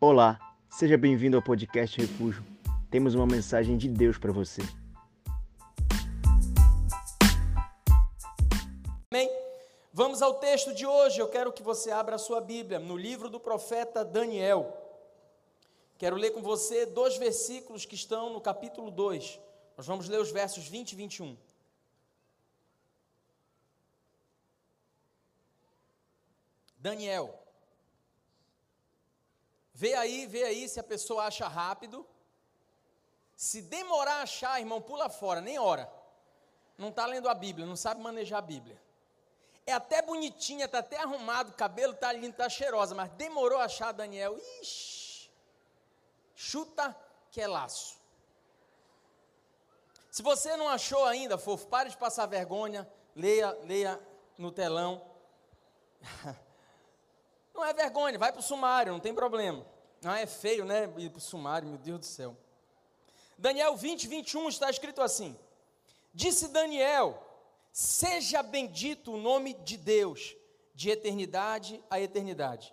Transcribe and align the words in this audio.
Olá, 0.00 0.38
seja 0.70 0.96
bem-vindo 0.96 1.36
ao 1.36 1.42
podcast 1.42 2.00
Refúgio. 2.00 2.44
Temos 2.88 3.16
uma 3.16 3.26
mensagem 3.26 3.76
de 3.76 3.88
Deus 3.88 4.16
para 4.16 4.30
você. 4.30 4.62
Amém? 9.10 9.28
Vamos 9.92 10.22
ao 10.22 10.34
texto 10.34 10.72
de 10.72 10.86
hoje. 10.86 11.18
Eu 11.18 11.26
quero 11.28 11.52
que 11.52 11.64
você 11.64 11.90
abra 11.90 12.14
a 12.14 12.18
sua 12.18 12.40
Bíblia 12.40 12.78
no 12.78 12.96
livro 12.96 13.28
do 13.28 13.40
profeta 13.40 14.04
Daniel. 14.04 14.72
Quero 15.98 16.14
ler 16.14 16.30
com 16.30 16.42
você 16.42 16.86
dois 16.86 17.16
versículos 17.16 17.84
que 17.84 17.96
estão 17.96 18.32
no 18.32 18.40
capítulo 18.40 18.92
2. 18.92 19.40
Nós 19.76 19.84
vamos 19.84 20.08
ler 20.08 20.20
os 20.20 20.30
versos 20.30 20.68
20 20.68 20.92
e 20.92 20.94
21. 20.94 21.36
Daniel. 26.78 27.47
Vê 29.80 29.94
aí, 29.94 30.26
vê 30.26 30.42
aí 30.42 30.68
se 30.68 30.80
a 30.80 30.82
pessoa 30.82 31.26
acha 31.26 31.46
rápido. 31.46 32.04
Se 33.36 33.62
demorar 33.62 34.14
a 34.14 34.22
achar, 34.22 34.58
irmão, 34.58 34.82
pula 34.82 35.08
fora, 35.08 35.40
nem 35.40 35.56
hora. 35.56 35.88
Não 36.76 36.88
está 36.88 37.06
lendo 37.06 37.28
a 37.28 37.34
Bíblia, 37.34 37.64
não 37.64 37.76
sabe 37.76 38.00
manejar 38.00 38.38
a 38.38 38.42
Bíblia. 38.42 38.76
É 39.64 39.72
até 39.72 40.02
bonitinha, 40.02 40.64
está 40.64 40.80
até 40.80 40.96
arrumado, 40.96 41.50
o 41.50 41.54
cabelo 41.54 41.92
está 41.92 42.10
lindo, 42.10 42.30
está 42.30 42.48
cheirosa, 42.48 42.92
mas 42.92 43.08
demorou 43.12 43.60
a 43.60 43.66
achar 43.66 43.92
Daniel. 43.92 44.36
Ixi, 44.60 45.30
chuta 46.34 46.96
que 47.30 47.40
é 47.40 47.46
laço. 47.46 47.98
Se 50.10 50.22
você 50.22 50.56
não 50.56 50.68
achou 50.68 51.04
ainda, 51.04 51.38
fofo, 51.38 51.68
pare 51.68 51.88
de 51.88 51.96
passar 51.96 52.26
vergonha, 52.26 52.84
leia, 53.14 53.52
leia 53.62 54.00
no 54.36 54.50
telão. 54.50 55.08
Não 57.58 57.64
é 57.64 57.72
vergonha, 57.72 58.16
vai 58.16 58.30
para 58.30 58.38
o 58.38 58.42
sumário, 58.42 58.92
não 58.92 59.00
tem 59.00 59.12
problema. 59.12 59.66
Ah, 60.04 60.20
é 60.20 60.26
feio, 60.26 60.64
né? 60.64 60.84
Ir 60.96 61.10
para 61.10 61.18
o 61.18 61.20
sumário, 61.20 61.68
meu 61.68 61.76
Deus 61.76 61.98
do 61.98 62.06
céu. 62.06 62.36
Daniel 63.36 63.76
20, 63.76 64.06
21 64.06 64.48
está 64.48 64.70
escrito 64.70 65.02
assim: 65.02 65.36
Disse 66.14 66.46
Daniel: 66.46 67.20
Seja 67.72 68.44
bendito 68.44 69.12
o 69.12 69.16
nome 69.16 69.54
de 69.54 69.76
Deus, 69.76 70.36
de 70.72 70.88
eternidade 70.88 71.82
a 71.90 72.00
eternidade, 72.00 72.72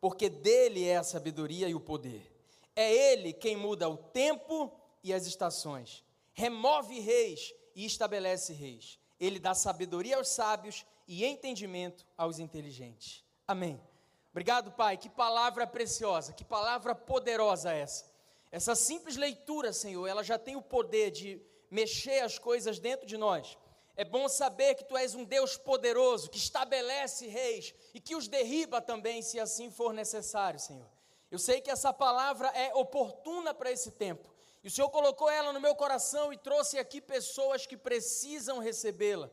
porque 0.00 0.28
dele 0.28 0.86
é 0.86 0.98
a 0.98 1.02
sabedoria 1.02 1.68
e 1.68 1.74
o 1.74 1.80
poder. 1.80 2.32
É 2.76 3.12
ele 3.12 3.32
quem 3.32 3.56
muda 3.56 3.88
o 3.88 3.96
tempo 3.96 4.72
e 5.02 5.12
as 5.12 5.26
estações, 5.26 6.04
remove 6.34 7.00
reis 7.00 7.52
e 7.74 7.84
estabelece 7.84 8.52
reis. 8.52 8.96
Ele 9.18 9.40
dá 9.40 9.54
sabedoria 9.54 10.18
aos 10.18 10.28
sábios 10.28 10.86
e 11.08 11.24
entendimento 11.24 12.06
aos 12.16 12.38
inteligentes. 12.38 13.24
Amém. 13.44 13.89
Obrigado, 14.30 14.70
Pai. 14.72 14.96
Que 14.96 15.08
palavra 15.08 15.66
preciosa, 15.66 16.32
que 16.32 16.44
palavra 16.44 16.94
poderosa 16.94 17.72
essa. 17.72 18.10
Essa 18.50 18.74
simples 18.74 19.16
leitura, 19.16 19.72
Senhor, 19.72 20.06
ela 20.06 20.24
já 20.24 20.38
tem 20.38 20.56
o 20.56 20.62
poder 20.62 21.10
de 21.10 21.40
mexer 21.70 22.20
as 22.20 22.38
coisas 22.38 22.78
dentro 22.78 23.06
de 23.06 23.16
nós. 23.16 23.56
É 23.96 24.04
bom 24.04 24.28
saber 24.28 24.74
que 24.74 24.84
Tu 24.84 24.96
és 24.96 25.14
um 25.14 25.24
Deus 25.24 25.56
poderoso, 25.56 26.30
que 26.30 26.38
estabelece 26.38 27.26
reis 27.26 27.74
e 27.92 28.00
que 28.00 28.16
os 28.16 28.28
derriba 28.28 28.80
também, 28.80 29.20
se 29.20 29.38
assim 29.38 29.70
for 29.70 29.92
necessário, 29.92 30.58
Senhor. 30.58 30.88
Eu 31.30 31.38
sei 31.38 31.60
que 31.60 31.70
essa 31.70 31.92
palavra 31.92 32.48
é 32.48 32.74
oportuna 32.74 33.54
para 33.54 33.70
esse 33.70 33.92
tempo. 33.92 34.28
E 34.62 34.68
o 34.68 34.70
Senhor 34.70 34.90
colocou 34.90 35.30
ela 35.30 35.52
no 35.52 35.60
meu 35.60 35.74
coração 35.74 36.32
e 36.32 36.36
trouxe 36.36 36.78
aqui 36.78 37.00
pessoas 37.00 37.66
que 37.66 37.76
precisam 37.76 38.58
recebê-la. 38.58 39.30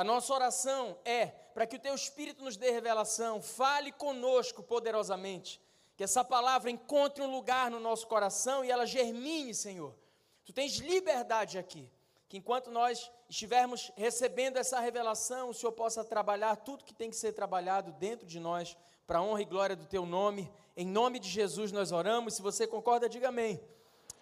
A 0.00 0.04
nossa 0.04 0.32
oração 0.32 0.96
é 1.04 1.26
para 1.26 1.66
que 1.66 1.76
o 1.76 1.78
teu 1.78 1.94
Espírito 1.94 2.42
nos 2.42 2.56
dê 2.56 2.70
revelação, 2.70 3.42
fale 3.42 3.92
conosco 3.92 4.62
poderosamente, 4.62 5.60
que 5.94 6.02
essa 6.02 6.24
palavra 6.24 6.70
encontre 6.70 7.22
um 7.22 7.30
lugar 7.30 7.70
no 7.70 7.78
nosso 7.78 8.06
coração 8.06 8.64
e 8.64 8.70
ela 8.70 8.86
germine, 8.86 9.54
Senhor. 9.54 9.94
Tu 10.42 10.54
tens 10.54 10.78
liberdade 10.78 11.58
aqui, 11.58 11.86
que 12.30 12.38
enquanto 12.38 12.70
nós 12.70 13.10
estivermos 13.28 13.92
recebendo 13.94 14.56
essa 14.56 14.80
revelação, 14.80 15.50
o 15.50 15.54
Senhor 15.54 15.72
possa 15.72 16.02
trabalhar 16.02 16.56
tudo 16.56 16.82
que 16.82 16.94
tem 16.94 17.10
que 17.10 17.16
ser 17.16 17.34
trabalhado 17.34 17.92
dentro 17.92 18.26
de 18.26 18.40
nós, 18.40 18.74
para 19.06 19.18
a 19.18 19.22
honra 19.22 19.42
e 19.42 19.44
glória 19.44 19.76
do 19.76 19.84
teu 19.84 20.06
nome. 20.06 20.50
Em 20.74 20.86
nome 20.86 21.18
de 21.18 21.28
Jesus 21.28 21.72
nós 21.72 21.92
oramos. 21.92 22.32
Se 22.36 22.40
você 22.40 22.66
concorda, 22.66 23.06
diga 23.06 23.28
amém. 23.28 23.60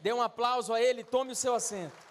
Dê 0.00 0.12
um 0.12 0.22
aplauso 0.22 0.72
a 0.74 0.82
Ele, 0.82 1.04
tome 1.04 1.30
o 1.30 1.36
seu 1.36 1.54
assento. 1.54 2.07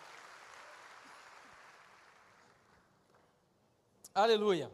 Aleluia. 4.17 4.71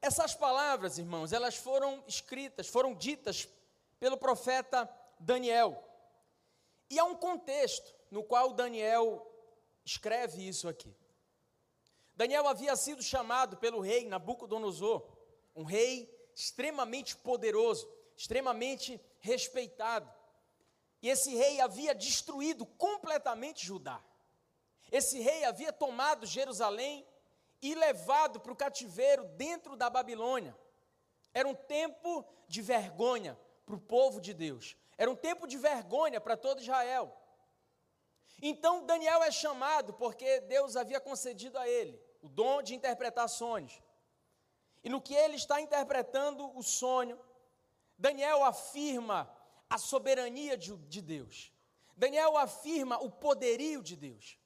Essas 0.00 0.34
palavras, 0.34 0.96
irmãos, 0.96 1.30
elas 1.30 1.56
foram 1.56 2.02
escritas, 2.06 2.66
foram 2.66 2.94
ditas 2.94 3.46
pelo 4.00 4.16
profeta 4.16 4.88
Daniel. 5.20 5.84
E 6.88 6.98
há 6.98 7.04
um 7.04 7.16
contexto 7.16 7.94
no 8.10 8.24
qual 8.24 8.54
Daniel 8.54 9.30
escreve 9.84 10.48
isso 10.48 10.66
aqui. 10.66 10.96
Daniel 12.14 12.48
havia 12.48 12.74
sido 12.76 13.02
chamado 13.02 13.58
pelo 13.58 13.80
rei 13.80 14.06
Nabucodonosor, 14.06 15.06
um 15.54 15.64
rei 15.64 16.10
extremamente 16.34 17.14
poderoso, 17.14 17.86
extremamente 18.16 18.98
respeitado. 19.18 20.10
E 21.02 21.10
esse 21.10 21.34
rei 21.34 21.60
havia 21.60 21.94
destruído 21.94 22.64
completamente 22.64 23.66
Judá. 23.66 24.02
Esse 24.90 25.20
rei 25.20 25.44
havia 25.44 25.72
tomado 25.72 26.26
Jerusalém 26.26 27.06
e 27.60 27.74
levado 27.74 28.40
para 28.40 28.52
o 28.52 28.56
cativeiro 28.56 29.24
dentro 29.36 29.76
da 29.76 29.90
Babilônia. 29.90 30.56
Era 31.34 31.48
um 31.48 31.54
tempo 31.54 32.24
de 32.48 32.62
vergonha 32.62 33.38
para 33.64 33.74
o 33.74 33.80
povo 33.80 34.20
de 34.20 34.32
Deus. 34.32 34.76
Era 34.96 35.10
um 35.10 35.16
tempo 35.16 35.46
de 35.46 35.58
vergonha 35.58 36.20
para 36.20 36.36
todo 36.36 36.60
Israel. 36.60 37.14
Então 38.40 38.84
Daniel 38.84 39.22
é 39.22 39.30
chamado 39.30 39.94
porque 39.94 40.40
Deus 40.42 40.76
havia 40.76 41.00
concedido 41.00 41.58
a 41.58 41.68
ele 41.68 42.00
o 42.22 42.28
dom 42.28 42.62
de 42.62 42.74
interpretar 42.74 43.28
sonhos. 43.28 43.82
E 44.82 44.88
no 44.88 45.00
que 45.00 45.14
ele 45.14 45.36
está 45.36 45.60
interpretando 45.60 46.56
o 46.56 46.62
sonho, 46.62 47.18
Daniel 47.98 48.44
afirma 48.44 49.30
a 49.68 49.78
soberania 49.78 50.56
de, 50.56 50.76
de 50.76 51.02
Deus. 51.02 51.52
Daniel 51.96 52.36
afirma 52.36 52.98
o 52.98 53.10
poderio 53.10 53.82
de 53.82 53.96
Deus. 53.96 54.38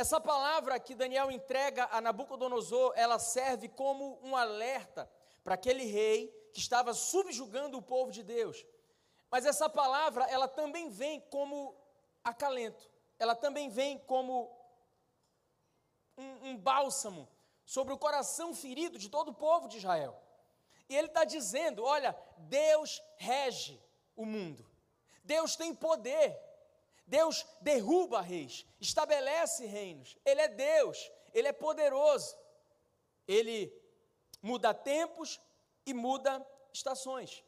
Essa 0.00 0.18
palavra 0.18 0.80
que 0.80 0.94
Daniel 0.94 1.30
entrega 1.30 1.86
a 1.92 2.00
Nabucodonosor, 2.00 2.94
ela 2.96 3.18
serve 3.18 3.68
como 3.68 4.18
um 4.22 4.34
alerta 4.34 5.06
para 5.44 5.56
aquele 5.56 5.84
rei 5.84 6.28
que 6.54 6.58
estava 6.58 6.94
subjugando 6.94 7.76
o 7.76 7.82
povo 7.82 8.10
de 8.10 8.22
Deus. 8.22 8.64
Mas 9.30 9.44
essa 9.44 9.68
palavra, 9.68 10.24
ela 10.24 10.48
também 10.48 10.88
vem 10.88 11.20
como 11.28 11.76
acalento, 12.24 12.90
ela 13.18 13.34
também 13.34 13.68
vem 13.68 13.98
como 13.98 14.50
um, 16.16 16.48
um 16.48 16.56
bálsamo 16.56 17.28
sobre 17.66 17.92
o 17.92 17.98
coração 17.98 18.54
ferido 18.54 18.98
de 18.98 19.10
todo 19.10 19.32
o 19.32 19.34
povo 19.34 19.68
de 19.68 19.76
Israel. 19.76 20.18
E 20.88 20.96
ele 20.96 21.08
está 21.08 21.24
dizendo: 21.24 21.84
olha, 21.84 22.16
Deus 22.38 23.02
rege 23.18 23.78
o 24.16 24.24
mundo, 24.24 24.66
Deus 25.22 25.56
tem 25.56 25.74
poder, 25.74 26.40
Deus 27.10 27.44
derruba 27.60 28.20
reis, 28.20 28.64
estabelece 28.80 29.66
reinos. 29.66 30.16
Ele 30.24 30.40
é 30.42 30.46
Deus, 30.46 31.10
ele 31.34 31.48
é 31.48 31.52
poderoso. 31.52 32.38
Ele 33.26 33.72
muda 34.40 34.72
tempos 34.72 35.40
e 35.84 35.92
muda 35.92 36.46
estações. 36.72 37.44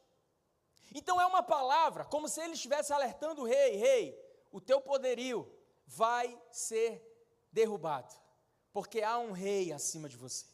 Então 0.93 1.21
é 1.21 1.27
uma 1.27 1.45
palavra, 1.45 2.05
como 2.05 2.29
se 2.29 2.41
ele 2.41 2.55
estivesse 2.55 2.93
alertando 2.93 3.43
o 3.43 3.47
rei: 3.47 3.77
rei, 3.77 4.19
o 4.51 4.61
teu 4.61 4.81
poderio 4.81 5.49
vai 5.87 6.37
ser 6.51 7.01
derrubado, 7.53 8.13
porque 8.73 9.01
há 9.01 9.17
um 9.21 9.31
rei 9.31 9.73
acima 9.73 10.09
de 10.09 10.17
você. 10.17 10.45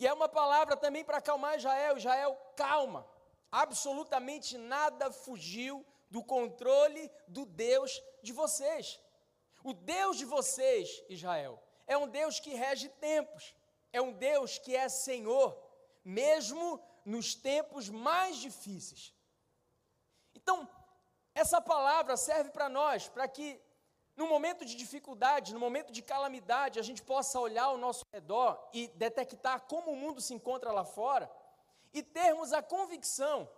E 0.00 0.06
é 0.06 0.12
uma 0.12 0.28
palavra 0.28 0.76
também 0.76 1.04
para 1.04 1.18
acalmar 1.18 1.56
Israel: 1.56 1.96
Israel, 1.96 2.36
calma, 2.56 3.08
absolutamente 3.52 4.58
nada 4.58 5.12
fugiu 5.12 5.86
do 6.10 6.22
controle 6.22 7.10
do 7.28 7.44
Deus 7.44 8.02
de 8.22 8.32
vocês. 8.32 9.00
O 9.62 9.72
Deus 9.72 10.16
de 10.16 10.24
vocês, 10.24 11.02
Israel, 11.08 11.62
é 11.86 11.96
um 11.96 12.08
Deus 12.08 12.38
que 12.40 12.54
rege 12.54 12.88
tempos, 12.88 13.54
é 13.92 14.00
um 14.00 14.12
Deus 14.12 14.58
que 14.58 14.76
é 14.76 14.88
Senhor, 14.88 15.56
mesmo 16.04 16.80
nos 17.04 17.34
tempos 17.34 17.88
mais 17.88 18.36
difíceis. 18.36 19.12
Então, 20.34 20.68
essa 21.34 21.60
palavra 21.60 22.16
serve 22.16 22.50
para 22.50 22.68
nós, 22.68 23.08
para 23.08 23.26
que 23.28 23.60
no 24.16 24.26
momento 24.26 24.64
de 24.64 24.74
dificuldade, 24.74 25.52
no 25.52 25.60
momento 25.60 25.92
de 25.92 26.00
calamidade, 26.00 26.78
a 26.78 26.82
gente 26.82 27.02
possa 27.02 27.38
olhar 27.38 27.64
ao 27.64 27.76
nosso 27.76 28.04
redor 28.12 28.70
e 28.72 28.88
detectar 28.88 29.60
como 29.62 29.90
o 29.90 29.96
mundo 29.96 30.20
se 30.20 30.32
encontra 30.32 30.72
lá 30.72 30.84
fora 30.84 31.30
e 31.92 32.02
termos 32.02 32.52
a 32.52 32.62
convicção 32.62 33.48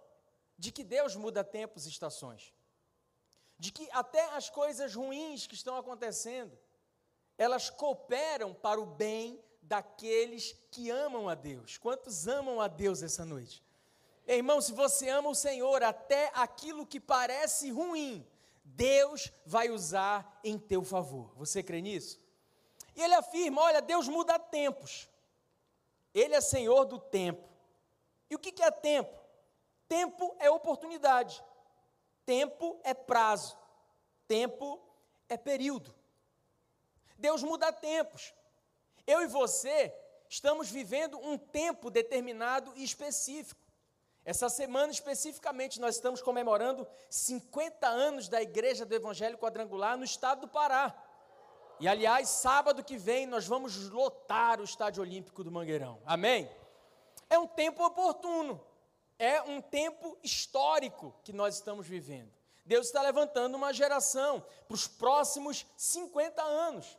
de 0.59 0.73
que 0.73 0.83
Deus 0.83 1.15
muda 1.15 1.45
tempos 1.45 1.87
e 1.87 1.89
estações. 1.89 2.53
De 3.59 3.71
que 3.71 3.89
até 3.93 4.25
as 4.35 4.51
coisas 4.51 4.95
ruins 4.95 5.47
que 5.47 5.55
estão 5.55 5.77
acontecendo, 5.77 6.59
elas 7.37 7.71
cooperam 7.71 8.53
para 8.53 8.81
o 8.81 8.87
bem 8.87 9.43
daqueles 9.63 10.57
que 10.71 10.91
amam 10.91 11.29
a 11.29 11.35
Deus. 11.35 11.79
Quantos 11.79 12.27
amam 12.27 12.61
a 12.61 12.67
Deus 12.67 13.03
essa 13.03 13.25
noite? 13.25 13.63
Irmão, 14.27 14.61
se 14.61 14.73
você 14.73 15.09
ama 15.09 15.31
o 15.31 15.35
Senhor, 15.35 15.83
até 15.83 16.31
aquilo 16.35 16.87
que 16.87 17.01
parece 17.01 17.71
ruim, 17.71 18.27
Deus 18.63 19.33
vai 19.47 19.71
usar 19.71 20.41
em 20.45 20.59
teu 20.59 20.83
favor. 20.83 21.33
Você 21.37 21.63
crê 21.63 21.81
nisso? 21.81 22.21
E 22.95 23.03
ele 23.03 23.15
afirma: 23.15 23.63
olha, 23.63 23.81
Deus 23.81 24.09
muda 24.09 24.39
tempos. 24.39 25.09
Ele 26.13 26.35
é 26.35 26.41
Senhor 26.41 26.85
do 26.85 26.99
tempo. 26.99 27.49
E 28.29 28.35
o 28.35 28.39
que 28.39 28.63
é 28.63 28.71
tempo? 28.71 29.18
Tempo 29.89 30.37
é 30.39 30.51
oportunidade. 30.51 31.43
Tempo 32.27 32.79
é 32.85 32.93
prazo. 32.93 33.57
Tempo 34.27 34.79
é 35.29 35.37
período. 35.37 35.95
Deus 37.17 37.43
muda 37.43 37.73
tempos. 37.73 38.35
Eu 39.07 39.23
e 39.23 39.27
você 39.27 39.95
estamos 40.29 40.71
vivendo 40.71 41.19
um 41.19 41.39
tempo 41.39 41.91
determinado 41.91 42.73
e 42.77 42.85
específico. 42.85 43.61
Essa 44.25 44.51
semana 44.51 44.93
especificamente 44.93 45.81
nós 45.81 45.95
estamos 45.95 46.21
comemorando 46.21 46.87
50 47.09 47.89
anos 47.89 48.29
da 48.29 48.43
Igreja 48.43 48.85
do 48.85 48.95
Evangelho 48.95 49.39
Quadrangular 49.39 49.97
no 49.97 50.05
estado 50.05 50.43
do 50.43 50.49
Pará. 50.49 50.95
E 51.81 51.89
aliás, 51.89 52.29
sábado 52.29 52.85
que 52.85 52.99
vem 52.99 53.27
nós 53.27 53.47
vamos 53.47 53.89
lotar 53.89 54.61
o 54.61 54.65
Estádio 54.65 55.03
Olímpico 55.03 55.43
do 55.43 55.51
Mangueirão. 55.51 56.03
Amém? 56.05 56.51
É 57.31 57.39
um 57.39 57.47
tempo 57.47 57.83
oportuno. 57.85 58.61
É 59.19 59.43
um 59.43 59.61
tempo 59.61 60.17
histórico 60.23 61.15
que 61.25 61.33
nós 61.33 61.57
estamos 61.57 61.87
vivendo. 61.87 62.33
Deus 62.65 62.87
está 62.87 63.03
levantando 63.03 63.57
uma 63.57 63.73
geração 63.73 64.45
para 64.67 64.75
os 64.75 64.87
próximos 64.87 65.67
50 65.77 66.43
anos. 66.43 66.99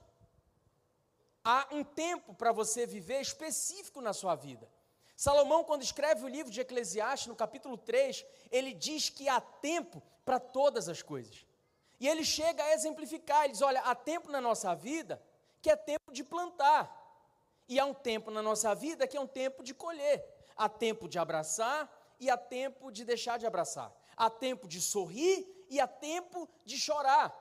Há 1.44 1.68
um 1.72 1.84
tempo 1.84 2.34
para 2.34 2.52
você 2.52 2.86
viver 2.86 3.22
específico 3.22 4.02
na 4.02 4.12
sua 4.12 4.36
vida. 4.36 4.68
Salomão, 5.16 5.64
quando 5.64 5.84
escreve 5.84 6.24
o 6.24 6.28
livro 6.28 6.52
de 6.52 6.62
Eclesiastes, 6.62 7.28
no 7.28 7.36
capítulo 7.36 7.78
3, 7.78 8.26
ele 8.52 8.74
diz 8.74 9.10
que 9.10 9.30
há 9.30 9.40
tempo 9.40 10.02
para 10.26 10.40
todas 10.40 10.90
as 10.90 11.02
coisas. 11.02 11.46
E 12.00 12.08
ele 12.08 12.24
chega 12.24 12.64
a 12.64 12.74
exemplificar, 12.74 13.44
ele 13.44 13.54
diz: 13.54 13.62
olha, 13.62 13.82
há 13.82 13.94
tempo 13.94 14.32
na 14.32 14.40
nossa 14.40 14.74
vida 14.74 15.22
que 15.62 15.70
é 15.70 15.76
tempo 15.76 16.12
de 16.14 16.24
plantar, 16.24 16.90
e 17.68 17.80
há 17.80 17.86
um 17.86 17.94
tempo 17.94 18.32
na 18.32 18.42
nossa 18.42 18.74
vida 18.74 19.06
que 19.06 19.18
é 19.18 19.20
um 19.20 19.28
tempo 19.28 19.62
de 19.62 19.74
colher. 19.74 20.26
Há 20.56 20.68
tempo 20.70 21.08
de 21.08 21.20
abraçar 21.20 21.99
e 22.20 22.30
há 22.30 22.38
tempo 22.38 22.92
de 22.92 23.06
deixar 23.06 23.38
de 23.38 23.46
abraçar. 23.46 23.94
Há 24.16 24.30
tempo 24.30 24.68
de 24.68 24.82
sorrir 24.82 25.48
e 25.70 25.80
há 25.80 25.88
tempo 25.88 26.48
de 26.66 26.78
chorar. 26.78 27.34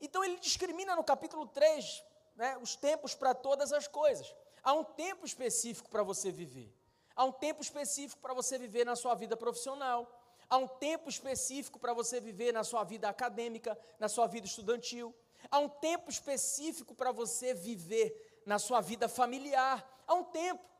Então 0.00 0.22
ele 0.24 0.38
discrimina 0.38 0.94
no 0.96 1.04
capítulo 1.04 1.46
3 1.46 2.04
né, 2.36 2.56
os 2.58 2.76
tempos 2.76 3.14
para 3.14 3.34
todas 3.34 3.72
as 3.72 3.86
coisas. 3.86 4.34
Há 4.62 4.72
um 4.72 4.84
tempo 4.84 5.26
específico 5.26 5.88
para 5.88 6.02
você 6.02 6.30
viver. 6.30 6.72
Há 7.14 7.24
um 7.24 7.32
tempo 7.32 7.62
específico 7.62 8.20
para 8.20 8.32
você 8.32 8.56
viver 8.58 8.86
na 8.86 8.96
sua 8.96 9.14
vida 9.14 9.36
profissional. 9.36 10.08
Há 10.48 10.56
um 10.56 10.68
tempo 10.68 11.08
específico 11.08 11.78
para 11.78 11.92
você 11.92 12.20
viver 12.20 12.52
na 12.52 12.64
sua 12.64 12.84
vida 12.84 13.08
acadêmica, 13.08 13.78
na 13.98 14.08
sua 14.08 14.26
vida 14.26 14.46
estudantil. 14.46 15.14
Há 15.50 15.58
um 15.58 15.68
tempo 15.68 16.10
específico 16.10 16.94
para 16.94 17.10
você 17.10 17.54
viver 17.54 18.42
na 18.46 18.58
sua 18.58 18.80
vida 18.80 19.08
familiar. 19.08 19.86
Há 20.06 20.14
um 20.14 20.24
tempo. 20.24 20.71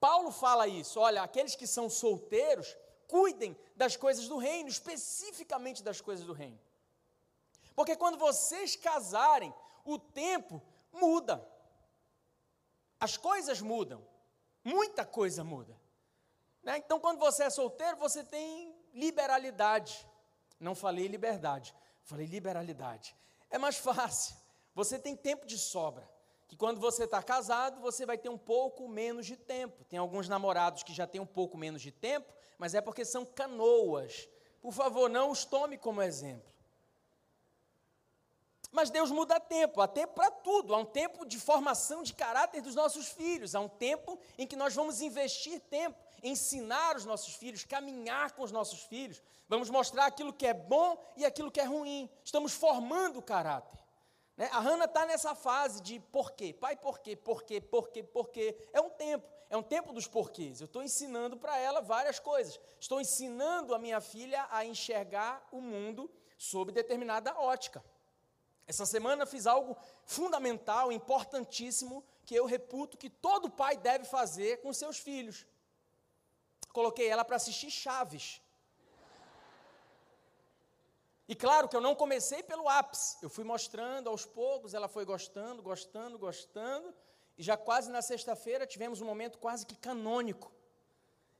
Paulo 0.00 0.30
fala 0.30 0.66
isso. 0.66 1.00
Olha, 1.00 1.22
aqueles 1.22 1.54
que 1.54 1.66
são 1.66 1.90
solteiros, 1.90 2.76
cuidem 3.06 3.58
das 3.74 3.96
coisas 3.96 4.28
do 4.28 4.36
reino, 4.36 4.68
especificamente 4.68 5.82
das 5.82 6.00
coisas 6.00 6.24
do 6.24 6.32
reino. 6.32 6.58
Porque 7.74 7.96
quando 7.96 8.18
vocês 8.18 8.76
casarem, 8.76 9.54
o 9.84 9.98
tempo 9.98 10.62
muda. 10.92 11.46
As 13.00 13.16
coisas 13.16 13.60
mudam. 13.60 14.06
Muita 14.64 15.04
coisa 15.04 15.44
muda. 15.44 15.78
Né? 16.62 16.78
Então, 16.78 17.00
quando 17.00 17.18
você 17.18 17.44
é 17.44 17.50
solteiro, 17.50 17.96
você 17.96 18.24
tem 18.24 18.74
liberalidade. 18.92 20.06
Não 20.58 20.74
falei 20.74 21.06
liberdade, 21.06 21.74
falei 22.02 22.26
liberalidade. 22.26 23.16
É 23.48 23.58
mais 23.58 23.78
fácil. 23.78 24.36
Você 24.74 24.98
tem 24.98 25.16
tempo 25.16 25.46
de 25.46 25.56
sobra 25.56 26.08
que 26.48 26.56
quando 26.56 26.80
você 26.80 27.04
está 27.04 27.22
casado, 27.22 27.78
você 27.80 28.06
vai 28.06 28.16
ter 28.16 28.30
um 28.30 28.38
pouco 28.38 28.88
menos 28.88 29.26
de 29.26 29.36
tempo. 29.36 29.84
Tem 29.84 29.98
alguns 29.98 30.28
namorados 30.28 30.82
que 30.82 30.94
já 30.94 31.06
têm 31.06 31.20
um 31.20 31.26
pouco 31.26 31.58
menos 31.58 31.82
de 31.82 31.92
tempo, 31.92 32.32
mas 32.56 32.74
é 32.74 32.80
porque 32.80 33.04
são 33.04 33.24
canoas. 33.24 34.26
Por 34.62 34.72
favor, 34.72 35.10
não 35.10 35.30
os 35.30 35.44
tome 35.44 35.76
como 35.76 36.00
exemplo. 36.00 36.48
Mas 38.70 38.90
Deus 38.90 39.10
muda 39.10 39.38
tempo, 39.38 39.80
há 39.80 39.88
tempo 39.88 40.14
para 40.14 40.30
tudo, 40.30 40.74
há 40.74 40.78
um 40.78 40.84
tempo 40.84 41.24
de 41.24 41.38
formação 41.38 42.02
de 42.02 42.14
caráter 42.14 42.60
dos 42.60 42.74
nossos 42.74 43.08
filhos, 43.08 43.54
há 43.54 43.60
um 43.60 43.68
tempo 43.68 44.18
em 44.36 44.46
que 44.46 44.56
nós 44.56 44.74
vamos 44.74 45.00
investir 45.00 45.60
tempo, 45.60 45.98
ensinar 46.22 46.96
os 46.96 47.04
nossos 47.04 47.34
filhos, 47.34 47.64
caminhar 47.64 48.32
com 48.32 48.42
os 48.42 48.52
nossos 48.52 48.80
filhos, 48.80 49.22
vamos 49.48 49.70
mostrar 49.70 50.06
aquilo 50.06 50.34
que 50.34 50.46
é 50.46 50.52
bom 50.52 50.98
e 51.16 51.24
aquilo 51.24 51.50
que 51.50 51.60
é 51.60 51.64
ruim, 51.64 52.10
estamos 52.22 52.52
formando 52.52 53.20
o 53.20 53.22
caráter. 53.22 53.78
Né? 54.38 54.48
A 54.52 54.60
Hanna 54.60 54.84
está 54.84 55.04
nessa 55.04 55.34
fase 55.34 55.82
de 55.82 55.98
porquê, 55.98 56.54
pai, 56.54 56.76
porquê, 56.76 57.16
porquê, 57.16 57.60
porquê, 57.60 58.02
porquê. 58.04 58.56
É 58.72 58.80
um 58.80 58.88
tempo, 58.88 59.28
é 59.50 59.56
um 59.56 59.62
tempo 59.62 59.92
dos 59.92 60.06
porquês. 60.06 60.60
Eu 60.60 60.66
estou 60.66 60.82
ensinando 60.82 61.36
para 61.36 61.58
ela 61.58 61.80
várias 61.82 62.20
coisas. 62.20 62.58
Estou 62.78 63.00
ensinando 63.00 63.74
a 63.74 63.78
minha 63.80 64.00
filha 64.00 64.46
a 64.48 64.64
enxergar 64.64 65.46
o 65.50 65.60
mundo 65.60 66.08
sob 66.38 66.70
determinada 66.70 67.36
ótica. 67.36 67.84
Essa 68.64 68.86
semana 68.86 69.26
fiz 69.26 69.44
algo 69.46 69.76
fundamental, 70.04 70.92
importantíssimo, 70.92 72.04
que 72.24 72.34
eu 72.34 72.46
reputo 72.46 72.96
que 72.96 73.10
todo 73.10 73.50
pai 73.50 73.76
deve 73.76 74.04
fazer 74.04 74.60
com 74.60 74.72
seus 74.72 74.98
filhos. 74.98 75.46
Coloquei 76.72 77.08
ela 77.08 77.24
para 77.24 77.36
assistir 77.36 77.70
Chaves. 77.70 78.40
E 81.28 81.36
claro 81.36 81.68
que 81.68 81.76
eu 81.76 81.80
não 81.80 81.94
comecei 81.94 82.42
pelo 82.42 82.66
ápice, 82.66 83.18
eu 83.20 83.28
fui 83.28 83.44
mostrando 83.44 84.08
aos 84.08 84.24
poucos, 84.24 84.72
ela 84.72 84.88
foi 84.88 85.04
gostando, 85.04 85.62
gostando, 85.62 86.18
gostando, 86.18 86.94
e 87.36 87.42
já 87.42 87.54
quase 87.54 87.90
na 87.90 88.00
sexta-feira 88.00 88.66
tivemos 88.66 89.02
um 89.02 89.04
momento 89.04 89.36
quase 89.36 89.66
que 89.66 89.76
canônico. 89.76 90.50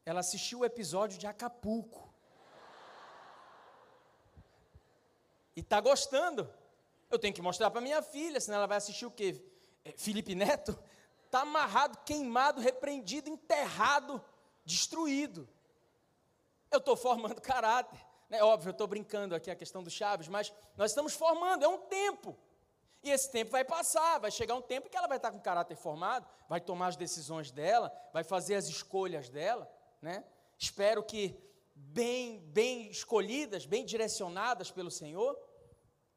Ela 0.05 0.21
assistiu 0.21 0.59
o 0.59 0.65
episódio 0.65 1.19
de 1.19 1.27
Acapulco. 1.27 2.13
E 5.57 5.61
está 5.61 5.81
gostando. 5.81 6.53
Eu 7.11 7.19
tenho 7.19 7.35
que 7.35 7.43
mostrar 7.43 7.71
para 7.71 7.81
minha 7.81 8.03
filha, 8.03 8.41
senão 8.41 8.59
ela 8.59 8.67
vai 8.67 8.77
assistir 8.77 9.07
o 9.07 9.11
quê? 9.11 9.43
É, 9.85 9.93
Felipe 9.97 10.35
Neto? 10.35 10.79
Está 11.25 11.41
amarrado, 11.41 11.99
queimado, 12.05 12.61
repreendido, 12.61 13.31
enterrado, 13.31 14.23
destruído. 14.65 15.49
Eu 16.71 16.79
estou 16.79 16.95
formando 16.95 17.41
caráter. 17.41 17.99
É 18.31 18.45
óbvio, 18.45 18.69
eu 18.69 18.73
estou 18.73 18.87
brincando 18.87 19.35
aqui 19.35 19.51
a 19.51 19.57
questão 19.57 19.83
do 19.83 19.91
Chaves, 19.91 20.29
mas 20.29 20.53
nós 20.77 20.91
estamos 20.91 21.15
formando, 21.15 21.65
é 21.65 21.69
um 21.69 21.79
tempo. 21.79 22.37
E 23.03 23.11
esse 23.11 23.31
tempo 23.31 23.51
vai 23.51 23.65
passar, 23.65 24.19
vai 24.19 24.31
chegar 24.31 24.55
um 24.55 24.63
tempo 24.63 24.91
que 24.91 24.97
ela 24.97 25.07
vai 25.07 25.17
estar 25.17 25.31
com 25.31 25.41
caráter 25.41 25.77
formado, 25.77 26.29
vai 26.49 26.61
tomar 26.61 26.89
as 26.89 26.97
decisões 26.97 27.51
dela, 27.51 27.93
vai 28.13 28.25
fazer 28.25 28.57
as 28.57 28.67
escolhas 28.67 29.31
dela, 29.31 29.71
né? 30.03 30.25
Espero 30.59 31.03
que 31.03 31.39
bem, 31.75 32.41
bem 32.41 32.89
escolhidas, 32.91 33.65
bem 33.65 33.85
direcionadas 33.85 34.71
pelo 34.71 34.91
Senhor. 34.91 35.39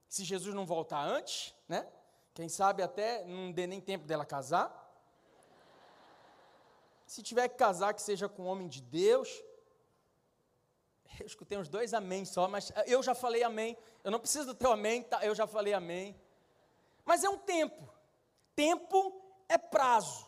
Se 0.10 0.24
Jesus 0.26 0.54
não 0.54 0.66
voltar 0.66 1.04
antes, 1.04 1.54
né? 1.68 1.88
Quem 2.34 2.50
sabe 2.50 2.82
até 2.82 3.24
não 3.26 3.52
dê 3.52 3.68
nem 3.68 3.80
tempo 3.80 4.06
dela 4.06 4.26
casar. 4.26 4.78
Se 7.06 7.22
tiver 7.22 7.48
que 7.50 7.56
casar, 7.56 7.94
que 7.94 8.02
seja 8.02 8.28
com 8.28 8.44
um 8.44 8.48
homem 8.48 8.68
de 8.68 8.82
Deus, 8.82 9.30
eu 11.22 11.28
escutei 11.28 11.58
uns 11.58 11.70
dois 11.70 11.94
amém 11.94 12.26
só, 12.26 12.48
mas 12.48 12.72
eu 12.86 13.02
já 13.02 13.14
falei 13.14 13.44
amém. 13.44 13.78
Eu 14.04 14.12
não 14.12 14.20
preciso 14.20 14.48
do 14.48 14.56
teu 14.56 14.72
amém, 14.72 15.04
tá? 15.04 15.24
eu 15.26 15.36
já 15.36 15.48
falei 15.48 15.74
amém. 15.74 16.20
Mas 17.06 17.24
é 17.24 17.30
um 17.30 17.38
tempo. 17.38 17.90
Tempo 18.56 19.22
é 19.48 19.58
prazo. 19.58 20.26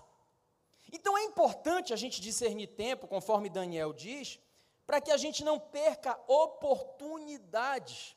Então 0.92 1.18
é 1.18 1.24
importante 1.24 1.94
a 1.94 1.96
gente 1.96 2.22
discernir 2.22 2.68
tempo, 2.68 3.08
conforme 3.08 3.50
Daniel 3.50 3.92
diz, 3.94 4.40
para 4.86 5.02
que 5.02 5.12
a 5.12 5.18
gente 5.18 5.44
não 5.44 5.60
perca 5.60 6.20
oportunidades. 6.28 8.16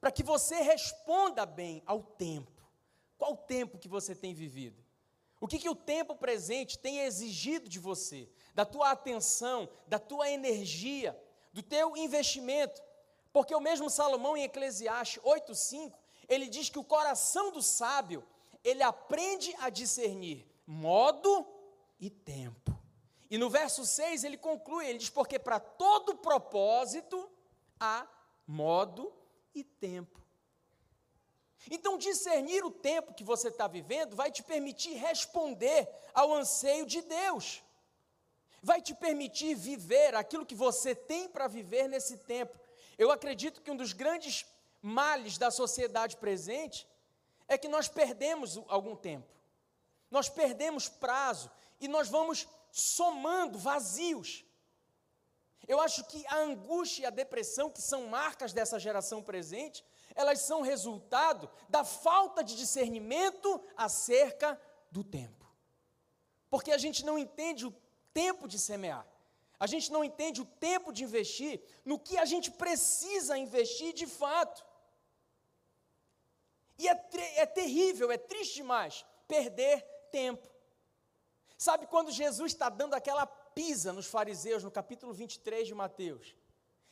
Para 0.00 0.10
que 0.10 0.22
você 0.22 0.56
responda 0.62 1.44
bem 1.44 1.82
ao 1.84 2.02
tempo. 2.02 2.60
Qual 3.18 3.32
o 3.32 3.36
tempo 3.36 3.78
que 3.78 3.88
você 3.88 4.14
tem 4.14 4.32
vivido? 4.32 4.82
O 5.38 5.46
que, 5.46 5.58
que 5.58 5.68
o 5.68 5.74
tempo 5.74 6.14
presente 6.14 6.78
tem 6.78 7.00
exigido 7.00 7.68
de 7.68 7.78
você? 7.78 8.28
Da 8.54 8.64
tua 8.64 8.90
atenção, 8.90 9.68
da 9.86 9.98
tua 9.98 10.30
energia 10.30 11.18
do 11.52 11.62
teu 11.62 11.96
investimento. 11.96 12.82
Porque 13.32 13.54
o 13.54 13.60
mesmo 13.60 13.88
Salomão 13.88 14.36
em 14.36 14.44
Eclesiastes 14.44 15.22
8:5, 15.22 15.96
ele 16.28 16.46
diz 16.46 16.68
que 16.68 16.78
o 16.78 16.84
coração 16.84 17.50
do 17.50 17.62
sábio, 17.62 18.26
ele 18.62 18.82
aprende 18.82 19.54
a 19.58 19.70
discernir 19.70 20.46
modo 20.66 21.46
e 21.98 22.10
tempo. 22.10 22.76
E 23.30 23.38
no 23.38 23.48
verso 23.48 23.86
6 23.86 24.24
ele 24.24 24.36
conclui, 24.36 24.86
ele 24.86 24.98
diz 24.98 25.10
porque 25.10 25.38
para 25.38 25.60
todo 25.60 26.16
propósito 26.16 27.30
há 27.78 28.06
modo 28.46 29.12
e 29.54 29.62
tempo. 29.62 30.20
Então, 31.70 31.98
discernir 31.98 32.64
o 32.64 32.70
tempo 32.70 33.14
que 33.14 33.22
você 33.22 33.48
está 33.48 33.68
vivendo 33.68 34.16
vai 34.16 34.30
te 34.30 34.42
permitir 34.42 34.94
responder 34.94 35.88
ao 36.14 36.32
anseio 36.32 36.86
de 36.86 37.02
Deus, 37.02 37.62
vai 38.62 38.80
te 38.80 38.94
permitir 38.94 39.54
viver 39.54 40.14
aquilo 40.14 40.46
que 40.46 40.54
você 40.54 40.94
tem 40.94 41.28
para 41.28 41.48
viver 41.48 41.88
nesse 41.88 42.16
tempo. 42.18 42.58
Eu 42.98 43.10
acredito 43.10 43.62
que 43.62 43.70
um 43.70 43.76
dos 43.76 43.92
grandes 43.92 44.44
males 44.82 45.38
da 45.38 45.50
sociedade 45.50 46.16
presente 46.16 46.86
é 47.48 47.56
que 47.58 47.68
nós 47.68 47.88
perdemos 47.88 48.58
algum 48.68 48.94
tempo, 48.94 49.26
nós 50.10 50.28
perdemos 50.28 50.88
prazo 50.88 51.50
e 51.80 51.88
nós 51.88 52.08
vamos 52.08 52.46
somando 52.70 53.58
vazios. 53.58 54.44
Eu 55.66 55.80
acho 55.80 56.04
que 56.04 56.26
a 56.26 56.36
angústia 56.36 57.02
e 57.02 57.06
a 57.06 57.10
depressão, 57.10 57.70
que 57.70 57.80
são 57.80 58.06
marcas 58.06 58.52
dessa 58.52 58.78
geração 58.78 59.22
presente, 59.22 59.84
elas 60.14 60.40
são 60.40 60.62
resultado 60.62 61.48
da 61.68 61.84
falta 61.84 62.42
de 62.42 62.56
discernimento 62.56 63.62
acerca 63.76 64.60
do 64.90 65.04
tempo. 65.04 65.46
Porque 66.48 66.72
a 66.72 66.78
gente 66.78 67.04
não 67.04 67.18
entende 67.18 67.66
o 67.66 67.74
tempo 68.12 68.48
de 68.48 68.58
semear. 68.58 69.06
A 69.58 69.66
gente 69.66 69.92
não 69.92 70.02
entende 70.02 70.40
o 70.40 70.46
tempo 70.46 70.92
de 70.92 71.04
investir 71.04 71.60
no 71.84 71.98
que 71.98 72.16
a 72.16 72.24
gente 72.24 72.50
precisa 72.50 73.36
investir 73.36 73.92
de 73.92 74.06
fato. 74.06 74.64
E 76.78 76.88
é, 76.88 77.06
é 77.36 77.46
terrível, 77.46 78.10
é 78.10 78.16
triste 78.16 78.54
demais 78.54 79.04
perder 79.28 79.82
tempo. 80.10 80.48
Sabe 81.58 81.86
quando 81.86 82.10
Jesus 82.10 82.52
está 82.52 82.70
dando 82.70 82.94
aquela 82.94 83.26
pisa 83.26 83.92
nos 83.92 84.06
fariseus, 84.06 84.64
no 84.64 84.70
capítulo 84.70 85.12
23 85.12 85.68
de 85.68 85.74
Mateus? 85.74 86.34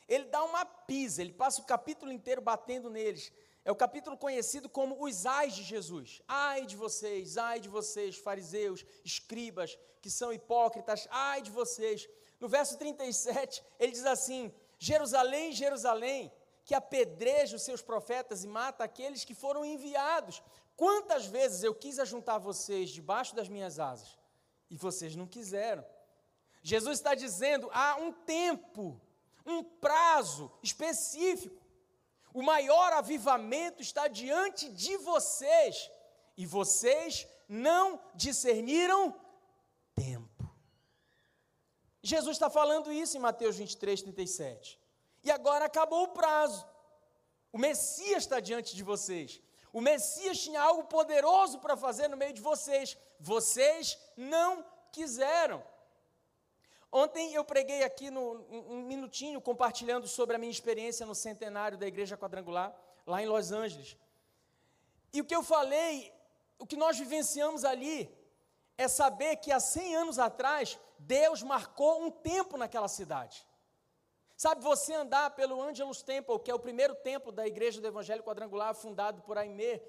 Ele 0.07 0.25
dá 0.25 0.43
uma 0.43 0.63
pisa, 0.63 1.21
ele 1.21 1.33
passa 1.33 1.61
o 1.61 1.65
capítulo 1.65 2.11
inteiro 2.11 2.39
batendo 2.39 2.89
neles. 2.89 3.33
É 3.65 3.71
o 3.71 3.75
capítulo 3.75 4.17
conhecido 4.17 4.69
como 4.69 5.03
os 5.03 5.25
ais 5.25 5.53
de 5.53 5.63
Jesus. 5.63 6.21
Ai 6.27 6.65
de 6.65 6.75
vocês, 6.75 7.37
ai 7.37 7.59
de 7.59 7.69
vocês, 7.69 8.17
fariseus, 8.17 8.85
escribas, 9.03 9.77
que 10.01 10.09
são 10.09 10.31
hipócritas, 10.33 11.07
ai 11.11 11.41
de 11.41 11.51
vocês. 11.51 12.07
No 12.39 12.47
verso 12.47 12.77
37, 12.77 13.63
ele 13.79 13.91
diz 13.91 14.05
assim: 14.05 14.53
Jerusalém, 14.77 15.51
Jerusalém, 15.51 16.31
que 16.63 16.73
apedreja 16.73 17.57
os 17.57 17.63
seus 17.63 17.81
profetas 17.81 18.43
e 18.43 18.47
mata 18.47 18.83
aqueles 18.83 19.25
que 19.25 19.35
foram 19.35 19.65
enviados. 19.65 20.41
Quantas 20.75 21.25
vezes 21.25 21.63
eu 21.63 21.75
quis 21.75 21.99
ajuntar 21.99 22.39
vocês 22.39 22.89
debaixo 22.89 23.35
das 23.35 23.49
minhas 23.49 23.79
asas 23.79 24.17
e 24.69 24.77
vocês 24.77 25.15
não 25.15 25.27
quiseram. 25.27 25.83
Jesus 26.61 26.99
está 26.99 27.15
dizendo: 27.15 27.69
há 27.73 27.97
um 27.97 28.11
tempo, 28.13 28.99
um 29.45 29.63
prazo 29.63 30.51
específico. 30.63 31.58
O 32.33 32.41
maior 32.41 32.93
avivamento 32.93 33.81
está 33.81 34.07
diante 34.07 34.69
de 34.69 34.97
vocês 34.97 35.89
e 36.37 36.45
vocês 36.45 37.27
não 37.47 37.99
discerniram 38.13 39.15
tempo. 39.95 40.49
Jesus 42.01 42.37
está 42.37 42.49
falando 42.49 42.91
isso 42.91 43.17
em 43.17 43.19
Mateus 43.19 43.57
23, 43.57 44.01
37. 44.03 44.79
E 45.23 45.31
agora 45.31 45.65
acabou 45.65 46.03
o 46.03 46.09
prazo. 46.09 46.65
O 47.51 47.57
Messias 47.57 48.23
está 48.23 48.39
diante 48.39 48.75
de 48.75 48.83
vocês. 48.83 49.41
O 49.73 49.81
Messias 49.81 50.39
tinha 50.39 50.61
algo 50.61 50.85
poderoso 50.85 51.59
para 51.59 51.75
fazer 51.75 52.07
no 52.07 52.17
meio 52.17 52.33
de 52.33 52.41
vocês. 52.41 52.97
Vocês 53.19 53.97
não 54.15 54.65
quiseram. 54.91 55.63
Ontem 56.91 57.33
eu 57.33 57.43
preguei 57.43 57.83
aqui 57.83 58.09
no, 58.09 58.45
um 58.49 58.81
minutinho 58.81 59.39
compartilhando 59.39 60.07
sobre 60.07 60.35
a 60.35 60.39
minha 60.39 60.51
experiência 60.51 61.05
no 61.05 61.13
centenário 61.13 61.77
da 61.77 61.85
Igreja 61.85 62.17
Quadrangular, 62.17 62.75
lá 63.05 63.21
em 63.21 63.27
Los 63.27 63.51
Angeles. 63.51 63.95
E 65.13 65.21
o 65.21 65.25
que 65.25 65.35
eu 65.35 65.43
falei, 65.43 66.11
o 66.57 66.65
que 66.65 66.75
nós 66.75 66.97
vivenciamos 66.97 67.63
ali, 67.63 68.09
é 68.77 68.87
saber 68.87 69.35
que 69.35 69.51
há 69.51 69.59
100 69.59 69.95
anos 69.95 70.19
atrás, 70.19 70.79
Deus 70.97 71.43
marcou 71.43 72.03
um 72.03 72.09
tempo 72.09 72.57
naquela 72.57 72.87
cidade. 72.87 73.45
Sabe, 74.35 74.63
você 74.63 74.93
andar 74.93 75.31
pelo 75.31 75.61
Angelus 75.61 76.01
Temple, 76.01 76.39
que 76.39 76.49
é 76.49 76.55
o 76.55 76.59
primeiro 76.59 76.95
templo 76.95 77.31
da 77.31 77.45
Igreja 77.45 77.81
do 77.81 77.87
Evangelho 77.87 78.23
Quadrangular, 78.23 78.73
fundado 78.73 79.21
por 79.21 79.37
Aimee, 79.37 79.81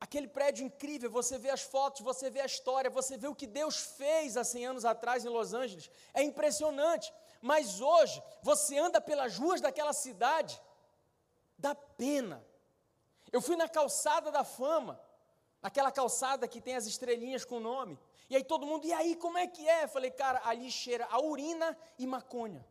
aquele 0.00 0.28
prédio 0.28 0.66
incrível, 0.66 1.10
você 1.10 1.38
vê 1.38 1.50
as 1.50 1.62
fotos, 1.62 2.02
você 2.02 2.28
vê 2.30 2.40
a 2.40 2.46
história, 2.46 2.90
você 2.90 3.16
vê 3.16 3.26
o 3.26 3.34
que 3.34 3.46
Deus 3.46 3.76
fez 3.76 4.36
há 4.36 4.44
100 4.44 4.66
anos 4.66 4.84
atrás 4.84 5.24
em 5.24 5.28
Los 5.28 5.54
Angeles, 5.54 5.90
é 6.12 6.22
impressionante. 6.22 7.12
Mas 7.40 7.80
hoje, 7.80 8.22
você 8.42 8.78
anda 8.78 9.00
pelas 9.00 9.36
ruas 9.36 9.60
daquela 9.60 9.92
cidade, 9.92 10.60
dá 11.58 11.74
pena. 11.74 12.44
Eu 13.30 13.40
fui 13.40 13.56
na 13.56 13.68
calçada 13.68 14.30
da 14.30 14.44
fama, 14.44 15.00
aquela 15.62 15.90
calçada 15.90 16.48
que 16.48 16.60
tem 16.60 16.76
as 16.76 16.86
estrelinhas 16.86 17.44
com 17.44 17.56
o 17.56 17.60
nome, 17.60 17.98
e 18.30 18.36
aí 18.36 18.44
todo 18.44 18.66
mundo, 18.66 18.86
e 18.86 18.92
aí, 18.92 19.14
como 19.16 19.36
é 19.36 19.46
que 19.46 19.68
é? 19.68 19.84
Eu 19.84 19.88
falei, 19.88 20.10
cara, 20.10 20.40
ali 20.44 20.70
cheira 20.70 21.06
a 21.10 21.20
urina 21.20 21.76
e 21.98 22.06
maconha. 22.06 22.66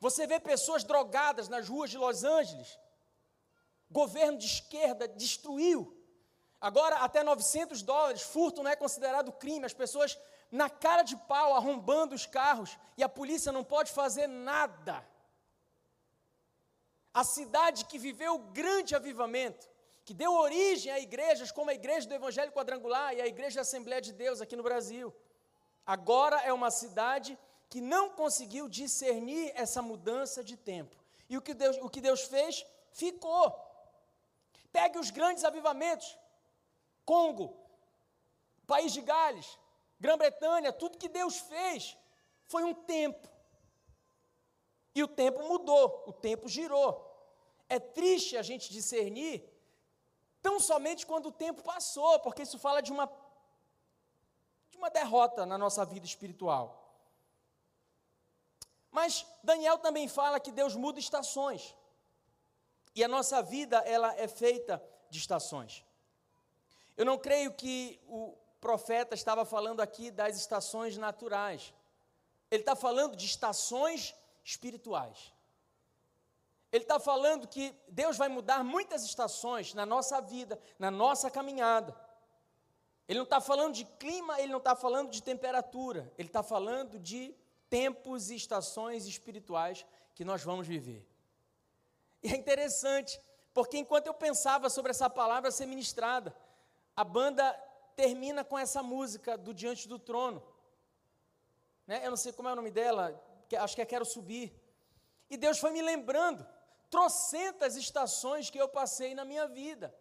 Você 0.00 0.26
vê 0.26 0.38
pessoas 0.38 0.84
drogadas 0.84 1.48
nas 1.48 1.68
ruas 1.68 1.90
de 1.90 1.98
Los 1.98 2.22
Angeles. 2.22 2.78
Governo 4.00 4.36
de 4.36 4.46
esquerda 4.54 5.08
destruiu. 5.08 5.80
Agora, 6.60 6.96
até 6.96 7.22
900 7.22 7.80
dólares, 7.80 8.20
furto 8.20 8.62
não 8.62 8.70
é 8.70 8.76
considerado 8.76 9.32
crime. 9.32 9.64
As 9.64 9.72
pessoas 9.82 10.18
na 10.50 10.68
cara 10.68 11.02
de 11.10 11.16
pau 11.30 11.54
arrombando 11.54 12.14
os 12.14 12.26
carros 12.26 12.76
e 12.98 13.02
a 13.02 13.08
polícia 13.08 13.50
não 13.56 13.64
pode 13.64 13.90
fazer 14.00 14.26
nada. 14.26 14.96
A 17.20 17.24
cidade 17.24 17.86
que 17.86 17.98
viveu 17.98 18.38
grande 18.60 18.94
avivamento, 18.94 19.66
que 20.04 20.12
deu 20.22 20.32
origem 20.34 20.92
a 20.92 21.00
igrejas 21.00 21.50
como 21.50 21.70
a 21.70 21.74
Igreja 21.80 22.06
do 22.06 22.14
Evangelho 22.20 22.52
Quadrangular 22.52 23.14
e 23.14 23.22
a 23.22 23.26
Igreja 23.26 23.62
Assembleia 23.62 24.02
de 24.02 24.12
Deus 24.12 24.42
aqui 24.42 24.56
no 24.56 24.62
Brasil, 24.62 25.06
agora 25.86 26.38
é 26.42 26.52
uma 26.52 26.70
cidade 26.70 27.38
que 27.70 27.80
não 27.80 28.10
conseguiu 28.10 28.68
discernir 28.68 29.52
essa 29.54 29.80
mudança 29.80 30.44
de 30.44 30.56
tempo. 30.72 30.94
E 31.30 31.38
o 31.38 31.42
que 31.46 31.54
Deus, 31.54 31.78
o 31.80 31.88
que 31.88 32.02
Deus 32.08 32.22
fez? 32.34 32.64
Ficou. 32.92 33.65
Pegue 34.78 34.98
os 34.98 35.10
grandes 35.18 35.42
avivamentos: 35.50 36.08
Congo, 37.10 37.46
País 38.72 38.92
de 38.96 39.02
Gales, 39.10 39.48
Grã-Bretanha, 39.98 40.70
tudo 40.82 40.98
que 41.02 41.08
Deus 41.20 41.38
fez 41.52 41.96
foi 42.52 42.62
um 42.70 42.74
tempo. 42.74 43.26
E 44.94 45.02
o 45.02 45.08
tempo 45.08 45.40
mudou, 45.50 45.86
o 46.06 46.12
tempo 46.12 46.46
girou. 46.56 46.90
É 47.76 47.78
triste 47.78 48.36
a 48.36 48.42
gente 48.42 48.70
discernir 48.78 49.36
tão 50.42 50.60
somente 50.60 51.06
quando 51.10 51.26
o 51.30 51.38
tempo 51.44 51.62
passou, 51.62 52.20
porque 52.20 52.42
isso 52.42 52.58
fala 52.66 52.82
de 52.82 52.92
uma 52.96 53.06
de 54.70 54.76
uma 54.76 54.90
derrota 54.90 55.46
na 55.46 55.56
nossa 55.56 55.82
vida 55.86 56.06
espiritual. 56.12 56.64
Mas 58.90 59.26
Daniel 59.42 59.78
também 59.78 60.06
fala 60.06 60.38
que 60.38 60.52
Deus 60.60 60.74
muda 60.84 60.98
estações. 61.00 61.62
E 62.96 63.04
a 63.04 63.08
nossa 63.08 63.42
vida, 63.42 63.76
ela 63.80 64.16
é 64.16 64.26
feita 64.26 64.82
de 65.10 65.18
estações. 65.18 65.84
Eu 66.96 67.04
não 67.04 67.18
creio 67.18 67.52
que 67.52 68.00
o 68.08 68.34
profeta 68.58 69.14
estava 69.14 69.44
falando 69.44 69.82
aqui 69.82 70.10
das 70.10 70.34
estações 70.34 70.96
naturais. 70.96 71.74
Ele 72.50 72.62
está 72.62 72.74
falando 72.74 73.14
de 73.14 73.26
estações 73.26 74.14
espirituais. 74.42 75.30
Ele 76.72 76.84
está 76.84 76.98
falando 76.98 77.46
que 77.46 77.74
Deus 77.86 78.16
vai 78.16 78.28
mudar 78.28 78.64
muitas 78.64 79.04
estações 79.04 79.74
na 79.74 79.84
nossa 79.84 80.18
vida, 80.22 80.58
na 80.78 80.90
nossa 80.90 81.30
caminhada. 81.30 81.94
Ele 83.06 83.18
não 83.18 83.24
está 83.24 83.42
falando 83.42 83.74
de 83.74 83.84
clima, 83.84 84.40
ele 84.40 84.52
não 84.52 84.58
está 84.58 84.74
falando 84.74 85.10
de 85.10 85.22
temperatura, 85.22 86.10
ele 86.16 86.28
está 86.28 86.42
falando 86.42 86.98
de 86.98 87.34
tempos 87.68 88.30
e 88.30 88.36
estações 88.36 89.06
espirituais 89.06 89.84
que 90.14 90.24
nós 90.24 90.42
vamos 90.42 90.66
viver. 90.66 91.06
E 92.22 92.32
é 92.32 92.36
interessante, 92.36 93.20
porque 93.52 93.78
enquanto 93.78 94.06
eu 94.06 94.14
pensava 94.14 94.68
sobre 94.68 94.90
essa 94.90 95.08
palavra 95.08 95.50
ser 95.50 95.66
ministrada, 95.66 96.36
a 96.94 97.04
banda 97.04 97.52
termina 97.94 98.44
com 98.44 98.58
essa 98.58 98.82
música 98.82 99.36
do 99.36 99.54
Diante 99.54 99.88
do 99.88 99.98
Trono. 99.98 100.42
Né? 101.86 102.04
Eu 102.04 102.10
não 102.10 102.16
sei 102.16 102.32
como 102.32 102.48
é 102.48 102.52
o 102.52 102.56
nome 102.56 102.70
dela, 102.70 103.22
acho 103.58 103.74
que 103.74 103.82
é 103.82 103.86
Quero 103.86 104.04
Subir. 104.04 104.52
E 105.30 105.36
Deus 105.36 105.58
foi 105.58 105.70
me 105.70 105.82
lembrando, 105.82 106.46
trocentas 106.90 107.76
estações 107.76 108.50
que 108.50 108.58
eu 108.58 108.68
passei 108.68 109.14
na 109.14 109.24
minha 109.24 109.46
vida. 109.46 109.94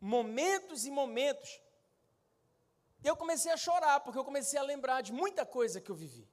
Momentos 0.00 0.86
e 0.86 0.90
momentos. 0.90 1.60
E 3.02 3.08
eu 3.08 3.16
comecei 3.16 3.50
a 3.52 3.56
chorar, 3.56 4.00
porque 4.00 4.18
eu 4.18 4.24
comecei 4.24 4.58
a 4.58 4.62
lembrar 4.62 5.02
de 5.02 5.12
muita 5.12 5.44
coisa 5.44 5.80
que 5.80 5.90
eu 5.90 5.94
vivi. 5.94 6.28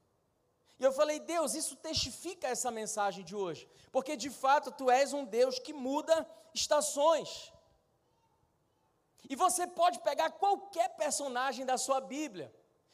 E 0.80 0.84
eu 0.84 0.92
falei, 0.92 1.20
Deus, 1.20 1.56
isso 1.56 1.76
testifica 1.76 2.48
essa 2.48 2.70
mensagem 2.70 3.24
de 3.24 3.36
hoje, 3.36 3.68
porque 3.92 4.16
de 4.16 4.30
fato 4.30 4.72
tu 4.72 4.90
és 4.92 5.12
um 5.12 5.26
Deus 5.26 5.58
que 5.58 5.74
muda 5.74 6.16
estações. 6.54 7.52
E 9.30 9.36
você 9.36 9.66
pode 9.66 10.00
pegar 10.00 10.32
qualquer 10.32 10.90
personagem 10.96 11.66
da 11.66 11.78
sua 11.78 12.00
Bíblia, 12.00 12.54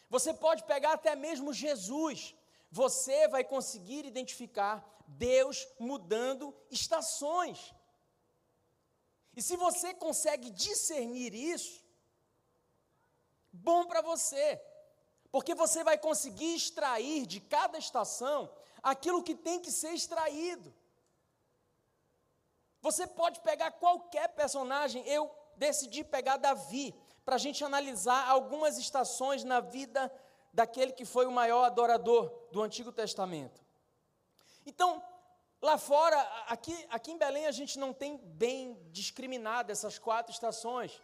você 0.09 0.33
pode 0.33 0.63
pegar 0.63 0.93
até 0.93 1.15
mesmo 1.15 1.53
Jesus, 1.53 2.33
você 2.71 3.27
vai 3.27 3.43
conseguir 3.43 4.05
identificar 4.05 4.83
Deus 5.07 5.67
mudando 5.79 6.55
estações. 6.71 7.73
E 9.35 9.41
se 9.41 9.55
você 9.57 9.93
consegue 9.93 10.49
discernir 10.51 11.33
isso, 11.33 11.83
bom 13.51 13.85
para 13.85 14.01
você, 14.01 14.61
porque 15.33 15.55
você 15.55 15.83
vai 15.83 15.97
conseguir 15.97 16.53
extrair 16.53 17.25
de 17.25 17.39
cada 17.39 17.79
estação 17.79 18.47
aquilo 18.83 19.23
que 19.23 19.33
tem 19.33 19.59
que 19.59 19.71
ser 19.71 19.91
extraído. 19.93 20.71
Você 22.81 23.07
pode 23.07 23.39
pegar 23.39 23.71
qualquer 23.71 24.27
personagem, 24.35 25.03
eu 25.07 25.33
decidi 25.55 26.03
pegar 26.03 26.37
Davi, 26.37 26.93
para 27.25 27.33
a 27.33 27.39
gente 27.39 27.63
analisar 27.63 28.29
algumas 28.29 28.77
estações 28.77 29.43
na 29.43 29.59
vida 29.59 30.13
daquele 30.53 30.91
que 30.91 31.03
foi 31.03 31.25
o 31.25 31.31
maior 31.31 31.63
adorador 31.63 32.31
do 32.51 32.61
Antigo 32.61 32.91
Testamento. 32.91 33.59
Então, 34.67 35.03
lá 35.59 35.79
fora, 35.79 36.21
aqui, 36.47 36.77
aqui 36.91 37.11
em 37.11 37.17
Belém, 37.17 37.47
a 37.47 37.51
gente 37.51 37.79
não 37.79 37.91
tem 37.91 38.17
bem 38.17 38.79
discriminado 38.91 39.71
essas 39.71 39.97
quatro 39.97 40.31
estações. 40.31 41.01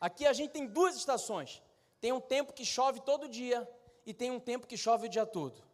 Aqui 0.00 0.26
a 0.26 0.32
gente 0.32 0.52
tem 0.52 0.66
duas 0.66 0.96
estações. 0.96 1.62
Tem 2.00 2.12
um 2.12 2.20
tempo 2.20 2.52
que 2.52 2.64
chove 2.64 3.00
todo 3.00 3.28
dia 3.28 3.68
e 4.04 4.12
tem 4.14 4.30
um 4.30 4.40
tempo 4.40 4.66
que 4.66 4.76
chove 4.76 5.06
o 5.06 5.08
dia 5.10 5.26
todo. 5.26 5.64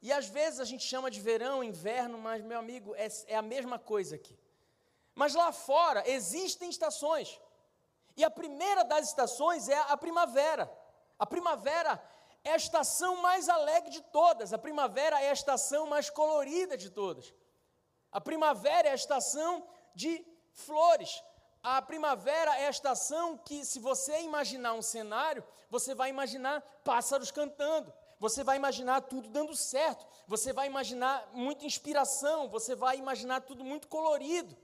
E 0.00 0.12
às 0.12 0.26
vezes 0.26 0.58
a 0.58 0.64
gente 0.64 0.84
chama 0.84 1.10
de 1.10 1.20
verão, 1.20 1.62
inverno, 1.62 2.18
mas, 2.18 2.42
meu 2.42 2.58
amigo, 2.58 2.94
é, 2.96 3.06
é 3.28 3.36
a 3.36 3.42
mesma 3.42 3.78
coisa 3.78 4.16
aqui. 4.16 4.36
Mas 5.14 5.34
lá 5.34 5.52
fora 5.52 6.02
existem 6.08 6.68
estações. 6.68 7.40
E 8.16 8.24
a 8.24 8.30
primeira 8.30 8.84
das 8.84 9.08
estações 9.08 9.68
é 9.68 9.78
a 9.78 9.96
primavera. 9.96 10.70
A 11.18 11.26
primavera 11.26 12.02
é 12.42 12.52
a 12.52 12.56
estação 12.56 13.22
mais 13.22 13.48
alegre 13.48 13.90
de 13.90 14.02
todas. 14.02 14.52
A 14.52 14.58
primavera 14.58 15.22
é 15.22 15.30
a 15.30 15.32
estação 15.32 15.86
mais 15.86 16.10
colorida 16.10 16.76
de 16.76 16.90
todas. 16.90 17.32
A 18.10 18.20
primavera 18.20 18.88
é 18.88 18.92
a 18.92 18.96
estação 18.96 19.66
de 19.94 20.26
flores. 20.50 21.22
A 21.62 21.80
primavera 21.80 22.58
é 22.58 22.66
a 22.66 22.70
estação 22.70 23.38
que, 23.38 23.64
se 23.64 23.78
você 23.78 24.20
imaginar 24.20 24.72
um 24.74 24.82
cenário, 24.82 25.44
você 25.70 25.94
vai 25.94 26.10
imaginar 26.10 26.60
pássaros 26.82 27.30
cantando, 27.30 27.92
você 28.18 28.42
vai 28.42 28.56
imaginar 28.56 29.02
tudo 29.02 29.28
dando 29.28 29.54
certo, 29.54 30.04
você 30.26 30.52
vai 30.52 30.66
imaginar 30.66 31.30
muita 31.32 31.64
inspiração, 31.64 32.48
você 32.48 32.74
vai 32.74 32.96
imaginar 32.96 33.42
tudo 33.42 33.64
muito 33.64 33.86
colorido. 33.86 34.56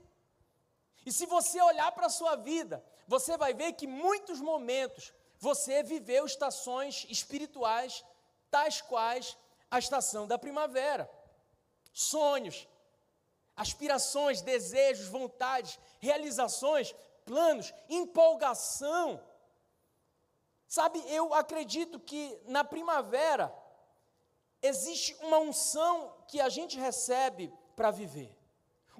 E 1.05 1.11
se 1.11 1.25
você 1.25 1.61
olhar 1.61 1.89
para 1.93 2.07
a 2.07 2.09
sua 2.09 2.35
vida, 2.35 2.83
você 3.07 3.37
vai 3.37 3.53
ver 3.53 3.73
que 3.73 3.87
muitos 3.87 4.41
momentos 4.41 5.13
você 5.39 5.81
viveu 5.81 6.25
estações 6.25 7.05
espirituais, 7.09 8.03
tais 8.51 8.81
quais 8.81 9.37
a 9.71 9.79
estação 9.79 10.27
da 10.27 10.37
primavera. 10.37 11.09
Sonhos, 11.93 12.67
aspirações, 13.59 14.41
desejos, 14.41 15.09
vontades, 15.09 15.77
realizações, 15.99 16.95
planos, 17.25 17.73
empolgação. 17.89 19.21
Sabe, 20.65 21.03
eu 21.07 21.33
acredito 21.33 21.99
que 21.99 22.39
na 22.45 22.63
primavera 22.63 23.53
existe 24.61 25.13
uma 25.21 25.39
unção 25.39 26.15
que 26.29 26.39
a 26.39 26.47
gente 26.47 26.79
recebe 26.79 27.53
para 27.75 27.91
viver. 27.91 28.33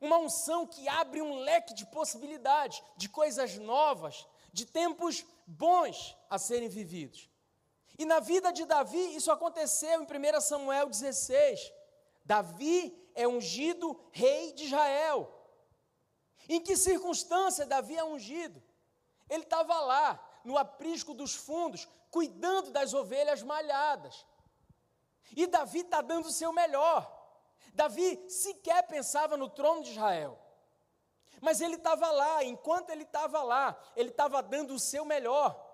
Uma 0.02 0.18
unção 0.18 0.68
que 0.68 0.90
abre 0.90 1.22
um 1.22 1.36
leque 1.40 1.74
de 1.74 1.86
possibilidades, 1.86 2.84
de 2.98 3.08
coisas 3.08 3.58
novas, 3.58 4.28
de 4.52 4.66
tempos 4.66 5.26
bons 5.48 6.18
a 6.30 6.38
serem 6.38 6.68
vividos. 6.68 7.30
E 7.98 8.04
na 8.04 8.20
vida 8.20 8.52
de 8.52 8.66
Davi, 8.66 9.16
isso 9.16 9.32
aconteceu 9.32 10.02
em 10.02 10.06
1 10.06 10.42
Samuel 10.42 10.90
16. 10.90 11.72
Davi 12.26 13.09
é 13.20 13.28
ungido 13.28 14.00
rei 14.14 14.54
de 14.54 14.64
Israel. 14.64 15.30
Em 16.48 16.62
que 16.62 16.78
circunstância 16.78 17.66
Davi 17.66 17.98
é 17.98 18.04
ungido? 18.04 18.64
Ele 19.30 19.44
estava 19.44 19.78
lá, 19.82 20.40
no 20.46 20.58
aprisco 20.58 21.14
dos 21.14 21.36
fundos, 21.36 21.86
cuidando 22.10 22.72
das 22.72 22.94
ovelhas 22.94 23.44
malhadas. 23.44 24.26
E 25.36 25.46
Davi 25.46 25.82
está 25.82 26.02
dando 26.02 26.28
o 26.28 26.32
seu 26.32 26.54
melhor. 26.54 27.14
Davi 27.74 28.26
sequer 28.30 28.88
pensava 28.88 29.36
no 29.36 29.50
trono 29.50 29.84
de 29.84 29.92
Israel. 29.92 30.40
Mas 31.42 31.60
ele 31.60 31.76
estava 31.76 32.10
lá, 32.12 32.42
enquanto 32.44 32.90
ele 32.90 33.04
estava 33.04 33.44
lá, 33.44 33.78
ele 33.98 34.10
estava 34.10 34.42
dando 34.42 34.74
o 34.74 34.80
seu 34.80 35.04
melhor. 35.04 35.69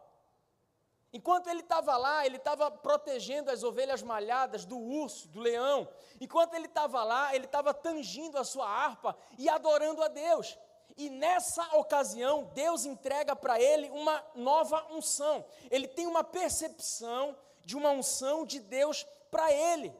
Enquanto 1.16 1.48
ele 1.48 1.62
estava 1.62 1.96
lá, 1.96 2.26
ele 2.26 2.36
estava 2.36 2.70
protegendo 2.70 3.50
as 3.50 3.64
ovelhas 3.64 4.04
malhadas 4.04 4.66
do 4.66 4.78
urso, 4.78 5.30
do 5.30 5.40
leão. 5.40 5.88
Enquanto 6.20 6.56
ele 6.56 6.66
estava 6.66 7.06
lá, 7.06 7.34
ele 7.34 7.46
estava 7.46 7.74
tangindo 7.74 8.38
a 8.38 8.44
sua 8.44 8.68
harpa 8.68 9.18
e 9.38 9.48
adorando 9.48 10.04
a 10.04 10.10
Deus. 10.10 10.58
E 10.98 11.10
nessa 11.10 11.64
ocasião, 11.78 12.52
Deus 12.54 12.84
entrega 12.84 13.34
para 13.34 13.58
ele 13.62 13.90
uma 13.92 14.22
nova 14.36 14.86
unção. 14.92 15.46
Ele 15.72 15.88
tem 15.88 16.06
uma 16.06 16.22
percepção 16.22 17.34
de 17.64 17.78
uma 17.78 17.92
unção 17.92 18.46
de 18.46 18.60
Deus 18.60 19.08
para 19.32 19.50
ele. 19.54 19.96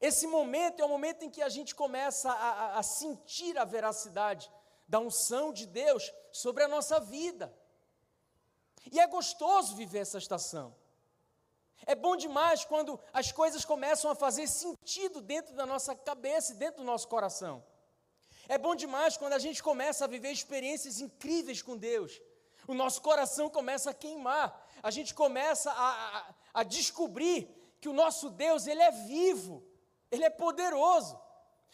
Esse 0.00 0.28
momento 0.28 0.80
é 0.80 0.84
o 0.84 0.88
momento 0.88 1.24
em 1.24 1.30
que 1.30 1.42
a 1.42 1.48
gente 1.48 1.74
começa 1.74 2.30
a, 2.30 2.78
a, 2.78 2.82
sentir 2.84 3.58
a 3.58 3.64
veracidade 3.64 4.48
da 4.86 5.00
unção 5.00 5.52
de 5.52 5.66
Deus 5.66 6.14
sobre 6.30 6.62
a 6.62 6.68
nossa 6.68 7.00
vida. 7.00 7.52
E 8.92 9.00
é 9.00 9.06
gostoso 9.06 9.74
viver 9.74 10.00
essa 10.00 10.18
estação. 10.18 10.74
É 11.84 11.94
bom 11.94 12.16
demais 12.16 12.64
quando 12.64 12.98
as 13.12 13.30
coisas 13.30 13.64
começam 13.64 14.10
a 14.10 14.14
fazer 14.14 14.46
sentido 14.46 15.20
dentro 15.20 15.54
da 15.54 15.66
nossa 15.66 15.94
cabeça 15.94 16.52
e 16.52 16.56
dentro 16.56 16.78
do 16.80 16.86
nosso 16.86 17.06
coração. 17.08 17.64
É 18.48 18.56
bom 18.56 18.74
demais 18.74 19.16
quando 19.16 19.34
a 19.34 19.38
gente 19.38 19.62
começa 19.62 20.04
a 20.04 20.08
viver 20.08 20.30
experiências 20.30 21.00
incríveis 21.00 21.62
com 21.62 21.76
Deus. 21.76 22.20
O 22.66 22.74
nosso 22.74 23.02
coração 23.02 23.48
começa 23.50 23.90
a 23.90 23.94
queimar. 23.94 24.66
A 24.82 24.90
gente 24.90 25.14
começa 25.14 25.70
a, 25.70 26.18
a, 26.18 26.34
a 26.54 26.62
descobrir 26.62 27.48
que 27.80 27.88
o 27.88 27.92
nosso 27.92 28.30
Deus, 28.30 28.66
ele 28.66 28.82
é 28.82 28.90
vivo. 28.90 29.64
Ele 30.10 30.24
é 30.24 30.30
poderoso. 30.30 31.20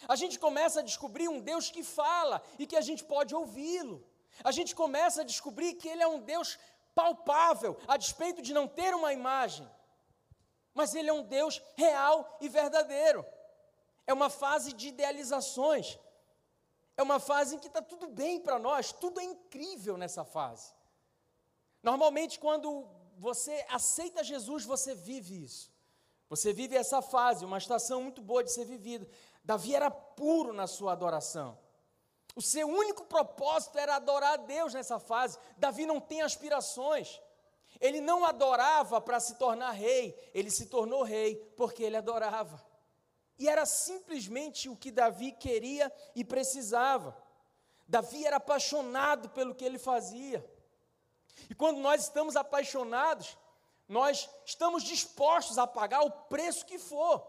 A 0.08 0.16
gente 0.16 0.38
começa 0.38 0.80
a 0.80 0.82
descobrir 0.82 1.28
um 1.28 1.40
Deus 1.40 1.70
que 1.70 1.82
fala 1.82 2.42
e 2.58 2.66
que 2.66 2.76
a 2.76 2.80
gente 2.80 3.04
pode 3.04 3.34
ouvi-lo. 3.34 4.04
A 4.42 4.50
gente 4.50 4.74
começa 4.74 5.20
a 5.20 5.24
descobrir 5.24 5.74
que 5.74 5.88
Ele 5.88 6.02
é 6.02 6.06
um 6.06 6.20
Deus 6.20 6.58
palpável, 6.94 7.76
a 7.86 7.96
despeito 7.96 8.42
de 8.42 8.52
não 8.52 8.66
ter 8.68 8.94
uma 8.94 9.12
imagem. 9.12 9.68
Mas 10.74 10.94
Ele 10.94 11.10
é 11.10 11.12
um 11.12 11.22
Deus 11.22 11.62
real 11.76 12.38
e 12.40 12.48
verdadeiro. 12.48 13.24
É 14.06 14.12
uma 14.12 14.30
fase 14.30 14.72
de 14.72 14.88
idealizações. 14.88 15.98
É 16.96 17.02
uma 17.02 17.18
fase 17.18 17.56
em 17.56 17.58
que 17.58 17.68
está 17.68 17.80
tudo 17.80 18.08
bem 18.08 18.40
para 18.40 18.58
nós, 18.58 18.92
tudo 18.92 19.20
é 19.20 19.24
incrível 19.24 19.96
nessa 19.96 20.24
fase. 20.24 20.72
Normalmente, 21.82 22.38
quando 22.38 22.86
você 23.18 23.64
aceita 23.68 24.22
Jesus, 24.22 24.64
você 24.64 24.94
vive 24.94 25.42
isso. 25.42 25.72
Você 26.28 26.52
vive 26.52 26.76
essa 26.76 27.02
fase, 27.02 27.44
uma 27.44 27.58
estação 27.58 28.02
muito 28.02 28.22
boa 28.22 28.42
de 28.42 28.52
ser 28.52 28.64
vivida. 28.64 29.06
Davi 29.44 29.74
era 29.74 29.90
puro 29.90 30.52
na 30.52 30.66
sua 30.66 30.92
adoração. 30.92 31.58
O 32.34 32.40
seu 32.40 32.66
único 32.66 33.04
propósito 33.04 33.78
era 33.78 33.96
adorar 33.96 34.34
a 34.34 34.36
Deus 34.36 34.72
nessa 34.72 34.98
fase. 34.98 35.38
Davi 35.56 35.84
não 35.84 36.00
tem 36.00 36.22
aspirações. 36.22 37.20
Ele 37.80 38.00
não 38.00 38.24
adorava 38.24 39.00
para 39.00 39.18
se 39.20 39.34
tornar 39.36 39.72
rei, 39.72 40.16
ele 40.32 40.50
se 40.50 40.66
tornou 40.66 41.02
rei 41.02 41.36
porque 41.56 41.82
ele 41.82 41.96
adorava. 41.96 42.64
E 43.38 43.48
era 43.48 43.66
simplesmente 43.66 44.68
o 44.68 44.76
que 44.76 44.90
Davi 44.90 45.32
queria 45.32 45.92
e 46.14 46.24
precisava. 46.24 47.16
Davi 47.88 48.24
era 48.24 48.36
apaixonado 48.36 49.30
pelo 49.30 49.54
que 49.54 49.64
ele 49.64 49.78
fazia. 49.78 50.48
E 51.50 51.54
quando 51.54 51.78
nós 51.78 52.04
estamos 52.04 52.36
apaixonados, 52.36 53.36
nós 53.88 54.30
estamos 54.46 54.84
dispostos 54.84 55.58
a 55.58 55.66
pagar 55.66 56.02
o 56.02 56.10
preço 56.10 56.64
que 56.64 56.78
for. 56.78 57.26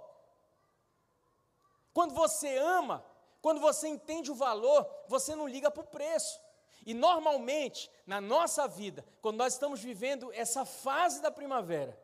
Quando 1.94 2.14
você 2.14 2.58
ama, 2.58 3.04
quando 3.44 3.60
você 3.60 3.90
entende 3.90 4.32
o 4.32 4.36
valor, 4.36 4.90
você 5.06 5.36
não 5.36 5.46
liga 5.46 5.70
para 5.70 5.84
o 5.84 5.86
preço. 5.86 6.40
E 6.86 6.94
normalmente, 6.94 7.92
na 8.08 8.22
nossa 8.22 8.66
vida, 8.70 9.06
quando 9.22 9.36
nós 9.36 9.52
estamos 9.52 9.82
vivendo 9.82 10.32
essa 10.32 10.64
fase 10.64 11.22
da 11.22 11.30
primavera, 11.30 12.02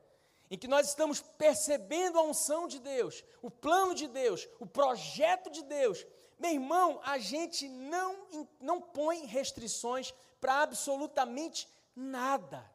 em 0.52 0.58
que 0.58 0.68
nós 0.68 0.90
estamos 0.90 1.22
percebendo 1.22 2.20
a 2.20 2.24
unção 2.24 2.68
de 2.68 2.78
Deus, 2.78 3.24
o 3.42 3.50
plano 3.50 3.96
de 3.96 4.06
Deus, 4.10 4.50
o 4.60 4.66
projeto 4.66 5.50
de 5.50 5.64
Deus, 5.64 6.06
meu 6.38 6.52
irmão, 6.52 7.00
a 7.06 7.18
gente 7.18 7.70
não, 7.70 8.18
não 8.60 8.82
põe 8.82 9.26
restrições 9.26 10.14
para 10.42 10.62
absolutamente 10.62 11.70
nada. 11.96 12.70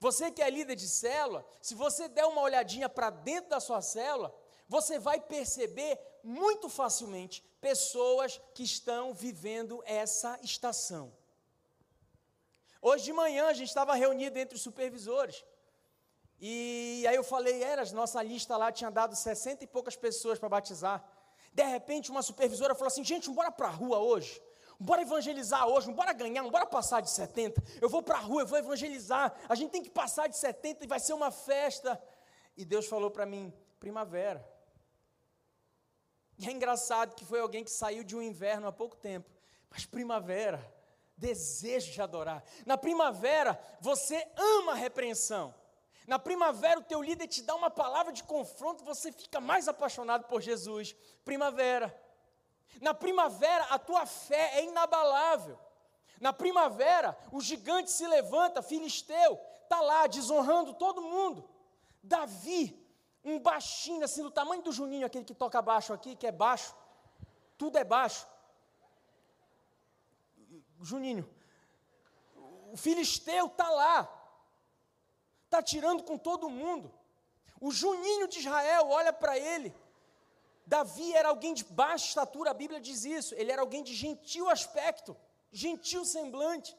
Você 0.00 0.32
que 0.32 0.42
é 0.42 0.50
líder 0.50 0.74
de 0.74 0.88
célula, 0.88 1.46
se 1.60 1.76
você 1.76 2.08
der 2.08 2.24
uma 2.24 2.40
olhadinha 2.40 2.88
para 2.88 3.08
dentro 3.08 3.50
da 3.50 3.60
sua 3.60 3.80
célula, 3.80 4.34
você 4.68 4.98
vai 4.98 5.20
perceber 5.20 5.98
muito 6.22 6.68
facilmente 6.68 7.42
pessoas 7.60 8.40
que 8.54 8.62
estão 8.62 9.14
vivendo 9.14 9.82
essa 9.86 10.38
estação. 10.42 11.12
Hoje 12.80 13.04
de 13.04 13.12
manhã 13.12 13.46
a 13.46 13.52
gente 13.52 13.68
estava 13.68 13.94
reunido 13.94 14.38
entre 14.38 14.56
os 14.56 14.62
supervisores. 14.62 15.44
E 16.40 17.04
aí 17.08 17.16
eu 17.16 17.24
falei, 17.24 17.62
era, 17.62 17.84
nossa 17.92 18.22
lista 18.22 18.56
lá 18.56 18.70
tinha 18.70 18.90
dado 18.90 19.16
60 19.16 19.64
e 19.64 19.66
poucas 19.66 19.96
pessoas 19.96 20.38
para 20.38 20.48
batizar. 20.48 21.04
De 21.52 21.64
repente 21.64 22.10
uma 22.10 22.22
supervisora 22.22 22.74
falou 22.74 22.88
assim, 22.88 23.02
gente, 23.02 23.28
bora 23.30 23.50
para 23.50 23.68
a 23.68 23.72
rua 23.72 23.98
hoje. 23.98 24.40
Bora 24.80 25.02
evangelizar 25.02 25.66
hoje, 25.66 25.90
bora 25.90 26.12
ganhar, 26.12 26.44
bora 26.44 26.64
passar 26.64 27.00
de 27.00 27.10
70. 27.10 27.60
Eu 27.80 27.88
vou 27.88 28.00
para 28.00 28.18
a 28.18 28.20
rua, 28.20 28.42
eu 28.42 28.46
vou 28.46 28.58
evangelizar. 28.58 29.34
A 29.48 29.56
gente 29.56 29.72
tem 29.72 29.82
que 29.82 29.90
passar 29.90 30.28
de 30.28 30.36
70 30.36 30.84
e 30.84 30.86
vai 30.86 31.00
ser 31.00 31.14
uma 31.14 31.32
festa. 31.32 32.00
E 32.56 32.64
Deus 32.64 32.86
falou 32.86 33.10
para 33.10 33.26
mim: 33.26 33.52
primavera. 33.80 34.57
E 36.38 36.48
é 36.48 36.52
engraçado 36.52 37.14
que 37.14 37.24
foi 37.24 37.40
alguém 37.40 37.64
que 37.64 37.70
saiu 37.70 38.04
de 38.04 38.16
um 38.16 38.22
inverno 38.22 38.68
há 38.68 38.72
pouco 38.72 38.96
tempo, 38.96 39.28
mas 39.68 39.84
primavera, 39.84 40.64
desejo 41.16 41.90
de 41.92 42.00
adorar. 42.00 42.44
Na 42.64 42.78
primavera, 42.78 43.60
você 43.80 44.26
ama 44.36 44.72
a 44.72 44.76
repreensão. 44.76 45.52
Na 46.06 46.18
primavera, 46.18 46.80
o 46.80 46.84
teu 46.84 47.02
líder 47.02 47.26
te 47.26 47.42
dá 47.42 47.54
uma 47.54 47.70
palavra 47.70 48.12
de 48.12 48.22
confronto, 48.22 48.84
você 48.84 49.12
fica 49.12 49.40
mais 49.40 49.68
apaixonado 49.68 50.24
por 50.24 50.40
Jesus. 50.40 50.94
Primavera. 51.24 51.94
Na 52.80 52.94
primavera, 52.94 53.64
a 53.64 53.78
tua 53.78 54.06
fé 54.06 54.58
é 54.58 54.64
inabalável. 54.64 55.58
Na 56.20 56.32
primavera, 56.32 57.16
o 57.32 57.40
gigante 57.40 57.90
se 57.90 58.06
levanta, 58.06 58.62
filisteu, 58.62 59.38
está 59.64 59.80
lá 59.80 60.06
desonrando 60.06 60.72
todo 60.74 61.02
mundo. 61.02 61.48
Davi, 62.02 62.87
um 63.30 63.38
baixinho, 63.38 64.04
assim, 64.04 64.22
do 64.22 64.30
tamanho 64.30 64.62
do 64.62 64.72
Juninho, 64.72 65.06
aquele 65.06 65.24
que 65.24 65.34
toca 65.34 65.60
baixo 65.60 65.92
aqui, 65.92 66.16
que 66.16 66.26
é 66.26 66.32
baixo, 66.32 66.74
tudo 67.56 67.78
é 67.78 67.84
baixo. 67.84 68.26
Juninho, 70.80 71.28
o 72.72 72.76
filisteu 72.76 73.46
está 73.46 73.68
lá, 73.68 74.08
está 75.44 75.62
tirando 75.62 76.02
com 76.04 76.16
todo 76.16 76.48
mundo. 76.48 76.92
O 77.60 77.72
Juninho 77.72 78.28
de 78.28 78.38
Israel 78.38 78.88
olha 78.88 79.12
para 79.12 79.36
ele, 79.36 79.74
Davi 80.64 81.14
era 81.14 81.30
alguém 81.30 81.54
de 81.54 81.64
baixa 81.64 82.04
estatura, 82.04 82.50
a 82.50 82.54
Bíblia 82.54 82.78
diz 82.78 83.04
isso. 83.04 83.34
Ele 83.34 83.50
era 83.50 83.62
alguém 83.62 83.82
de 83.82 83.94
gentil 83.94 84.50
aspecto, 84.50 85.16
gentil 85.50 86.04
semblante. 86.04 86.76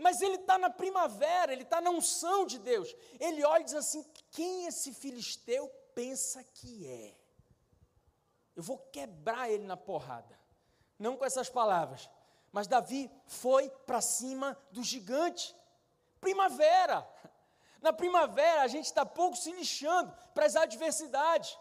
Mas 0.00 0.20
ele 0.20 0.36
está 0.36 0.58
na 0.58 0.70
primavera, 0.70 1.52
ele 1.52 1.62
está 1.62 1.80
na 1.80 1.90
unção 1.90 2.46
de 2.46 2.58
Deus. 2.58 2.94
Ele 3.18 3.44
olha 3.44 3.62
e 3.62 3.64
diz 3.64 3.74
assim: 3.74 4.04
quem 4.30 4.66
esse 4.66 4.92
filisteu 4.92 5.68
pensa 5.94 6.42
que 6.44 6.86
é? 6.86 7.14
Eu 8.54 8.62
vou 8.62 8.78
quebrar 8.78 9.50
ele 9.50 9.64
na 9.64 9.76
porrada. 9.76 10.38
Não 10.98 11.16
com 11.16 11.24
essas 11.24 11.48
palavras. 11.48 12.08
Mas 12.50 12.66
Davi 12.66 13.10
foi 13.26 13.68
para 13.84 14.00
cima 14.00 14.56
do 14.70 14.82
gigante. 14.82 15.54
Primavera. 16.20 17.06
Na 17.82 17.92
primavera 17.92 18.62
a 18.62 18.66
gente 18.66 18.86
está 18.86 19.04
pouco 19.04 19.36
se 19.36 19.52
lixando 19.52 20.10
para 20.34 20.46
as 20.46 20.56
adversidades. 20.56 21.56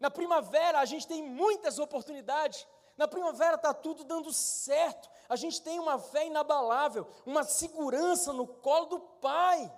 Na 0.00 0.10
primavera 0.10 0.80
a 0.80 0.84
gente 0.84 1.06
tem 1.06 1.22
muitas 1.22 1.78
oportunidades. 1.78 2.66
Na 2.96 3.06
primavera 3.06 3.54
está 3.54 3.72
tudo 3.72 4.02
dando 4.02 4.32
certo. 4.32 5.08
A 5.28 5.36
gente 5.36 5.60
tem 5.60 5.78
uma 5.78 5.98
fé 5.98 6.26
inabalável, 6.26 7.06
uma 7.26 7.44
segurança 7.44 8.32
no 8.32 8.46
colo 8.46 8.86
do 8.86 9.00
Pai. 9.00 9.70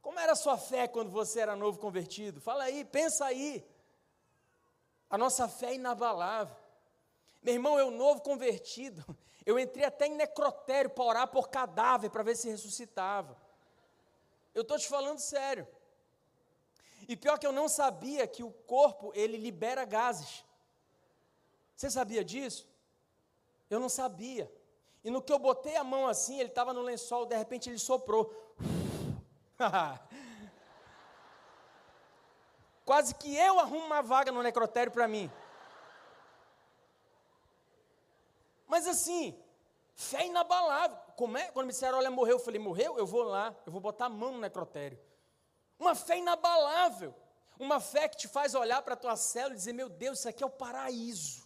Como 0.00 0.18
era 0.18 0.32
a 0.32 0.36
sua 0.36 0.58
fé 0.58 0.88
quando 0.88 1.10
você 1.10 1.40
era 1.40 1.54
novo 1.54 1.78
convertido? 1.78 2.40
Fala 2.40 2.64
aí, 2.64 2.84
pensa 2.84 3.24
aí. 3.24 3.64
A 5.08 5.16
nossa 5.16 5.48
fé 5.48 5.70
é 5.70 5.74
inabalável. 5.74 6.56
Meu 7.40 7.54
irmão, 7.54 7.78
eu 7.78 7.90
novo 7.90 8.20
convertido, 8.20 9.04
eu 9.46 9.58
entrei 9.58 9.84
até 9.84 10.06
em 10.06 10.14
necrotério 10.14 10.90
para 10.90 11.04
orar 11.04 11.28
por 11.28 11.48
cadáver, 11.48 12.10
para 12.10 12.22
ver 12.24 12.36
se 12.36 12.48
ressuscitava. 12.48 13.36
Eu 14.52 14.62
estou 14.62 14.78
te 14.78 14.88
falando 14.88 15.18
sério. 15.18 15.66
E 17.08 17.16
pior 17.16 17.38
que 17.38 17.46
eu 17.46 17.52
não 17.52 17.68
sabia 17.68 18.26
que 18.26 18.42
o 18.42 18.50
corpo, 18.50 19.12
ele 19.14 19.36
libera 19.36 19.84
gases. 19.84 20.44
Você 21.76 21.90
sabia 21.90 22.24
disso? 22.24 22.71
Eu 23.72 23.80
não 23.80 23.88
sabia. 23.88 24.52
E 25.02 25.10
no 25.10 25.22
que 25.22 25.32
eu 25.32 25.38
botei 25.38 25.76
a 25.76 25.82
mão 25.82 26.06
assim, 26.06 26.38
ele 26.38 26.50
estava 26.50 26.74
no 26.74 26.82
lençol, 26.82 27.24
de 27.24 27.34
repente 27.34 27.70
ele 27.70 27.78
soprou. 27.78 28.30
Quase 32.84 33.14
que 33.14 33.34
eu 33.34 33.58
arrumo 33.58 33.86
uma 33.86 34.02
vaga 34.02 34.30
no 34.30 34.42
necrotério 34.42 34.92
para 34.92 35.08
mim. 35.08 35.30
Mas 38.66 38.86
assim, 38.86 39.42
fé 39.94 40.26
inabalável. 40.26 40.98
Como 41.16 41.38
é? 41.38 41.50
Quando 41.50 41.68
me 41.68 41.72
disseram, 41.72 41.96
olha, 41.96 42.10
morreu, 42.10 42.36
eu 42.36 42.44
falei, 42.44 42.60
morreu? 42.60 42.98
Eu 42.98 43.06
vou 43.06 43.22
lá, 43.22 43.56
eu 43.64 43.72
vou 43.72 43.80
botar 43.80 44.04
a 44.06 44.10
mão 44.10 44.32
no 44.32 44.38
necrotério. 44.38 45.00
Uma 45.78 45.94
fé 45.94 46.18
inabalável. 46.18 47.14
Uma 47.58 47.80
fé 47.80 48.06
que 48.06 48.18
te 48.18 48.28
faz 48.28 48.54
olhar 48.54 48.82
para 48.82 48.92
a 48.92 48.98
tua 48.98 49.16
célula 49.16 49.54
e 49.54 49.56
dizer: 49.56 49.72
Meu 49.72 49.88
Deus, 49.88 50.18
isso 50.18 50.28
aqui 50.28 50.42
é 50.42 50.46
o 50.46 50.50
paraíso. 50.50 51.41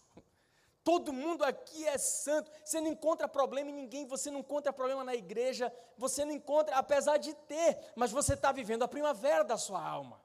Todo 0.87 1.12
mundo 1.12 1.42
aqui 1.42 1.85
é 1.85 1.99
santo. 1.99 2.49
Você 2.64 2.81
não 2.81 2.87
encontra 2.87 3.27
problema 3.27 3.70
em 3.70 3.75
ninguém, 3.75 4.07
você 4.07 4.31
não 4.31 4.38
encontra 4.38 4.72
problema 4.72 5.03
na 5.03 5.16
igreja, 5.16 5.75
você 5.99 6.25
não 6.25 6.31
encontra, 6.31 6.77
apesar 6.77 7.16
de 7.16 7.35
ter, 7.35 7.77
mas 7.96 8.12
você 8.12 8.35
está 8.35 8.53
vivendo 8.53 8.85
a 8.85 8.88
primavera 8.88 9.42
da 9.42 9.59
sua 9.59 9.83
alma. 9.85 10.22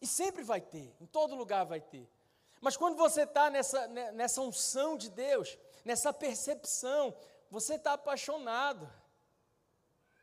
E 0.00 0.06
sempre 0.06 0.42
vai 0.42 0.62
ter, 0.62 0.96
em 0.98 1.04
todo 1.04 1.34
lugar 1.34 1.66
vai 1.66 1.78
ter. 1.78 2.10
Mas 2.58 2.74
quando 2.74 2.96
você 2.96 3.24
está 3.24 3.50
nessa, 3.50 3.86
né, 3.86 4.12
nessa 4.12 4.40
unção 4.40 4.96
de 4.96 5.10
Deus, 5.10 5.58
nessa 5.84 6.10
percepção, 6.10 7.14
você 7.50 7.74
está 7.74 7.92
apaixonado. 7.92 8.90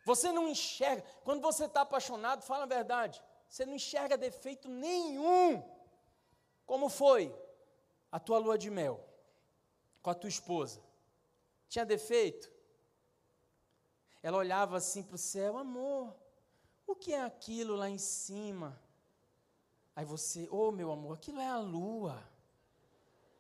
Você 0.03 0.31
não 0.31 0.47
enxerga. 0.47 1.03
Quando 1.23 1.41
você 1.41 1.65
está 1.65 1.81
apaixonado, 1.81 2.41
fala 2.41 2.63
a 2.63 2.65
verdade. 2.65 3.21
Você 3.47 3.67
não 3.67 3.75
enxerga 3.75 4.17
defeito 4.17 4.67
nenhum. 4.67 5.63
Como 6.65 6.89
foi 6.89 7.31
a 8.11 8.19
tua 8.19 8.39
lua 8.39 8.57
de 8.57 8.71
mel 8.71 9.12
com 10.03 10.09
a 10.11 10.13
tua 10.13 10.29
esposa? 10.29 10.79
Tinha 11.67 11.85
defeito? 11.85 12.51
Ela 14.21 14.37
olhava 14.37 14.77
assim 14.77 15.01
para 15.01 15.15
o 15.15 15.17
céu, 15.17 15.57
amor, 15.57 16.15
o 16.85 16.95
que 16.95 17.13
é 17.13 17.21
aquilo 17.23 17.75
lá 17.75 17.89
em 17.89 17.97
cima? 17.97 18.79
Aí 19.95 20.05
você, 20.05 20.47
ô 20.51 20.67
oh, 20.67 20.71
meu 20.71 20.91
amor, 20.91 21.15
aquilo 21.15 21.39
é 21.39 21.47
a 21.47 21.57
lua. 21.57 22.21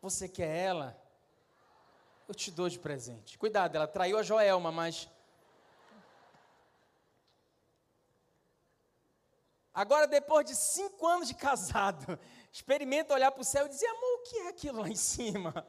Você 0.01 0.27
quer 0.27 0.55
ela? 0.55 0.99
Eu 2.27 2.33
te 2.33 2.49
dou 2.49 2.69
de 2.69 2.79
presente. 2.79 3.37
Cuidado, 3.37 3.75
ela 3.75 3.87
traiu 3.87 4.17
a 4.17 4.23
Joelma, 4.23 4.71
mas 4.71 5.09
Agora, 9.73 10.05
depois 10.05 10.45
de 10.45 10.55
cinco 10.55 11.07
anos 11.07 11.27
de 11.27 11.33
casado, 11.33 12.19
experimenta 12.53 13.13
olhar 13.13 13.31
para 13.31 13.41
o 13.41 13.45
céu 13.45 13.65
e 13.65 13.69
dizer: 13.69 13.87
amor, 13.87 14.19
o 14.19 14.23
que 14.23 14.37
é 14.37 14.47
aquilo 14.49 14.81
lá 14.81 14.87
em 14.87 14.95
cima? 14.95 15.65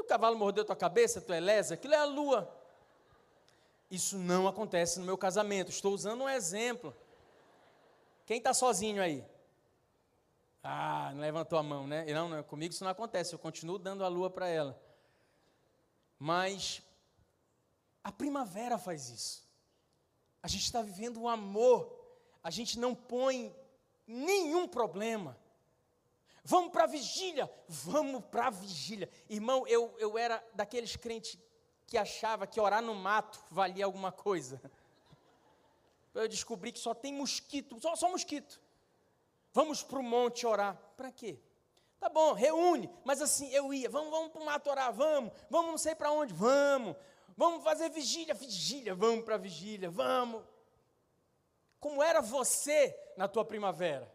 O 0.00 0.04
cavalo 0.04 0.36
mordeu 0.36 0.64
tua 0.64 0.76
cabeça, 0.76 1.20
tu 1.20 1.32
é 1.32 1.40
lesa, 1.40 1.74
aquilo 1.74 1.94
é 1.94 1.98
a 1.98 2.04
lua. 2.04 2.52
Isso 3.90 4.16
não 4.16 4.48
acontece 4.48 4.98
no 4.98 5.04
meu 5.04 5.18
casamento. 5.18 5.70
Estou 5.70 5.92
usando 5.92 6.22
um 6.22 6.28
exemplo. 6.28 6.94
Quem 8.24 8.38
está 8.38 8.54
sozinho 8.54 9.02
aí? 9.02 9.24
Ah, 10.62 11.10
não 11.12 11.20
levantou 11.20 11.58
a 11.58 11.62
mão, 11.62 11.86
né? 11.86 12.04
Não, 12.06 12.28
não, 12.28 12.42
comigo 12.42 12.72
isso 12.72 12.84
não 12.84 12.90
acontece. 12.90 13.34
Eu 13.34 13.38
continuo 13.38 13.78
dando 13.78 14.04
a 14.04 14.08
lua 14.08 14.30
para 14.30 14.48
ela. 14.48 14.80
Mas 16.18 16.80
a 18.02 18.10
primavera 18.10 18.78
faz 18.78 19.10
isso. 19.10 19.46
A 20.42 20.48
gente 20.48 20.64
está 20.64 20.80
vivendo 20.80 21.20
um 21.20 21.28
amor 21.28 22.02
a 22.42 22.50
gente 22.50 22.78
não 22.78 22.94
põe 22.94 23.54
nenhum 24.06 24.66
problema. 24.66 25.38
Vamos 26.44 26.72
para 26.72 26.84
a 26.84 26.86
vigília, 26.86 27.50
vamos 27.68 28.24
para 28.24 28.48
a 28.48 28.50
vigília. 28.50 29.08
Irmão, 29.28 29.66
eu, 29.66 29.94
eu 29.98 30.18
era 30.18 30.44
daqueles 30.54 30.96
crentes 30.96 31.38
que 31.86 31.96
achava 31.96 32.46
que 32.46 32.60
orar 32.60 32.82
no 32.82 32.94
mato 32.94 33.42
valia 33.50 33.84
alguma 33.84 34.10
coisa. 34.10 34.60
Eu 36.14 36.28
descobri 36.28 36.72
que 36.72 36.78
só 36.78 36.94
tem 36.94 37.12
mosquito, 37.12 37.80
só, 37.80 37.94
só 37.94 38.10
mosquito. 38.10 38.60
Vamos 39.52 39.82
para 39.82 39.98
o 39.98 40.02
monte 40.02 40.46
orar. 40.46 40.76
Para 40.96 41.12
quê? 41.12 41.38
Tá 42.00 42.08
bom, 42.08 42.32
reúne. 42.32 42.90
Mas 43.04 43.22
assim, 43.22 43.48
eu 43.50 43.72
ia, 43.72 43.88
vamos, 43.88 44.10
vamos 44.10 44.32
para 44.32 44.42
o 44.42 44.44
mato 44.44 44.68
orar, 44.68 44.92
vamos. 44.92 45.32
Vamos 45.48 45.70
não 45.70 45.78
sei 45.78 45.94
para 45.94 46.10
onde, 46.10 46.34
vamos. 46.34 46.96
Vamos 47.36 47.62
fazer 47.62 47.88
vigília, 47.88 48.34
vigília, 48.34 48.94
vamos 48.94 49.24
para 49.24 49.36
a 49.36 49.38
vigília, 49.38 49.88
vamos 49.88 50.42
como 51.82 52.00
era 52.00 52.22
você 52.22 52.96
na 53.16 53.26
tua 53.26 53.44
primavera. 53.44 54.08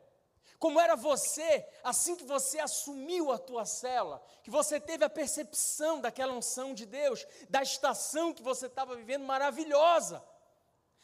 Como 0.59 0.79
era 0.79 0.95
você 0.95 1.67
assim 1.83 2.15
que 2.15 2.23
você 2.23 2.59
assumiu 2.59 3.31
a 3.31 3.37
tua 3.37 3.65
cela, 3.65 4.23
que 4.43 4.49
você 4.49 4.79
teve 4.79 5.05
a 5.05 5.09
percepção 5.09 6.01
daquela 6.01 6.33
unção 6.33 6.73
de 6.73 6.85
Deus, 6.85 7.25
da 7.49 7.61
estação 7.61 8.33
que 8.33 8.41
você 8.41 8.65
estava 8.65 8.95
vivendo 8.95 9.23
maravilhosa. 9.23 10.23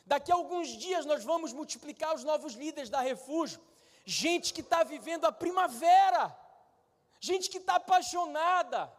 Daqui 0.06 0.32
a 0.32 0.36
alguns 0.36 0.70
dias 0.70 1.06
nós 1.06 1.24
vamos 1.24 1.54
multiplicar 1.54 2.16
os 2.16 2.24
novos 2.24 2.54
líderes 2.54 2.90
da 2.90 3.02
Refúgio. 3.02 3.62
Gente 4.04 4.54
que 4.54 4.62
está 4.62 4.84
vivendo 4.84 5.26
a 5.26 5.32
primavera, 5.32 6.36
gente 7.20 7.50
que 7.50 7.60
está 7.60 7.76
apaixonada. 7.76 8.92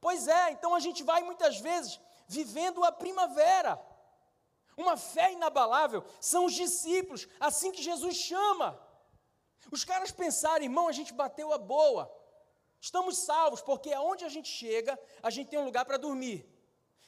Pois 0.00 0.28
é, 0.28 0.50
então 0.50 0.74
a 0.74 0.80
gente 0.80 1.02
vai 1.02 1.22
muitas 1.22 1.58
vezes 1.58 1.98
vivendo 2.28 2.84
a 2.84 2.92
primavera. 2.92 3.82
Uma 4.76 4.96
fé 4.96 5.32
inabalável 5.32 6.04
são 6.20 6.46
os 6.46 6.52
discípulos, 6.52 7.28
assim 7.38 7.70
que 7.70 7.82
Jesus 7.82 8.16
chama. 8.16 8.78
Os 9.70 9.84
caras 9.84 10.10
pensaram, 10.10 10.64
irmão, 10.64 10.88
a 10.88 10.92
gente 10.92 11.12
bateu 11.12 11.52
a 11.52 11.58
boa. 11.58 12.12
Estamos 12.80 13.18
salvos 13.18 13.62
porque 13.62 13.92
aonde 13.92 14.24
a 14.24 14.28
gente 14.28 14.48
chega, 14.48 14.98
a 15.22 15.30
gente 15.30 15.48
tem 15.48 15.58
um 15.58 15.64
lugar 15.64 15.84
para 15.84 15.96
dormir. 15.96 16.46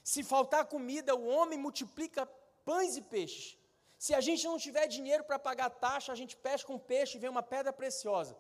Se 0.02 0.22
faltar 0.22 0.64
comida, 0.66 1.14
o 1.14 1.26
homem 1.26 1.59
multiplica 1.59 2.24
pães 2.64 2.96
e 2.96 3.02
peixes. 3.02 3.59
Se 3.98 4.14
a 4.14 4.20
gente 4.20 4.44
não 4.44 4.59
tiver 4.59 4.87
dinheiro 4.87 5.24
para 5.24 5.38
pagar 5.38 5.70
taxa, 5.70 6.12
a 6.12 6.14
gente 6.14 6.37
pesca 6.37 6.72
um 6.72 6.79
peixe 6.79 7.16
e 7.16 7.20
vem 7.20 7.31
uma 7.31 7.42
pedra 7.42 7.72
preciosa. 7.72 8.37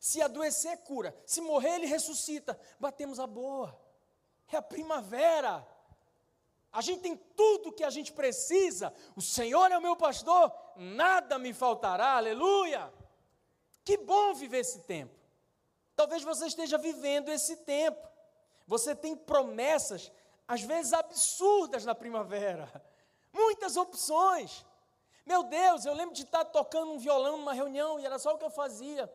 Se 0.00 0.22
adoecer, 0.22 0.78
cura. 0.78 1.14
Se 1.26 1.40
morrer, 1.40 1.74
ele 1.74 1.86
ressuscita. 1.86 2.58
Batemos 2.78 3.20
a 3.20 3.26
boa. 3.26 3.78
É 4.50 4.56
a 4.56 4.62
primavera. 4.62 5.66
A 6.72 6.80
gente 6.80 7.00
tem 7.00 7.16
tudo 7.16 7.72
que 7.72 7.82
a 7.82 7.90
gente 7.90 8.12
precisa. 8.12 8.94
O 9.16 9.20
Senhor 9.20 9.72
é 9.72 9.78
o 9.78 9.82
meu 9.82 9.96
pastor, 9.96 10.52
nada 10.76 11.38
me 11.38 11.52
faltará. 11.52 12.16
Aleluia. 12.16 12.92
Que 13.84 13.96
bom 13.96 14.34
viver 14.34 14.58
esse 14.58 14.80
tempo. 14.80 15.18
Talvez 15.96 16.22
você 16.22 16.46
esteja 16.46 16.78
vivendo 16.78 17.28
esse 17.28 17.56
tempo. 17.58 18.08
Você 18.66 18.94
tem 18.94 19.16
promessas, 19.16 20.12
às 20.46 20.62
vezes 20.62 20.92
absurdas 20.92 21.84
na 21.84 21.94
primavera. 21.94 22.70
Muitas 23.32 23.76
opções. 23.76 24.64
Meu 25.26 25.42
Deus, 25.42 25.84
eu 25.84 25.92
lembro 25.92 26.14
de 26.14 26.22
estar 26.22 26.44
tocando 26.44 26.92
um 26.92 26.98
violão 26.98 27.36
numa 27.36 27.52
reunião 27.52 27.98
e 27.98 28.06
era 28.06 28.18
só 28.18 28.34
o 28.34 28.38
que 28.38 28.44
eu 28.44 28.50
fazia. 28.50 29.12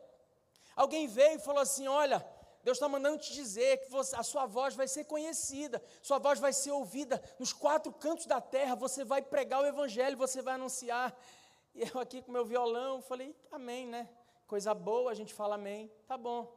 Alguém 0.74 1.06
veio 1.06 1.36
e 1.36 1.42
falou 1.42 1.62
assim: 1.62 1.88
Olha, 1.88 2.26
Deus 2.66 2.78
está 2.78 2.88
mandando 2.88 3.18
te 3.18 3.32
dizer 3.32 3.76
que 3.76 3.88
você, 3.88 4.16
a 4.16 4.24
sua 4.24 4.44
voz 4.44 4.74
vai 4.74 4.88
ser 4.88 5.04
conhecida, 5.04 5.80
sua 6.02 6.18
voz 6.18 6.40
vai 6.40 6.52
ser 6.52 6.72
ouvida 6.72 7.22
nos 7.38 7.52
quatro 7.52 7.92
cantos 7.92 8.26
da 8.26 8.40
terra. 8.40 8.74
Você 8.74 9.04
vai 9.04 9.22
pregar 9.22 9.62
o 9.62 9.66
Evangelho, 9.66 10.16
você 10.16 10.42
vai 10.42 10.54
anunciar. 10.54 11.16
E 11.72 11.82
eu 11.82 12.00
aqui 12.00 12.20
com 12.20 12.32
meu 12.32 12.44
violão, 12.44 13.00
falei: 13.00 13.36
Amém, 13.52 13.86
né? 13.86 14.08
Coisa 14.48 14.74
boa, 14.74 15.12
a 15.12 15.14
gente 15.14 15.32
fala 15.32 15.54
amém. 15.54 15.88
Tá 16.08 16.18
bom, 16.18 16.52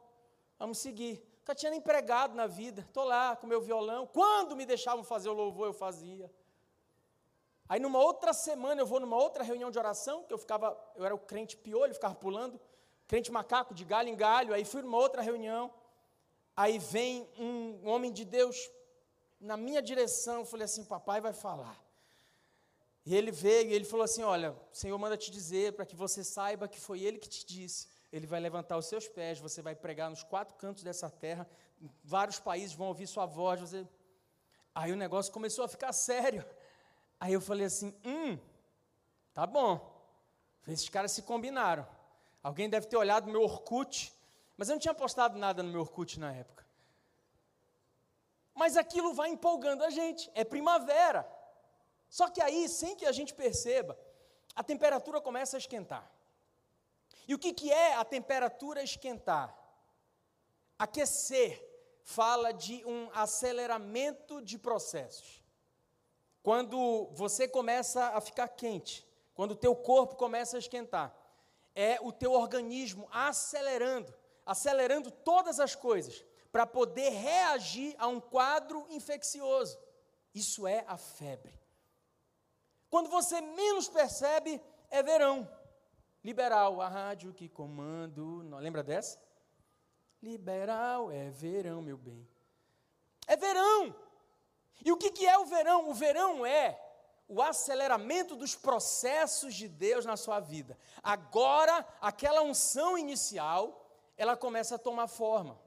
vamos 0.58 0.78
seguir. 0.78 1.24
Nunca 1.38 1.54
tinha 1.54 1.70
nem 1.70 1.80
pregado 1.80 2.34
na 2.34 2.48
vida. 2.48 2.82
Estou 2.88 3.04
lá 3.04 3.36
com 3.36 3.46
meu 3.46 3.60
violão. 3.60 4.04
Quando 4.04 4.56
me 4.56 4.66
deixavam 4.66 5.04
fazer 5.04 5.28
o 5.28 5.32
louvor, 5.32 5.68
eu 5.68 5.72
fazia. 5.72 6.28
Aí 7.68 7.78
numa 7.78 8.00
outra 8.00 8.32
semana 8.32 8.80
eu 8.80 8.86
vou 8.86 8.98
numa 8.98 9.16
outra 9.16 9.44
reunião 9.44 9.70
de 9.70 9.78
oração, 9.78 10.24
que 10.24 10.34
eu 10.34 10.38
ficava, 10.38 10.76
eu 10.96 11.04
era 11.04 11.14
o 11.14 11.18
crente 11.20 11.56
piolho, 11.56 11.94
ficava 11.94 12.16
pulando, 12.16 12.60
crente 13.06 13.30
macaco, 13.30 13.72
de 13.72 13.84
galho 13.84 14.08
em 14.08 14.16
galho, 14.16 14.52
aí 14.52 14.64
fui 14.64 14.82
numa 14.82 14.98
outra 14.98 15.22
reunião, 15.22 15.72
aí 16.62 16.78
vem 16.78 17.28
um 17.38 17.88
homem 17.88 18.12
de 18.12 18.24
Deus 18.24 18.56
na 19.40 19.56
minha 19.56 19.80
direção, 19.80 20.40
eu 20.40 20.44
falei 20.44 20.64
assim, 20.64 20.84
papai 20.84 21.20
vai 21.20 21.32
falar. 21.32 21.76
E 23.06 23.16
ele 23.16 23.30
veio 23.30 23.70
e 23.70 23.74
ele 23.74 23.84
falou 23.84 24.04
assim, 24.04 24.22
olha, 24.22 24.52
o 24.52 24.76
Senhor 24.76 24.98
manda 24.98 25.16
te 25.16 25.30
dizer 25.30 25.72
para 25.72 25.86
que 25.86 25.96
você 25.96 26.22
saiba 26.22 26.68
que 26.68 26.78
foi 26.78 27.00
Ele 27.00 27.18
que 27.18 27.28
te 27.28 27.46
disse, 27.46 27.88
Ele 28.12 28.26
vai 28.26 28.40
levantar 28.40 28.76
os 28.76 28.86
seus 28.86 29.08
pés, 29.08 29.38
você 29.38 29.62
vai 29.62 29.74
pregar 29.74 30.10
nos 30.10 30.22
quatro 30.22 30.54
cantos 30.56 30.82
dessa 30.82 31.08
terra, 31.08 31.48
vários 32.04 32.38
países 32.38 32.76
vão 32.76 32.88
ouvir 32.88 33.06
sua 33.06 33.26
voz, 33.26 33.60
você... 33.60 33.86
Aí 34.74 34.92
o 34.92 34.96
negócio 34.96 35.32
começou 35.32 35.64
a 35.64 35.68
ficar 35.68 35.92
sério, 35.92 36.44
Aí 37.20 37.34
eu 37.34 37.40
falei 37.40 37.66
assim: 37.66 37.94
hum, 38.02 38.38
tá 39.34 39.46
bom. 39.46 39.78
Esses 40.66 40.88
caras 40.88 41.12
se 41.12 41.22
combinaram. 41.22 41.86
Alguém 42.42 42.70
deve 42.70 42.86
ter 42.86 42.96
olhado 42.96 43.30
meu 43.30 43.42
Orkut, 43.42 44.12
mas 44.60 44.68
eu 44.68 44.74
não 44.74 44.78
tinha 44.78 44.92
postado 44.92 45.38
nada 45.38 45.62
no 45.62 45.70
meu 45.72 45.80
Orkut 45.80 46.20
na 46.20 46.34
época. 46.34 46.66
Mas 48.54 48.76
aquilo 48.76 49.14
vai 49.14 49.30
empolgando 49.30 49.82
a 49.82 49.88
gente, 49.88 50.30
é 50.34 50.44
primavera. 50.44 51.26
Só 52.10 52.28
que 52.28 52.42
aí, 52.42 52.68
sem 52.68 52.94
que 52.94 53.06
a 53.06 53.12
gente 53.12 53.32
perceba, 53.32 53.98
a 54.54 54.62
temperatura 54.62 55.18
começa 55.18 55.56
a 55.56 55.58
esquentar. 55.58 56.12
E 57.26 57.34
o 57.34 57.38
que, 57.38 57.54
que 57.54 57.72
é 57.72 57.94
a 57.94 58.04
temperatura 58.04 58.82
esquentar? 58.82 59.56
Aquecer 60.78 61.66
fala 62.02 62.52
de 62.52 62.84
um 62.84 63.08
aceleramento 63.14 64.42
de 64.42 64.58
processos. 64.58 65.42
Quando 66.42 67.08
você 67.12 67.48
começa 67.48 68.08
a 68.08 68.20
ficar 68.20 68.48
quente, 68.48 69.08
quando 69.32 69.52
o 69.52 69.56
teu 69.56 69.74
corpo 69.74 70.16
começa 70.16 70.58
a 70.58 70.60
esquentar, 70.60 71.16
é 71.74 71.98
o 72.02 72.12
teu 72.12 72.32
organismo 72.32 73.08
acelerando, 73.10 74.19
acelerando 74.44 75.10
todas 75.10 75.60
as 75.60 75.74
coisas 75.74 76.24
para 76.50 76.66
poder 76.66 77.10
reagir 77.10 77.94
a 77.98 78.06
um 78.08 78.20
quadro 78.20 78.86
infeccioso. 78.90 79.78
Isso 80.34 80.66
é 80.66 80.84
a 80.86 80.96
febre. 80.96 81.58
Quando 82.88 83.08
você 83.08 83.40
menos 83.40 83.88
percebe, 83.88 84.60
é 84.90 85.02
verão. 85.02 85.48
Liberal, 86.22 86.80
a 86.80 86.88
rádio 86.88 87.32
que 87.32 87.48
comando. 87.48 88.42
Lembra 88.58 88.82
dessa? 88.82 89.20
Liberal 90.22 91.10
é 91.10 91.30
verão, 91.30 91.80
meu 91.80 91.96
bem. 91.96 92.28
É 93.26 93.36
verão. 93.36 93.94
E 94.84 94.90
o 94.92 94.96
que, 94.96 95.10
que 95.10 95.26
é 95.26 95.38
o 95.38 95.46
verão? 95.46 95.88
O 95.88 95.94
verão 95.94 96.44
é 96.44 96.78
o 97.28 97.40
aceleramento 97.40 98.34
dos 98.34 98.56
processos 98.56 99.54
de 99.54 99.68
Deus 99.68 100.04
na 100.04 100.16
sua 100.16 100.40
vida. 100.40 100.76
Agora, 101.00 101.86
aquela 102.00 102.42
unção 102.42 102.98
inicial, 102.98 103.79
ela 104.20 104.36
começa 104.36 104.74
a 104.74 104.78
tomar 104.78 105.08
forma. 105.08 105.58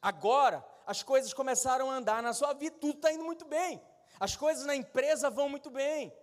Agora, 0.00 0.64
as 0.86 1.02
coisas 1.02 1.34
começaram 1.34 1.90
a 1.90 1.94
andar 1.94 2.22
na 2.22 2.32
sua 2.32 2.52
vida, 2.52 2.76
tudo 2.80 2.98
está 2.98 3.12
indo 3.12 3.24
muito 3.24 3.44
bem. 3.44 3.82
As 4.20 4.36
coisas 4.36 4.64
na 4.64 4.76
empresa 4.76 5.28
vão 5.28 5.48
muito 5.48 5.70
bem. 5.70 6.14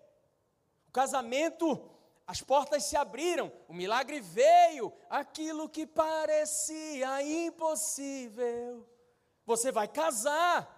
O 0.88 0.91
casamento, 0.93 1.91
as 2.26 2.41
portas 2.41 2.86
se 2.86 2.95
abriram, 2.95 3.52
o 3.67 3.73
milagre 3.73 4.21
veio, 4.21 4.93
aquilo 5.10 5.67
que 5.67 5.86
parecia 5.86 7.21
impossível. 7.21 8.88
Você 9.45 9.73
vai 9.73 9.89
casar. 9.89 10.73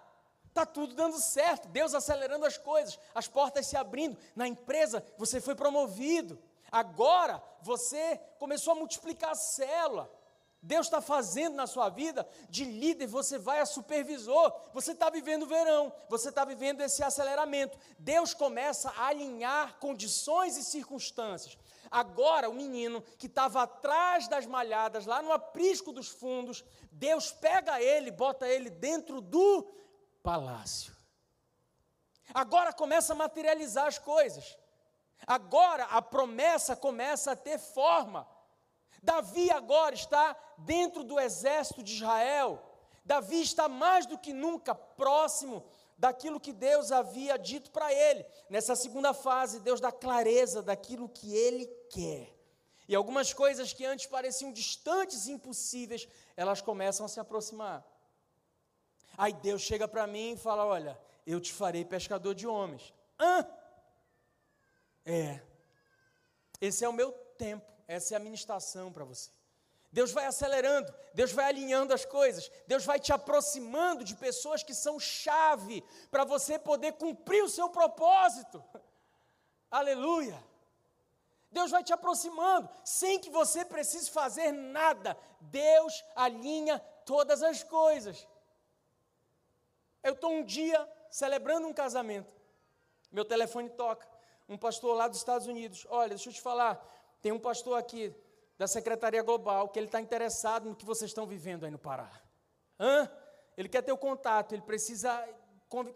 Está 0.48 0.66
tudo 0.66 0.96
dando 0.96 1.20
certo, 1.20 1.68
Deus 1.68 1.94
acelerando 1.94 2.44
as 2.44 2.58
coisas, 2.58 2.98
as 3.14 3.28
portas 3.28 3.64
se 3.68 3.76
abrindo. 3.76 4.18
Na 4.34 4.48
empresa 4.48 5.06
você 5.16 5.40
foi 5.40 5.54
promovido. 5.54 6.36
Agora 6.70 7.42
você 7.62 8.18
começou 8.38 8.72
a 8.72 8.76
multiplicar 8.76 9.30
a 9.30 9.34
célula. 9.34 10.10
Deus 10.62 10.86
está 10.86 11.00
fazendo 11.00 11.54
na 11.54 11.66
sua 11.66 11.88
vida 11.88 12.28
de 12.50 12.64
líder, 12.64 13.06
você 13.06 13.38
vai 13.38 13.60
a 13.60 13.66
supervisor, 13.66 14.54
você 14.74 14.92
está 14.92 15.08
vivendo 15.08 15.44
o 15.44 15.46
verão, 15.46 15.90
você 16.06 16.28
está 16.28 16.44
vivendo 16.44 16.82
esse 16.82 17.02
aceleramento. 17.02 17.78
Deus 17.98 18.34
começa 18.34 18.90
a 18.90 19.06
alinhar 19.06 19.78
condições 19.78 20.58
e 20.58 20.62
circunstâncias. 20.62 21.56
Agora, 21.90 22.50
o 22.50 22.54
menino 22.54 23.00
que 23.18 23.26
estava 23.26 23.62
atrás 23.62 24.28
das 24.28 24.44
malhadas, 24.44 25.06
lá 25.06 25.22
no 25.22 25.32
aprisco 25.32 25.92
dos 25.92 26.08
fundos, 26.08 26.62
Deus 26.92 27.32
pega 27.32 27.80
ele, 27.80 28.10
bota 28.10 28.46
ele 28.46 28.68
dentro 28.68 29.22
do 29.22 29.66
palácio. 30.22 30.94
Agora 32.34 32.72
começa 32.72 33.14
a 33.14 33.16
materializar 33.16 33.86
as 33.86 33.98
coisas. 33.98 34.56
Agora 35.26 35.84
a 35.84 36.00
promessa 36.02 36.74
começa 36.74 37.32
a 37.32 37.36
ter 37.36 37.58
forma. 37.58 38.26
Davi 39.02 39.50
agora 39.50 39.94
está 39.94 40.36
dentro 40.58 41.02
do 41.04 41.18
exército 41.18 41.82
de 41.82 41.94
Israel. 41.94 42.62
Davi 43.04 43.40
está 43.40 43.68
mais 43.68 44.06
do 44.06 44.18
que 44.18 44.32
nunca 44.32 44.74
próximo 44.74 45.64
daquilo 45.96 46.40
que 46.40 46.52
Deus 46.52 46.90
havia 46.90 47.38
dito 47.38 47.70
para 47.70 47.92
ele. 47.92 48.24
Nessa 48.48 48.74
segunda 48.74 49.12
fase, 49.12 49.60
Deus 49.60 49.80
dá 49.80 49.92
clareza 49.92 50.62
daquilo 50.62 51.08
que 51.08 51.34
ele 51.34 51.66
quer. 51.90 52.34
E 52.88 52.94
algumas 52.94 53.32
coisas 53.32 53.72
que 53.72 53.84
antes 53.84 54.06
pareciam 54.06 54.52
distantes 54.52 55.26
e 55.26 55.32
impossíveis, 55.32 56.08
elas 56.36 56.60
começam 56.60 57.06
a 57.06 57.08
se 57.08 57.20
aproximar. 57.20 57.86
Aí 59.16 59.32
Deus 59.32 59.62
chega 59.62 59.86
para 59.86 60.06
mim 60.06 60.32
e 60.32 60.36
fala: 60.36 60.64
Olha, 60.64 60.98
eu 61.26 61.40
te 61.40 61.52
farei 61.52 61.84
pescador 61.84 62.34
de 62.34 62.46
homens. 62.46 62.92
Hã? 63.18 63.46
É. 65.04 65.40
Esse 66.60 66.84
é 66.84 66.88
o 66.88 66.92
meu 66.92 67.12
tempo, 67.38 67.66
essa 67.88 68.14
é 68.14 68.16
a 68.16 68.20
ministração 68.20 68.92
para 68.92 69.04
você. 69.04 69.30
Deus 69.92 70.12
vai 70.12 70.26
acelerando, 70.26 70.92
Deus 71.12 71.32
vai 71.32 71.46
alinhando 71.46 71.92
as 71.92 72.04
coisas, 72.04 72.50
Deus 72.66 72.84
vai 72.84 73.00
te 73.00 73.12
aproximando 73.12 74.04
de 74.04 74.14
pessoas 74.14 74.62
que 74.62 74.74
são 74.74 75.00
chave 75.00 75.82
para 76.10 76.24
você 76.24 76.58
poder 76.58 76.92
cumprir 76.92 77.42
o 77.42 77.48
seu 77.48 77.68
propósito. 77.68 78.62
Aleluia! 79.70 80.40
Deus 81.50 81.70
vai 81.72 81.82
te 81.82 81.92
aproximando, 81.92 82.68
sem 82.84 83.18
que 83.18 83.28
você 83.28 83.64
precise 83.64 84.08
fazer 84.10 84.52
nada. 84.52 85.18
Deus 85.40 86.04
alinha 86.14 86.78
todas 87.04 87.42
as 87.42 87.64
coisas. 87.64 88.26
Eu 90.02 90.12
estou 90.12 90.30
um 90.30 90.44
dia 90.44 90.88
celebrando 91.10 91.66
um 91.66 91.72
casamento. 91.72 92.32
Meu 93.10 93.24
telefone 93.24 93.68
toca. 93.70 94.08
Um 94.50 94.58
pastor 94.58 94.96
lá 94.96 95.06
dos 95.06 95.18
Estados 95.18 95.46
Unidos. 95.46 95.86
Olha, 95.88 96.08
deixa 96.08 96.28
eu 96.28 96.32
te 96.32 96.40
falar. 96.40 96.84
Tem 97.22 97.30
um 97.30 97.38
pastor 97.38 97.78
aqui 97.78 98.12
da 98.58 98.66
Secretaria 98.66 99.22
Global 99.22 99.68
que 99.68 99.78
ele 99.78 99.86
está 99.86 100.00
interessado 100.00 100.68
no 100.68 100.74
que 100.74 100.84
vocês 100.84 101.08
estão 101.08 101.24
vivendo 101.24 101.64
aí 101.64 101.70
no 101.70 101.78
Pará. 101.78 102.10
Hã? 102.78 103.08
Ele 103.56 103.68
quer 103.68 103.82
ter 103.82 103.92
o 103.92 103.96
contato, 103.96 104.52
ele 104.52 104.62
precisa 104.62 105.24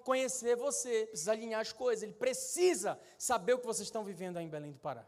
conhecer 0.04 0.54
você, 0.54 1.06
precisa 1.06 1.32
alinhar 1.32 1.60
as 1.60 1.72
coisas, 1.72 2.04
ele 2.04 2.12
precisa 2.12 2.96
saber 3.18 3.54
o 3.54 3.58
que 3.58 3.66
vocês 3.66 3.88
estão 3.88 4.04
vivendo 4.04 4.36
aí 4.36 4.44
em 4.44 4.48
Belém 4.48 4.70
do 4.70 4.78
Pará. 4.78 5.04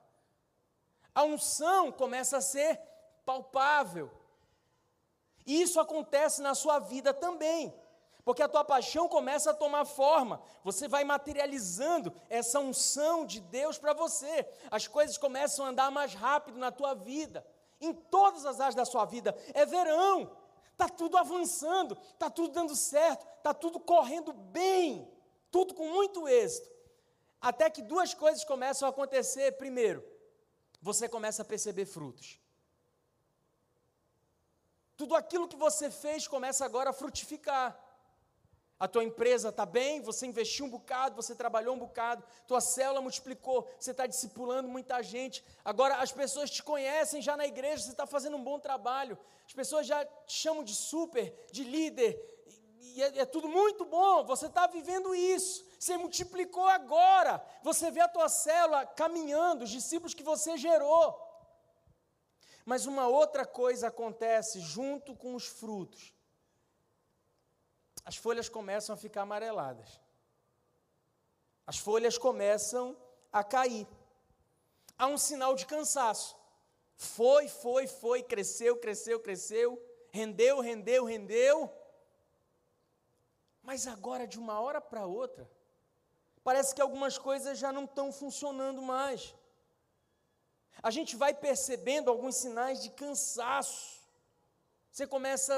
A 1.14 1.22
unção 1.22 1.92
começa 1.92 2.38
a 2.38 2.40
ser 2.40 2.80
palpável. 3.24 4.10
E 5.46 5.62
isso 5.62 5.78
acontece 5.78 6.42
na 6.42 6.56
sua 6.56 6.80
vida 6.80 7.14
também. 7.14 7.72
Porque 8.26 8.42
a 8.42 8.48
tua 8.48 8.64
paixão 8.64 9.08
começa 9.08 9.52
a 9.52 9.54
tomar 9.54 9.84
forma, 9.84 10.42
você 10.64 10.88
vai 10.88 11.04
materializando 11.04 12.12
essa 12.28 12.58
unção 12.58 13.24
de 13.24 13.38
Deus 13.38 13.78
para 13.78 13.92
você. 13.92 14.44
As 14.68 14.88
coisas 14.88 15.16
começam 15.16 15.64
a 15.64 15.68
andar 15.68 15.92
mais 15.92 16.12
rápido 16.12 16.58
na 16.58 16.72
tua 16.72 16.92
vida, 16.92 17.46
em 17.80 17.94
todas 17.94 18.44
as 18.44 18.58
áreas 18.58 18.74
da 18.74 18.84
sua 18.84 19.04
vida. 19.04 19.32
É 19.54 19.64
verão, 19.64 20.36
está 20.72 20.88
tudo 20.88 21.16
avançando, 21.16 21.96
está 22.14 22.28
tudo 22.28 22.52
dando 22.52 22.74
certo, 22.74 23.24
está 23.36 23.54
tudo 23.54 23.78
correndo 23.78 24.32
bem, 24.32 25.08
tudo 25.52 25.72
com 25.72 25.86
muito 25.86 26.26
êxito. 26.26 26.68
Até 27.40 27.70
que 27.70 27.80
duas 27.80 28.12
coisas 28.12 28.42
começam 28.42 28.88
a 28.88 28.90
acontecer. 28.90 29.52
Primeiro, 29.52 30.04
você 30.82 31.08
começa 31.08 31.42
a 31.42 31.44
perceber 31.44 31.86
frutos. 31.86 32.40
Tudo 34.96 35.14
aquilo 35.14 35.46
que 35.46 35.54
você 35.54 35.92
fez 35.92 36.26
começa 36.26 36.64
agora 36.64 36.90
a 36.90 36.92
frutificar. 36.92 37.85
A 38.78 38.86
tua 38.86 39.02
empresa 39.02 39.48
está 39.48 39.64
bem, 39.64 40.02
você 40.02 40.26
investiu 40.26 40.66
um 40.66 40.70
bocado, 40.70 41.16
você 41.16 41.34
trabalhou 41.34 41.74
um 41.74 41.78
bocado, 41.78 42.22
tua 42.46 42.60
célula 42.60 43.00
multiplicou, 43.00 43.66
você 43.80 43.92
está 43.92 44.06
discipulando 44.06 44.68
muita 44.68 45.02
gente. 45.02 45.42
Agora 45.64 45.96
as 45.96 46.12
pessoas 46.12 46.50
te 46.50 46.62
conhecem 46.62 47.22
já 47.22 47.38
na 47.38 47.46
igreja, 47.46 47.84
você 47.84 47.92
está 47.92 48.06
fazendo 48.06 48.36
um 48.36 48.44
bom 48.44 48.58
trabalho. 48.58 49.18
As 49.46 49.54
pessoas 49.54 49.86
já 49.86 50.04
te 50.04 50.34
chamam 50.34 50.62
de 50.62 50.74
super, 50.74 51.34
de 51.50 51.64
líder, 51.64 52.20
e 52.78 53.02
é, 53.02 53.20
é 53.20 53.24
tudo 53.24 53.48
muito 53.48 53.86
bom. 53.86 54.24
Você 54.24 54.44
está 54.46 54.66
vivendo 54.66 55.14
isso, 55.14 55.64
você 55.78 55.96
multiplicou 55.96 56.66
agora. 56.66 57.42
Você 57.62 57.90
vê 57.90 58.00
a 58.00 58.08
tua 58.08 58.28
célula 58.28 58.84
caminhando, 58.84 59.64
os 59.64 59.70
discípulos 59.70 60.12
que 60.12 60.22
você 60.22 60.58
gerou. 60.58 61.18
Mas 62.66 62.84
uma 62.84 63.08
outra 63.08 63.46
coisa 63.46 63.88
acontece 63.88 64.60
junto 64.60 65.14
com 65.14 65.34
os 65.34 65.46
frutos 65.46 66.15
as 68.06 68.16
folhas 68.16 68.48
começam 68.48 68.94
a 68.94 68.96
ficar 68.96 69.22
amareladas. 69.22 70.00
As 71.66 71.76
folhas 71.76 72.16
começam 72.16 72.96
a 73.32 73.42
cair. 73.42 73.84
Há 74.96 75.08
um 75.08 75.18
sinal 75.18 75.56
de 75.56 75.66
cansaço. 75.66 76.36
Foi, 76.94 77.48
foi, 77.48 77.88
foi, 77.88 78.22
cresceu, 78.22 78.76
cresceu, 78.76 79.18
cresceu, 79.18 79.82
rendeu, 80.10 80.60
rendeu, 80.60 81.04
rendeu. 81.04 81.68
Mas 83.60 83.88
agora, 83.88 84.24
de 84.24 84.38
uma 84.38 84.60
hora 84.60 84.80
para 84.80 85.04
outra, 85.04 85.50
parece 86.44 86.72
que 86.72 86.80
algumas 86.80 87.18
coisas 87.18 87.58
já 87.58 87.72
não 87.72 87.86
estão 87.86 88.12
funcionando 88.12 88.80
mais. 88.80 89.34
A 90.80 90.92
gente 90.92 91.16
vai 91.16 91.34
percebendo 91.34 92.08
alguns 92.08 92.36
sinais 92.36 92.80
de 92.80 92.90
cansaço. 92.90 94.00
Você 94.92 95.08
começa 95.08 95.52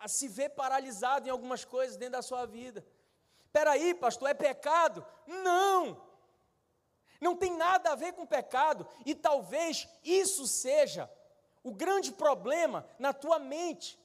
a 0.00 0.08
se 0.08 0.28
ver 0.28 0.50
paralisado 0.50 1.28
em 1.28 1.30
algumas 1.30 1.64
coisas 1.64 1.96
dentro 1.96 2.12
da 2.12 2.22
sua 2.22 2.46
vida. 2.46 2.86
Espera 3.44 3.72
aí, 3.72 3.94
pastor, 3.94 4.30
é 4.30 4.34
pecado? 4.34 5.04
Não! 5.26 6.06
Não 7.20 7.34
tem 7.34 7.56
nada 7.56 7.90
a 7.90 7.96
ver 7.96 8.12
com 8.12 8.24
pecado, 8.24 8.86
e 9.04 9.14
talvez 9.14 9.88
isso 10.04 10.46
seja 10.46 11.10
o 11.64 11.72
grande 11.72 12.12
problema 12.12 12.86
na 12.98 13.12
tua 13.12 13.38
mente. 13.38 13.98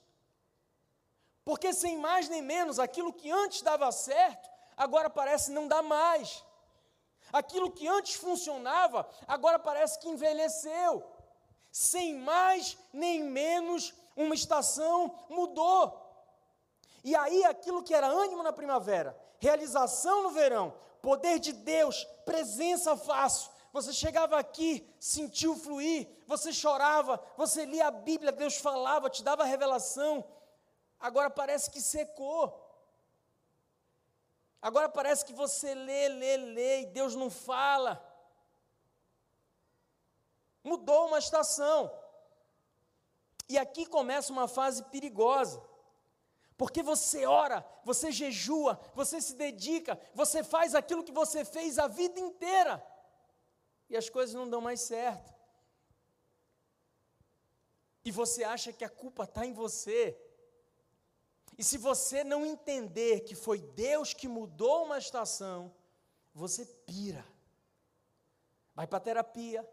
Porque 1.45 1.73
sem 1.73 1.97
mais 1.97 2.27
nem 2.29 2.41
menos, 2.41 2.79
aquilo 2.79 3.13
que 3.13 3.29
antes 3.29 3.62
dava 3.62 3.91
certo, 3.91 4.49
agora 4.75 5.10
parece 5.10 5.51
não 5.51 5.67
dar 5.67 5.84
mais. 5.84 6.43
Aquilo 7.32 7.71
que 7.71 7.88
antes 7.88 8.15
funcionava, 8.15 9.08
agora 9.27 9.60
parece 9.60 9.99
que 9.99 10.10
envelheceu. 10.10 11.03
Sem 11.71 12.15
mais 12.15 12.77
nem 12.91 13.23
menos, 13.23 13.93
uma 14.15 14.36
estação 14.36 15.13
mudou. 15.30 16.02
E 17.04 17.15
aí 17.15 17.43
aquilo 17.43 17.84
que 17.84 17.93
era 17.93 18.08
ânimo 18.08 18.43
na 18.43 18.54
primavera, 18.54 19.17
realização 19.39 20.23
no 20.23 20.32
verão, 20.32 20.73
poder 21.02 21.39
de 21.39 21.52
Deus, 21.52 22.06
presença 22.26 22.95
fácil. 22.95 23.52
Você 23.73 23.91
chegava 23.91 24.38
aqui, 24.38 24.88
sentiu 24.99 25.56
fluir, 25.56 26.08
você 26.28 26.54
chorava, 26.54 27.19
você 27.36 27.65
lia 27.65 27.88
a 27.88 27.91
Bíblia, 27.91 28.32
Deus 28.32 28.58
falava, 28.58 29.10
te 29.10 29.23
dava 29.23 29.43
revelação. 29.43 30.23
Agora 30.99 31.30
parece 31.30 31.71
que 31.71 31.82
secou. 31.82 32.62
Agora 34.62 34.88
parece 34.88 35.26
que 35.26 35.34
você 35.34 35.73
lê, 35.73 36.08
lê, 36.08 36.38
lê 36.38 36.82
e 36.82 36.86
Deus 36.86 37.15
não 37.15 37.30
fala. 37.30 38.02
Mudou 40.63 41.08
uma 41.08 41.19
estação. 41.19 41.91
E 43.47 43.58
aqui 43.58 43.86
começa 43.86 44.32
uma 44.32 44.47
fase 44.47 44.84
perigosa. 44.86 45.62
Porque 46.58 46.84
você 46.84 47.25
ora, 47.25 47.65
você 47.84 48.12
jejua, 48.12 48.79
você 48.93 49.19
se 49.19 49.36
dedica, 49.36 49.99
você 50.13 50.43
faz 50.43 50.75
aquilo 50.75 51.03
que 51.03 51.12
você 51.12 51.43
fez 51.43 51.79
a 51.79 51.88
vida 51.88 52.19
inteira. 52.19 52.86
E 53.89 53.97
as 53.97 54.10
coisas 54.10 54.34
não 54.36 54.49
dão 54.49 54.62
mais 54.62 54.82
certo. 54.82 55.34
E 58.06 58.12
você 58.12 58.43
acha 58.43 58.71
que 58.71 58.84
a 58.84 58.89
culpa 58.89 59.23
está 59.23 59.45
em 59.45 59.53
você. 59.53 60.17
E 61.58 61.63
se 61.63 61.77
você 61.77 62.23
não 62.23 62.45
entender 62.45 63.21
que 63.21 63.36
foi 63.36 63.60
Deus 63.60 64.13
que 64.13 64.27
mudou 64.27 64.86
uma 64.86 64.97
estação, 64.97 65.73
você 66.34 66.65
pira. 66.65 67.25
Vai 68.75 68.88
para 68.88 68.99
terapia, 68.99 69.67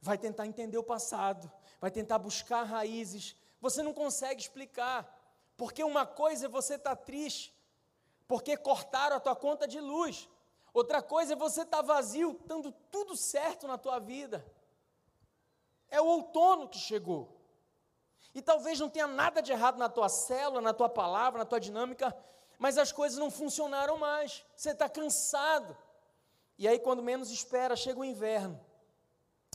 vai 0.00 0.18
tentar 0.18 0.46
entender 0.46 0.76
o 0.76 0.84
passado, 0.84 1.50
vai 1.84 1.90
tentar 1.90 2.18
buscar 2.18 2.62
raízes. 2.62 3.36
Você 3.60 3.82
não 3.82 3.92
consegue 3.92 4.40
explicar. 4.40 5.06
Porque 5.54 5.84
uma 5.84 6.06
coisa 6.06 6.46
é 6.46 6.48
você 6.48 6.76
estar 6.76 6.96
tá 6.96 7.02
triste, 7.02 7.54
porque 8.26 8.56
cortaram 8.56 9.16
a 9.16 9.20
tua 9.20 9.36
conta 9.36 9.68
de 9.68 9.78
luz. 9.80 10.26
Outra 10.72 11.02
coisa 11.02 11.34
é 11.34 11.36
você 11.36 11.60
estar 11.60 11.76
tá 11.76 11.82
vazio, 11.82 12.38
estando 12.40 12.72
tudo 12.90 13.14
certo 13.14 13.66
na 13.66 13.76
tua 13.76 13.98
vida. 13.98 14.42
É 15.90 16.00
o 16.00 16.06
outono 16.06 16.70
que 16.70 16.78
chegou. 16.78 17.38
E 18.34 18.40
talvez 18.40 18.80
não 18.80 18.88
tenha 18.88 19.06
nada 19.06 19.42
de 19.42 19.52
errado 19.52 19.76
na 19.76 19.90
tua 19.90 20.08
célula, 20.08 20.62
na 20.62 20.72
tua 20.72 20.88
palavra, 20.88 21.40
na 21.40 21.44
tua 21.44 21.60
dinâmica, 21.60 22.16
mas 22.58 22.78
as 22.78 22.92
coisas 22.92 23.18
não 23.18 23.30
funcionaram 23.30 23.98
mais. 23.98 24.42
Você 24.56 24.70
está 24.70 24.88
cansado. 24.88 25.76
E 26.56 26.66
aí, 26.66 26.78
quando 26.78 27.02
menos 27.02 27.30
espera, 27.30 27.76
chega 27.76 28.00
o 28.00 28.04
inverno 28.04 28.58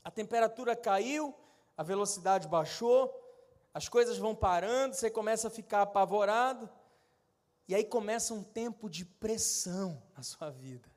a 0.03 0.11
temperatura 0.11 0.75
caiu, 0.75 1.35
a 1.79 1.83
velocidade 1.83 2.45
baixou, 2.45 3.09
as 3.73 3.87
coisas 3.87 4.17
vão 4.17 4.35
parando, 4.35 4.95
você 4.95 5.09
começa 5.09 5.47
a 5.47 5.49
ficar 5.49 5.83
apavorado, 5.83 6.69
e 7.69 7.73
aí 7.73 7.85
começa 7.85 8.33
um 8.33 8.43
tempo 8.43 8.89
de 8.89 9.05
pressão 9.05 10.03
na 10.13 10.21
sua 10.21 10.49
vida. 10.49 10.91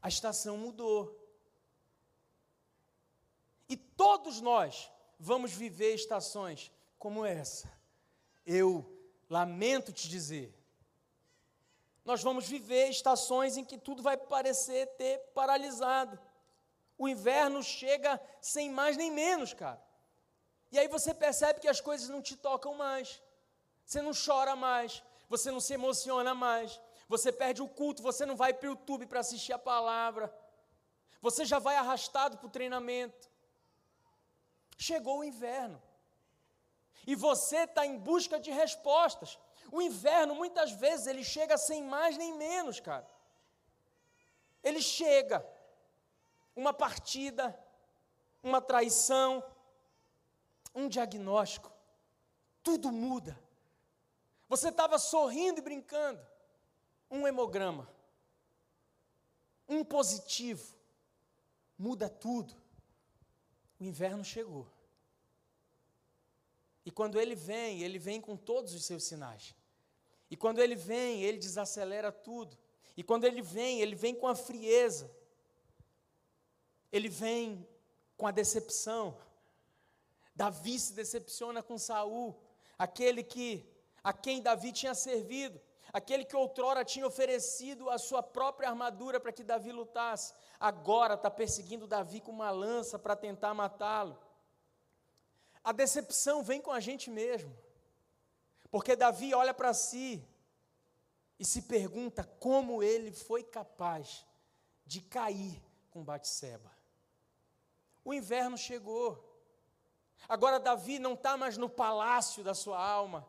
A 0.00 0.08
estação 0.08 0.56
mudou. 0.56 1.28
E 3.68 3.76
todos 3.76 4.40
nós 4.40 4.88
vamos 5.18 5.50
viver 5.50 5.92
estações 5.92 6.70
como 7.00 7.24
essa. 7.24 7.68
Eu 8.46 8.96
lamento 9.28 9.92
te 9.92 10.08
dizer, 10.08 10.56
nós 12.04 12.22
vamos 12.22 12.46
viver 12.46 12.90
estações 12.90 13.56
em 13.56 13.64
que 13.64 13.76
tudo 13.76 14.04
vai 14.04 14.16
parecer 14.16 14.86
ter 14.96 15.18
paralisado. 15.34 16.16
O 16.98 17.08
inverno 17.08 17.62
chega 17.62 18.20
sem 18.40 18.70
mais 18.70 18.96
nem 18.96 19.10
menos, 19.10 19.52
cara. 19.52 19.82
E 20.70 20.78
aí 20.78 20.88
você 20.88 21.12
percebe 21.12 21.60
que 21.60 21.68
as 21.68 21.80
coisas 21.80 22.08
não 22.08 22.22
te 22.22 22.36
tocam 22.36 22.74
mais. 22.74 23.22
Você 23.84 24.00
não 24.00 24.12
chora 24.12 24.54
mais, 24.54 25.02
você 25.28 25.50
não 25.50 25.60
se 25.60 25.74
emociona 25.74 26.34
mais, 26.34 26.80
você 27.08 27.30
perde 27.32 27.60
o 27.60 27.68
culto, 27.68 28.02
você 28.02 28.24
não 28.24 28.36
vai 28.36 28.54
para 28.54 28.66
o 28.68 28.70
YouTube 28.70 29.06
para 29.06 29.20
assistir 29.20 29.52
a 29.52 29.58
palavra. 29.58 30.32
Você 31.20 31.44
já 31.44 31.58
vai 31.58 31.76
arrastado 31.76 32.38
para 32.38 32.46
o 32.46 32.50
treinamento. 32.50 33.30
Chegou 34.78 35.18
o 35.18 35.24
inverno. 35.24 35.80
E 37.06 37.14
você 37.14 37.58
está 37.64 37.84
em 37.84 37.98
busca 37.98 38.38
de 38.40 38.50
respostas. 38.50 39.38
O 39.70 39.82
inverno, 39.82 40.34
muitas 40.34 40.72
vezes, 40.72 41.06
ele 41.06 41.24
chega 41.24 41.56
sem 41.58 41.82
mais 41.82 42.16
nem 42.16 42.32
menos, 42.34 42.80
cara. 42.80 43.06
Ele 44.62 44.80
chega, 44.80 45.44
uma 46.54 46.72
partida, 46.72 47.58
uma 48.42 48.60
traição, 48.60 49.42
um 50.74 50.88
diagnóstico, 50.88 51.72
tudo 52.62 52.90
muda. 52.90 53.38
Você 54.48 54.68
estava 54.68 54.98
sorrindo 54.98 55.60
e 55.60 55.62
brincando, 55.62 56.20
um 57.10 57.26
hemograma, 57.26 57.88
um 59.68 59.84
positivo, 59.84 60.76
muda 61.78 62.08
tudo. 62.08 62.54
O 63.80 63.84
inverno 63.84 64.24
chegou. 64.24 64.66
E 66.84 66.90
quando 66.90 67.18
ele 67.18 67.34
vem, 67.34 67.82
ele 67.82 67.98
vem 67.98 68.20
com 68.20 68.36
todos 68.36 68.74
os 68.74 68.84
seus 68.84 69.04
sinais. 69.04 69.54
E 70.30 70.36
quando 70.36 70.60
ele 70.60 70.74
vem, 70.74 71.22
ele 71.22 71.38
desacelera 71.38 72.10
tudo. 72.10 72.56
E 72.96 73.02
quando 73.02 73.24
ele 73.24 73.42
vem, 73.42 73.80
ele 73.80 73.94
vem 73.94 74.14
com 74.14 74.26
a 74.26 74.34
frieza. 74.34 75.10
Ele 76.92 77.08
vem 77.08 77.66
com 78.16 78.26
a 78.26 78.30
decepção. 78.30 79.16
Davi 80.34 80.78
se 80.78 80.92
decepciona 80.92 81.62
com 81.62 81.78
Saul, 81.78 82.38
aquele 82.78 83.22
que 83.22 83.68
a 84.02 84.12
quem 84.12 84.42
Davi 84.42 84.72
tinha 84.72 84.94
servido, 84.94 85.60
aquele 85.92 86.24
que 86.24 86.34
outrora 86.34 86.84
tinha 86.84 87.06
oferecido 87.06 87.88
a 87.88 87.98
sua 87.98 88.22
própria 88.22 88.68
armadura 88.68 89.20
para 89.20 89.32
que 89.32 89.44
Davi 89.44 89.70
lutasse, 89.70 90.34
agora 90.58 91.14
está 91.14 91.30
perseguindo 91.30 91.86
Davi 91.86 92.20
com 92.20 92.32
uma 92.32 92.50
lança 92.50 92.98
para 92.98 93.14
tentar 93.14 93.54
matá-lo. 93.54 94.18
A 95.62 95.70
decepção 95.70 96.42
vem 96.42 96.60
com 96.60 96.72
a 96.72 96.80
gente 96.80 97.10
mesmo, 97.10 97.56
porque 98.70 98.96
Davi 98.96 99.32
olha 99.34 99.54
para 99.54 99.72
si 99.72 100.26
e 101.38 101.44
se 101.44 101.62
pergunta 101.62 102.24
como 102.24 102.82
ele 102.82 103.12
foi 103.12 103.44
capaz 103.44 104.26
de 104.84 105.00
cair 105.00 105.62
com 105.90 106.02
Batseba. 106.02 106.81
O 108.04 108.12
inverno 108.12 108.56
chegou. 108.56 109.32
Agora 110.28 110.58
Davi 110.58 110.98
não 110.98 111.14
está 111.14 111.36
mais 111.36 111.56
no 111.56 111.68
palácio 111.68 112.42
da 112.42 112.54
sua 112.54 112.78
alma. 112.78 113.28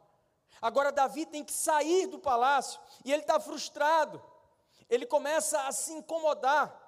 Agora 0.61 0.91
Davi 0.91 1.25
tem 1.25 1.43
que 1.43 1.53
sair 1.53 2.07
do 2.07 2.19
palácio 2.19 2.79
e 3.03 3.11
ele 3.11 3.21
está 3.21 3.39
frustrado. 3.39 4.23
Ele 4.89 5.05
começa 5.05 5.61
a 5.67 5.71
se 5.71 5.93
incomodar. 5.93 6.79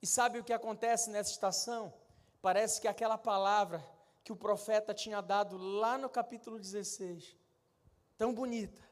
E 0.00 0.06
sabe 0.06 0.38
o 0.38 0.44
que 0.44 0.52
acontece 0.52 1.10
nessa 1.10 1.30
estação? 1.30 1.92
Parece 2.40 2.80
que 2.80 2.86
aquela 2.86 3.18
palavra 3.18 3.84
que 4.22 4.32
o 4.32 4.36
profeta 4.36 4.94
tinha 4.94 5.20
dado 5.20 5.56
lá 5.56 5.98
no 5.98 6.08
capítulo 6.08 6.58
16, 6.58 7.34
tão 8.16 8.34
bonita, 8.34 8.82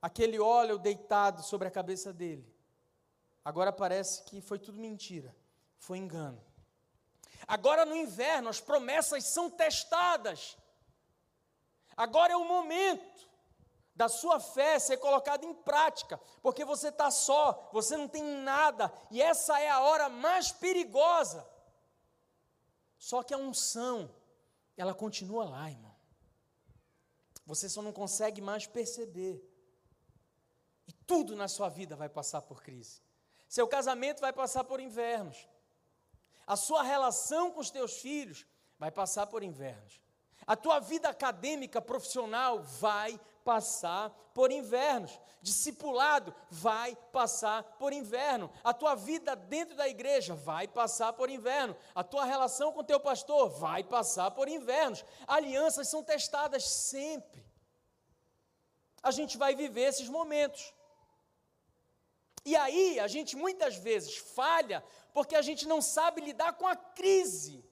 aquele 0.00 0.38
óleo 0.38 0.78
deitado 0.78 1.42
sobre 1.42 1.66
a 1.66 1.70
cabeça 1.70 2.12
dele, 2.12 2.46
agora 3.42 3.72
parece 3.72 4.22
que 4.24 4.40
foi 4.42 4.58
tudo 4.58 4.78
mentira, 4.78 5.34
foi 5.80 5.98
engano. 5.98 6.40
Agora 7.48 7.84
no 7.84 7.96
inverno 7.96 8.48
as 8.48 8.60
promessas 8.60 9.24
são 9.24 9.50
testadas. 9.50 10.56
Agora 11.96 12.32
é 12.32 12.36
o 12.36 12.44
momento 12.44 13.28
da 13.96 14.08
sua 14.08 14.38
fé 14.38 14.78
ser 14.78 14.98
colocada 14.98 15.44
em 15.44 15.52
prática, 15.52 16.18
porque 16.40 16.64
você 16.64 16.88
está 16.88 17.10
só, 17.10 17.68
você 17.72 17.96
não 17.96 18.08
tem 18.08 18.22
nada, 18.22 18.90
e 19.10 19.20
essa 19.20 19.60
é 19.60 19.68
a 19.68 19.80
hora 19.80 20.08
mais 20.08 20.52
perigosa. 20.52 21.46
Só 22.96 23.22
que 23.22 23.34
a 23.34 23.38
unção, 23.38 24.14
ela 24.76 24.94
continua 24.94 25.44
lá, 25.44 25.68
irmão. 25.70 25.94
Você 27.44 27.68
só 27.68 27.82
não 27.82 27.92
consegue 27.92 28.40
mais 28.40 28.66
perceber. 28.66 29.42
E 30.86 30.92
tudo 30.92 31.34
na 31.34 31.48
sua 31.48 31.68
vida 31.68 31.96
vai 31.96 32.08
passar 32.08 32.42
por 32.42 32.62
crise. 32.62 33.02
Seu 33.48 33.66
casamento 33.66 34.20
vai 34.20 34.32
passar 34.32 34.64
por 34.64 34.80
invernos. 34.80 35.48
A 36.50 36.56
sua 36.56 36.82
relação 36.82 37.52
com 37.52 37.60
os 37.60 37.70
teus 37.70 38.00
filhos 38.00 38.44
vai 38.76 38.90
passar 38.90 39.28
por 39.28 39.40
invernos. 39.40 40.00
A 40.44 40.56
tua 40.56 40.80
vida 40.80 41.08
acadêmica, 41.08 41.80
profissional 41.80 42.60
vai 42.60 43.20
passar 43.44 44.10
por 44.34 44.50
invernos. 44.50 45.16
Discipulado 45.40 46.34
vai 46.50 46.96
passar 47.12 47.62
por 47.78 47.92
inverno. 47.92 48.50
A 48.64 48.74
tua 48.74 48.96
vida 48.96 49.36
dentro 49.36 49.76
da 49.76 49.86
igreja 49.86 50.34
vai 50.34 50.66
passar 50.66 51.12
por 51.12 51.30
inverno. 51.30 51.76
A 51.94 52.02
tua 52.02 52.24
relação 52.24 52.72
com 52.72 52.80
o 52.80 52.84
teu 52.84 52.98
pastor 52.98 53.48
vai 53.50 53.84
passar 53.84 54.32
por 54.32 54.48
invernos. 54.48 55.04
Alianças 55.28 55.86
são 55.86 56.02
testadas 56.02 56.64
sempre. 56.68 57.46
A 59.00 59.12
gente 59.12 59.38
vai 59.38 59.54
viver 59.54 59.82
esses 59.82 60.08
momentos. 60.08 60.74
E 62.44 62.56
aí, 62.56 62.98
a 62.98 63.06
gente 63.06 63.36
muitas 63.36 63.76
vezes 63.76 64.16
falha 64.16 64.82
porque 65.12 65.34
a 65.34 65.42
gente 65.42 65.66
não 65.66 65.82
sabe 65.82 66.20
lidar 66.20 66.54
com 66.54 66.66
a 66.66 66.76
crise. 66.76 67.64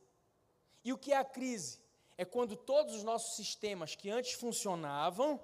E 0.85 0.93
o 0.93 0.99
que 0.99 1.13
é 1.13 1.17
a 1.17 1.25
crise? 1.25 1.81
É 2.17 2.25
quando 2.25 2.57
todos 2.57 2.95
os 2.95 3.03
nossos 3.03 3.37
sistemas 3.37 3.95
que 3.95 4.11
antes 4.11 4.33
funcionavam 4.33 5.41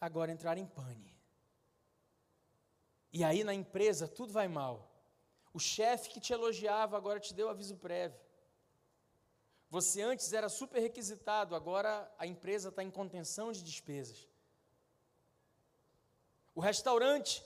agora 0.00 0.32
entrar 0.32 0.58
em 0.58 0.66
pane. 0.66 1.14
E 3.12 3.22
aí 3.22 3.44
na 3.44 3.54
empresa 3.54 4.08
tudo 4.08 4.32
vai 4.32 4.48
mal. 4.48 4.90
O 5.52 5.60
chefe 5.60 6.10
que 6.10 6.20
te 6.20 6.32
elogiava 6.32 6.96
agora 6.96 7.20
te 7.20 7.32
deu 7.32 7.48
aviso 7.48 7.76
prévio. 7.76 8.18
Você 9.70 10.02
antes 10.02 10.32
era 10.32 10.48
super 10.48 10.80
requisitado, 10.80 11.54
agora 11.54 12.12
a 12.18 12.26
empresa 12.26 12.68
está 12.68 12.82
em 12.82 12.90
contenção 12.90 13.52
de 13.52 13.62
despesas. 13.62 14.28
O 16.54 16.60
restaurante 16.60 17.42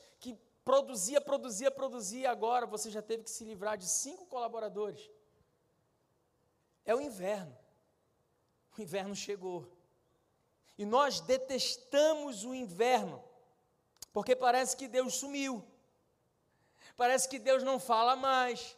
produzia, 0.69 1.19
produzia, 1.19 1.71
produzia, 1.71 2.31
agora 2.31 2.67
você 2.67 2.91
já 2.91 3.01
teve 3.01 3.23
que 3.23 3.31
se 3.31 3.43
livrar 3.43 3.79
de 3.79 3.89
cinco 3.89 4.27
colaboradores. 4.27 5.11
É 6.85 6.95
o 6.95 7.01
inverno. 7.01 7.57
O 8.77 8.83
inverno 8.83 9.17
chegou. 9.17 9.67
E 10.77 10.85
nós 10.85 11.21
detestamos 11.21 12.45
o 12.45 12.55
inverno, 12.55 13.25
porque 14.13 14.37
parece 14.37 14.77
que 14.77 14.87
Deus 14.87 15.15
sumiu, 15.15 15.67
parece 16.99 17.27
que 17.31 17.39
Deus 17.39 17.63
não 17.63 17.81
fala 17.81 18.15
mais. 18.15 18.77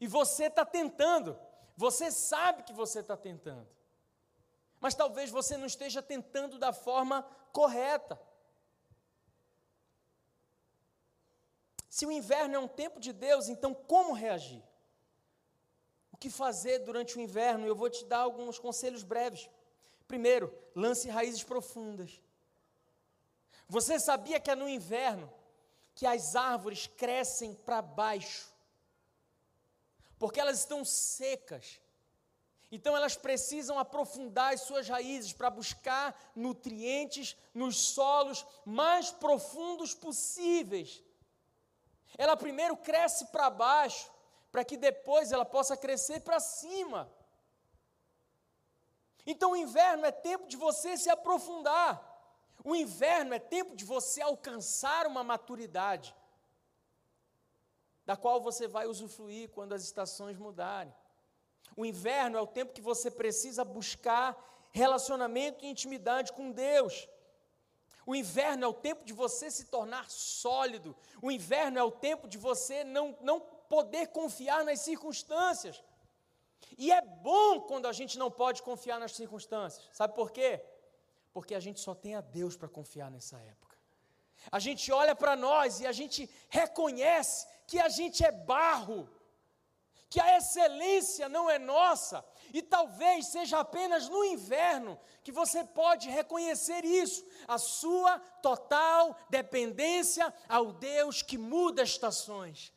E 0.00 0.08
você 0.08 0.46
está 0.46 0.66
tentando, 0.66 1.38
você 1.76 2.10
sabe 2.10 2.64
que 2.64 2.72
você 2.72 2.98
está 2.98 3.16
tentando, 3.16 3.68
mas 4.80 4.96
talvez 4.96 5.30
você 5.30 5.56
não 5.56 5.66
esteja 5.66 6.02
tentando 6.02 6.58
da 6.58 6.72
forma 6.72 7.22
correta. 7.52 8.20
Se 11.92 12.06
o 12.06 12.10
inverno 12.10 12.54
é 12.54 12.58
um 12.58 12.66
tempo 12.66 12.98
de 12.98 13.12
Deus, 13.12 13.50
então 13.50 13.74
como 13.74 14.14
reagir? 14.14 14.62
O 16.10 16.16
que 16.16 16.30
fazer 16.30 16.78
durante 16.78 17.18
o 17.18 17.20
inverno? 17.20 17.66
Eu 17.66 17.76
vou 17.76 17.90
te 17.90 18.02
dar 18.06 18.20
alguns 18.20 18.58
conselhos 18.58 19.02
breves. 19.02 19.50
Primeiro, 20.08 20.50
lance 20.74 21.10
raízes 21.10 21.44
profundas. 21.44 22.18
Você 23.68 24.00
sabia 24.00 24.40
que 24.40 24.50
é 24.50 24.54
no 24.54 24.66
inverno 24.66 25.30
que 25.94 26.06
as 26.06 26.34
árvores 26.34 26.86
crescem 26.86 27.52
para 27.56 27.82
baixo? 27.82 28.50
Porque 30.18 30.40
elas 30.40 30.60
estão 30.60 30.86
secas. 30.86 31.78
Então 32.70 32.96
elas 32.96 33.16
precisam 33.16 33.78
aprofundar 33.78 34.54
as 34.54 34.62
suas 34.62 34.88
raízes 34.88 35.34
para 35.34 35.50
buscar 35.50 36.32
nutrientes 36.34 37.36
nos 37.52 37.76
solos 37.92 38.46
mais 38.64 39.10
profundos 39.10 39.92
possíveis. 39.92 41.02
Ela 42.18 42.36
primeiro 42.36 42.76
cresce 42.76 43.26
para 43.26 43.50
baixo, 43.50 44.10
para 44.50 44.64
que 44.64 44.76
depois 44.76 45.32
ela 45.32 45.44
possa 45.44 45.76
crescer 45.76 46.20
para 46.20 46.38
cima. 46.38 47.10
Então 49.26 49.52
o 49.52 49.56
inverno 49.56 50.04
é 50.04 50.12
tempo 50.12 50.46
de 50.46 50.56
você 50.56 50.96
se 50.96 51.08
aprofundar. 51.08 52.10
O 52.64 52.74
inverno 52.74 53.34
é 53.34 53.38
tempo 53.38 53.74
de 53.74 53.84
você 53.84 54.20
alcançar 54.20 55.06
uma 55.06 55.24
maturidade, 55.24 56.14
da 58.04 58.16
qual 58.16 58.40
você 58.40 58.68
vai 58.68 58.86
usufruir 58.86 59.50
quando 59.50 59.72
as 59.72 59.82
estações 59.82 60.36
mudarem. 60.36 60.94
O 61.76 61.86
inverno 61.86 62.36
é 62.36 62.40
o 62.40 62.46
tempo 62.46 62.72
que 62.72 62.80
você 62.80 63.10
precisa 63.10 63.64
buscar 63.64 64.36
relacionamento 64.72 65.64
e 65.64 65.68
intimidade 65.68 66.32
com 66.32 66.50
Deus. 66.50 67.08
O 68.04 68.14
inverno 68.14 68.64
é 68.64 68.68
o 68.68 68.74
tempo 68.74 69.04
de 69.04 69.12
você 69.12 69.50
se 69.50 69.66
tornar 69.66 70.10
sólido. 70.10 70.96
O 71.20 71.30
inverno 71.30 71.78
é 71.78 71.82
o 71.82 71.90
tempo 71.90 72.28
de 72.28 72.36
você 72.36 72.82
não, 72.84 73.16
não 73.20 73.40
poder 73.40 74.08
confiar 74.08 74.64
nas 74.64 74.80
circunstâncias. 74.80 75.82
E 76.76 76.90
é 76.90 77.00
bom 77.00 77.60
quando 77.60 77.86
a 77.86 77.92
gente 77.92 78.18
não 78.18 78.30
pode 78.30 78.62
confiar 78.62 78.98
nas 78.98 79.12
circunstâncias. 79.12 79.88
Sabe 79.92 80.14
por 80.14 80.30
quê? 80.30 80.64
Porque 81.32 81.54
a 81.54 81.60
gente 81.60 81.80
só 81.80 81.94
tem 81.94 82.14
a 82.14 82.20
Deus 82.20 82.56
para 82.56 82.68
confiar 82.68 83.10
nessa 83.10 83.38
época. 83.40 83.76
A 84.50 84.58
gente 84.58 84.90
olha 84.90 85.14
para 85.14 85.36
nós 85.36 85.80
e 85.80 85.86
a 85.86 85.92
gente 85.92 86.28
reconhece 86.48 87.46
que 87.66 87.78
a 87.78 87.88
gente 87.88 88.24
é 88.24 88.32
barro, 88.32 89.08
que 90.10 90.20
a 90.20 90.36
excelência 90.36 91.28
não 91.28 91.48
é 91.48 91.58
nossa, 91.58 92.24
e 92.52 92.60
talvez 92.60 93.26
seja 93.26 93.60
apenas 93.60 94.08
no 94.08 94.22
inverno 94.24 94.98
que 95.22 95.32
você 95.32 95.64
pode 95.64 96.10
reconhecer 96.10 96.84
isso, 96.84 97.24
a 97.48 97.56
sua 97.56 98.18
total 98.42 99.16
dependência 99.30 100.32
ao 100.48 100.72
Deus 100.72 101.22
que 101.22 101.38
muda 101.38 101.82
estações. 101.82 102.72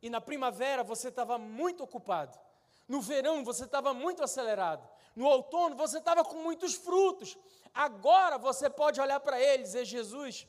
E 0.00 0.08
na 0.08 0.20
primavera 0.20 0.84
você 0.84 1.08
estava 1.08 1.38
muito 1.38 1.82
ocupado. 1.82 2.38
No 2.86 3.00
verão 3.00 3.44
você 3.44 3.64
estava 3.64 3.92
muito 3.92 4.22
acelerado. 4.22 4.88
No 5.16 5.26
outono 5.26 5.74
você 5.74 5.98
estava 5.98 6.24
com 6.24 6.36
muitos 6.36 6.74
frutos. 6.74 7.36
Agora 7.74 8.38
você 8.38 8.70
pode 8.70 9.00
olhar 9.00 9.20
para 9.20 9.40
ele 9.40 9.62
e 9.62 9.66
dizer: 9.66 9.84
Jesus, 9.84 10.46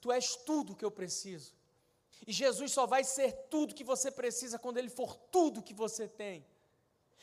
tu 0.00 0.10
és 0.10 0.36
tudo 0.36 0.74
que 0.76 0.84
eu 0.84 0.90
preciso. 0.90 1.54
E 2.26 2.32
Jesus 2.32 2.72
só 2.72 2.86
vai 2.86 3.02
ser 3.02 3.32
tudo 3.48 3.74
que 3.74 3.84
você 3.84 4.10
precisa 4.10 4.58
quando 4.58 4.78
ele 4.78 4.88
for 4.88 5.16
tudo 5.16 5.62
que 5.62 5.74
você 5.74 6.06
tem. 6.06 6.46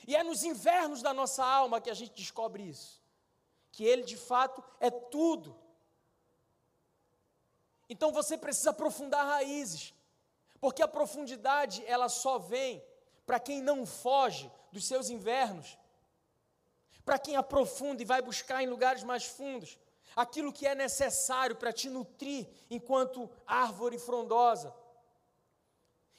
E 0.06 0.16
é 0.16 0.24
nos 0.24 0.43
invernos 0.43 1.02
da 1.02 1.14
nossa 1.14 1.45
alma 1.45 1.82
que 1.82 1.89
a 1.89 1.93
gente 1.93 2.14
descobre 2.14 2.64
isso. 2.64 3.02
Que 3.72 3.84
ele 3.84 4.04
de 4.04 4.18
fato 4.18 4.64
é 4.80 4.89
tudo. 4.89 5.58
Então 7.89 8.12
você 8.12 8.38
precisa 8.38 8.72
aprofundar 8.72 9.26
raízes. 9.26 9.93
Porque 10.60 10.82
a 10.82 10.88
profundidade, 10.88 11.84
ela 11.86 12.10
só 12.10 12.38
vem 12.38 12.84
para 13.26 13.39
quem 13.39 13.62
não 13.62 13.86
foge 13.86 14.52
dos 14.72 14.86
seus 14.86 15.10
invernos, 15.10 15.78
para 17.06 17.20
quem 17.20 17.36
aprofunda 17.36 18.02
e 18.02 18.06
vai 18.06 18.22
buscar 18.22 18.64
em 18.64 18.68
lugares 18.68 19.04
mais 19.04 19.26
fundos 19.26 19.78
aquilo 20.18 20.52
que 20.52 20.66
é 20.66 20.74
necessário 20.74 21.56
para 21.56 21.72
te 21.72 21.89
nutrir 21.89 22.48
enquanto 22.72 23.30
árvore 23.45 24.00
frondosa. 24.00 24.74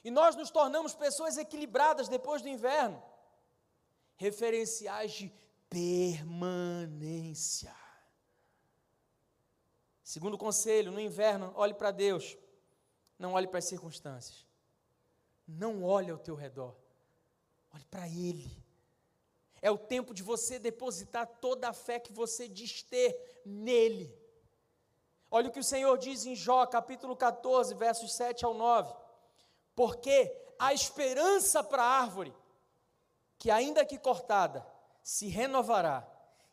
E 0.05 0.11
nós 0.11 0.37
nos 0.37 0.51
tornamos 0.51 0.95
pessoas 0.95 1.37
equilibradas 1.37 2.09
depois 2.09 2.41
do 2.41 2.49
inverno, 2.49 3.03
referenciais 4.19 5.12
de 5.12 5.33
permanência. 5.71 7.75
Segundo 10.03 10.37
conselho, 10.37 10.93
no 10.93 11.01
inverno, 11.01 11.53
olhe 11.55 11.73
para 11.73 11.91
Deus, 11.91 12.37
não 13.19 13.33
olhe 13.33 13.47
para 13.47 13.59
as 13.59 13.64
circunstâncias. 13.64 14.47
Não 15.47 15.83
olhe 15.83 16.11
ao 16.11 16.19
teu 16.19 16.35
redor, 16.35 16.77
olhe 17.73 17.85
para 17.87 18.07
Ele. 18.07 18.51
É 19.62 19.71
o 19.71 19.79
tempo 19.79 20.12
de 20.12 20.23
você 20.23 20.59
depositar 20.59 21.27
toda 21.27 21.71
a 21.71 21.73
fé 21.73 21.99
que 21.99 22.12
você 22.12 22.47
diz 22.47 22.83
ter 22.83 23.41
nele. 23.45 24.14
Olha 25.31 25.49
o 25.49 25.53
que 25.53 25.61
o 25.61 25.64
Senhor 25.64 25.97
diz 25.99 26.27
em 26.27 26.35
Jó, 26.35 26.64
capítulo 26.66 27.16
14, 27.16 27.75
versos 27.75 28.14
7 28.14 28.45
ao 28.45 28.55
9. 28.55 28.95
Porque 29.75 30.35
a 30.59 30.73
esperança 30.73 31.62
para 31.62 31.83
a 31.83 32.01
árvore, 32.01 32.35
que 33.39 33.51
ainda 33.51 33.84
que 33.84 33.99
cortada, 33.99 34.66
se 35.03 35.28
renovará, 35.28 36.07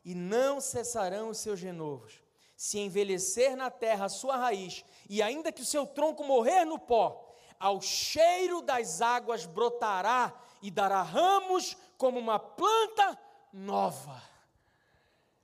e 0.04 0.14
não 0.14 0.62
cessarão 0.62 1.30
os 1.30 1.40
seus 1.40 1.60
renovos 1.60 2.26
se 2.56 2.80
envelhecer 2.80 3.56
na 3.56 3.70
terra 3.70 4.06
a 4.06 4.10
sua 4.10 4.38
raiz, 4.38 4.86
e 5.10 5.22
ainda 5.22 5.52
que 5.52 5.62
o 5.62 5.66
seu 5.66 5.86
tronco 5.86 6.24
morrer 6.24 6.66
no 6.66 6.80
pó, 6.80 7.34
ao 7.60 7.82
cheiro 7.82 8.62
das 8.62 9.02
águas 9.02 9.46
brotará 9.46 10.34
e 10.62 10.72
dará 10.72 11.02
ramos 11.02 11.76
como 11.98 12.20
uma 12.20 12.40
planta 12.40 13.20
nova. 13.52 14.22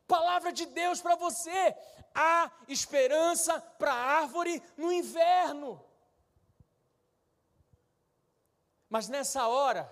Palavra 0.07 0.51
de 0.51 0.65
Deus 0.65 1.01
para 1.01 1.15
você, 1.15 1.75
há 2.13 2.51
esperança 2.67 3.59
para 3.59 3.93
a 3.93 4.19
árvore 4.21 4.61
no 4.77 4.91
inverno. 4.91 5.83
Mas 8.89 9.07
nessa 9.07 9.47
hora, 9.47 9.91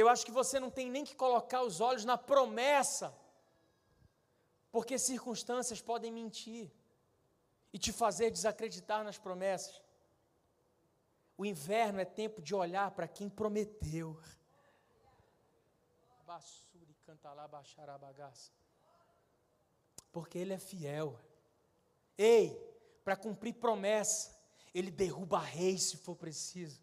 eu 0.00 0.08
acho 0.08 0.24
que 0.24 0.32
você 0.32 0.58
não 0.58 0.70
tem 0.70 0.90
nem 0.90 1.04
que 1.04 1.14
colocar 1.14 1.62
os 1.62 1.80
olhos 1.80 2.04
na 2.04 2.16
promessa 2.16 3.14
porque 4.70 4.98
circunstâncias 4.98 5.80
podem 5.80 6.12
mentir 6.12 6.70
e 7.72 7.78
te 7.78 7.92
fazer 7.92 8.30
desacreditar 8.30 9.02
nas 9.04 9.18
promessas. 9.18 9.82
O 11.36 11.44
inverno 11.44 12.00
é 12.00 12.04
tempo 12.04 12.40
de 12.40 12.54
olhar 12.54 12.90
para 12.92 13.08
quem 13.08 13.28
prometeu. 13.28 14.20
Basuri 16.26 16.94
cantalá 17.04 17.48
bagaça. 17.48 18.52
Porque 20.12 20.38
ele 20.38 20.52
é 20.52 20.58
fiel. 20.58 21.18
Ei, 22.16 22.56
para 23.04 23.16
cumprir 23.16 23.54
promessa, 23.54 24.38
ele 24.74 24.90
derruba 24.90 25.40
reis 25.40 25.90
se 25.90 25.96
for 25.96 26.14
preciso. 26.14 26.80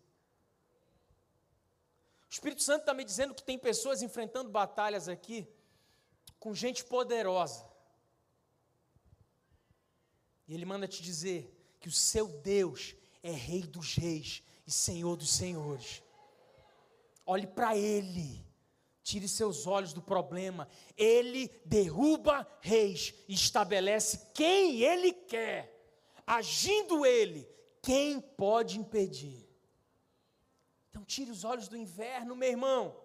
O 2.30 2.34
Espírito 2.34 2.62
Santo 2.62 2.82
está 2.82 2.94
me 2.94 3.04
dizendo 3.04 3.34
que 3.34 3.44
tem 3.44 3.58
pessoas 3.58 4.02
enfrentando 4.02 4.50
batalhas 4.50 5.08
aqui 5.08 5.48
com 6.40 6.54
gente 6.54 6.84
poderosa 6.84 7.68
e 10.48 10.54
ele 10.54 10.66
manda 10.66 10.88
te 10.88 11.04
dizer 11.04 11.54
que 11.80 11.90
o 11.90 11.92
seu 11.92 12.28
Deus 12.28 12.96
é 13.22 13.32
Rei 13.32 13.64
dos 13.64 13.96
Reis 13.96 14.42
e 14.66 14.72
Senhor 14.72 15.18
dos 15.18 15.30
Senhores. 15.30 16.02
Olhe 17.26 17.46
para 17.46 17.76
Ele, 17.76 18.46
tire 19.04 19.28
seus 19.28 19.68
olhos 19.68 19.92
do 19.92 20.02
problema. 20.02 20.68
Ele 20.96 21.50
derruba 21.66 22.48
reis 22.62 23.14
e 23.28 23.34
estabelece 23.34 24.32
quem 24.34 24.82
Ele 24.82 25.12
quer. 25.12 25.74
Agindo 26.26 27.06
Ele, 27.06 27.48
quem 27.82 28.22
pode 28.22 28.80
impedir? 28.80 29.47
Então, 30.98 31.06
tire 31.06 31.30
os 31.30 31.44
olhos 31.44 31.68
do 31.68 31.78
inverno, 31.78 32.36
meu 32.36 32.50
irmão. 32.50 33.00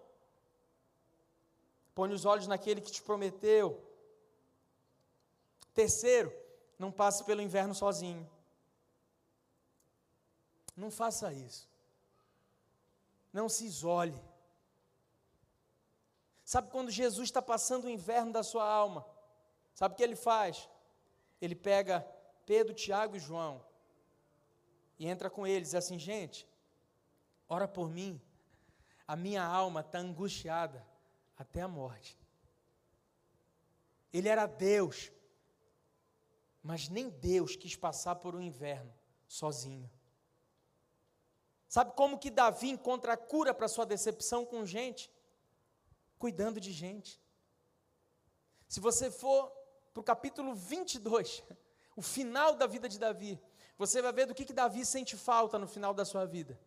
Põe 1.93 2.11
os 2.11 2.25
olhos 2.25 2.47
naquele 2.47 2.81
que 2.81 2.91
te 2.91 3.03
prometeu. 3.03 3.79
Terceiro, 5.75 6.33
não 6.79 6.91
passe 6.91 7.23
pelo 7.23 7.39
inverno 7.39 7.75
sozinho. 7.75 8.27
Não 10.75 10.89
faça 10.89 11.31
isso. 11.31 11.69
Não 13.31 13.47
se 13.47 13.63
isole. 13.65 14.19
Sabe 16.43 16.71
quando 16.71 16.89
Jesus 16.89 17.29
está 17.29 17.43
passando 17.43 17.85
o 17.85 17.89
inverno 17.89 18.33
da 18.33 18.41
sua 18.41 18.67
alma? 18.67 19.05
Sabe 19.75 19.93
o 19.93 19.97
que 19.97 20.03
ele 20.03 20.15
faz? 20.15 20.67
Ele 21.39 21.53
pega 21.53 22.01
Pedro, 22.43 22.73
Tiago 22.73 23.15
e 23.15 23.19
João 23.19 23.63
e 24.97 25.07
entra 25.07 25.29
com 25.29 25.45
eles 25.45 25.75
assim: 25.75 25.99
gente, 25.99 26.47
ora 27.47 27.67
por 27.67 27.89
mim, 27.89 28.21
a 29.07 29.15
minha 29.15 29.43
alma 29.43 29.81
está 29.81 29.99
angustiada 29.99 30.85
até 31.37 31.61
a 31.61 31.67
morte. 31.67 32.17
Ele 34.11 34.29
era 34.29 34.45
Deus, 34.45 35.11
mas 36.61 36.87
nem 36.87 37.09
Deus 37.09 37.55
quis 37.55 37.75
passar 37.75 38.15
por 38.15 38.35
um 38.35 38.41
inverno 38.41 38.93
sozinho. 39.27 39.89
Sabe 41.67 41.93
como 41.93 42.19
que 42.19 42.29
Davi 42.29 42.69
encontra 42.69 43.13
a 43.13 43.17
cura 43.17 43.53
para 43.53 43.67
sua 43.67 43.85
decepção 43.85 44.45
com 44.45 44.63
gente? 44.65 45.11
Cuidando 46.19 46.59
de 46.59 46.71
gente. 46.71 47.19
Se 48.67 48.79
você 48.79 49.09
for 49.09 49.51
para 49.91 50.01
o 50.01 50.03
capítulo 50.03 50.53
22, 50.53 51.43
o 51.97 52.01
final 52.01 52.55
da 52.55 52.67
vida 52.67 52.87
de 52.87 52.99
Davi, 52.99 53.39
você 53.77 54.01
vai 54.01 54.13
ver 54.13 54.27
do 54.27 54.35
que, 54.35 54.45
que 54.45 54.53
Davi 54.53 54.85
sente 54.85 55.17
falta 55.17 55.57
no 55.57 55.67
final 55.67 55.93
da 55.93 56.05
sua 56.05 56.25
vida. 56.25 56.59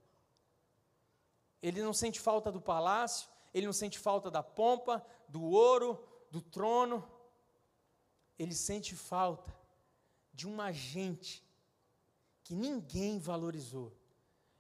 Ele 1.63 1.83
não 1.83 1.93
sente 1.93 2.21
falta 2.21 2.53
do 2.53 2.61
palácio, 2.61 3.29
ele 3.53 3.67
não 3.67 3.73
sente 3.73 3.99
falta 3.99 4.31
da 4.31 4.43
pompa, 4.43 5.05
do 5.29 5.43
ouro, 5.43 6.07
do 6.31 6.41
trono. 6.41 7.09
Ele 8.39 8.55
sente 8.55 8.95
falta 8.95 9.55
de 10.33 10.47
uma 10.47 10.71
gente 10.73 11.43
que 12.45 12.55
ninguém 12.55 13.19
valorizou, 13.19 13.97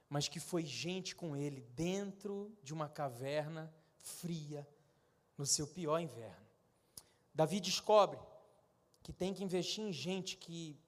mas 0.08 0.28
que 0.28 0.40
foi 0.40 0.64
gente 0.64 1.14
com 1.14 1.36
ele 1.36 1.60
dentro 1.74 2.56
de 2.62 2.72
uma 2.72 2.88
caverna 2.88 3.72
fria 3.98 4.66
no 5.36 5.44
seu 5.44 5.66
pior 5.66 6.00
inverno. 6.00 6.46
Davi 7.34 7.60
descobre 7.60 8.18
que 9.02 9.12
tem 9.12 9.34
que 9.34 9.44
investir 9.44 9.84
em 9.84 9.92
gente 9.92 10.36
que 10.36 10.80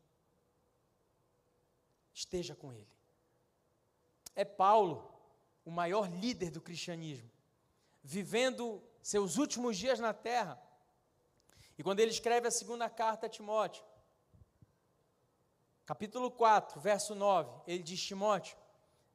esteja 2.13 2.57
com 2.57 2.73
ele. 2.73 2.89
É 4.35 4.45
Paulo, 4.45 5.08
o 5.69 5.71
maior 5.71 6.11
líder 6.11 6.51
do 6.51 6.63
cristianismo, 6.63 7.31
vivendo 8.03 8.83
seus 9.03 9.37
últimos 9.37 9.77
dias 9.77 10.01
na 10.01 10.15
terra. 10.15 10.59
E 11.77 11.83
quando 11.83 12.01
ele 12.01 12.11
escreve 12.11 12.49
a 12.49 12.51
segunda 12.51 12.89
carta 12.89 13.27
a 13.27 13.29
Timóteo, 13.29 13.85
capítulo 15.85 16.31
4, 16.31 16.81
verso 16.81 17.15
9, 17.15 17.65
ele 17.67 17.83
diz: 17.83 18.03
Timóteo, 18.03 18.57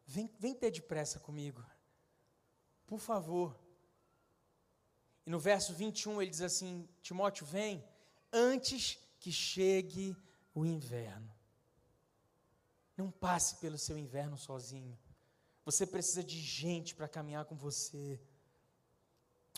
vem, 0.05 0.29
vem 0.37 0.53
ter 0.53 0.69
depressa 0.69 1.19
comigo, 1.19 1.65
por 2.85 2.99
favor. 2.99 3.59
E 5.25 5.31
no 5.31 5.39
verso 5.39 5.73
21 5.73 6.21
ele 6.21 6.29
diz 6.29 6.41
assim: 6.41 6.87
Timóteo, 7.01 7.47
vem 7.47 7.83
antes 8.31 8.99
que 9.19 9.31
chegue 9.31 10.15
o 10.53 10.63
inverno. 10.67 11.33
Não 12.95 13.09
passe 13.09 13.55
pelo 13.55 13.79
seu 13.79 13.97
inverno 13.97 14.37
sozinho. 14.37 14.95
Você 15.65 15.85
precisa 15.85 16.23
de 16.23 16.39
gente 16.39 16.95
para 16.95 17.07
caminhar 17.07 17.45
com 17.45 17.55
você. 17.55 18.19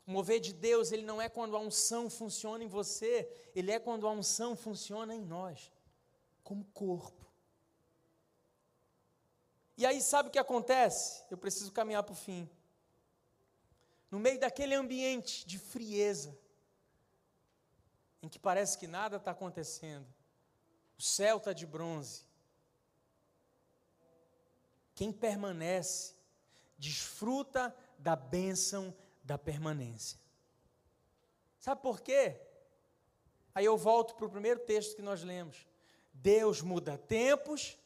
O 0.06 0.12
mover 0.12 0.40
de 0.40 0.54
Deus, 0.54 0.92
ele 0.92 1.04
não 1.04 1.22
é 1.22 1.28
quando 1.28 1.56
a 1.56 1.60
unção 1.60 2.10
funciona 2.10 2.64
em 2.64 2.68
você, 2.68 3.28
ele 3.56 3.72
é 3.72 3.80
quando 3.80 4.08
a 4.08 4.12
unção 4.12 4.56
funciona 4.56 5.16
em 5.16 5.22
nós 5.22 5.72
como 6.44 6.64
corpo. 6.66 7.26
E 9.78 9.86
aí, 9.86 10.00
sabe 10.02 10.30
o 10.30 10.32
que 10.32 10.40
acontece? 10.40 11.24
Eu 11.30 11.38
preciso 11.38 11.72
caminhar 11.72 12.04
para 12.04 12.14
o 12.14 12.16
fim. 12.16 12.50
No 14.10 14.20
meio 14.20 14.40
daquele 14.40 14.76
ambiente 14.76 15.46
de 15.46 15.58
frieza, 15.58 16.38
em 18.22 18.30
que 18.30 18.40
parece 18.40 18.78
que 18.78 18.88
nada 18.88 19.18
está 19.18 19.32
acontecendo, 19.32 20.08
o 20.98 21.02
céu 21.02 21.38
está 21.38 21.52
de 21.52 21.66
bronze. 21.66 22.24
Quem 24.96 25.12
permanece, 25.12 26.16
desfruta 26.78 27.76
da 28.00 28.16
bênção 28.16 28.96
da 29.24 29.38
permanência. 29.38 30.18
Sabe 31.60 31.82
por 31.82 32.02
quê? 32.02 32.40
Aí 33.54 33.66
eu 33.66 33.78
volto 33.78 34.16
para 34.16 34.26
o 34.26 34.30
primeiro 34.30 34.62
texto 34.62 34.96
que 34.96 35.02
nós 35.02 35.22
lemos. 35.22 35.68
Deus 36.14 36.62
muda 36.62 36.98
tempos 36.98 37.78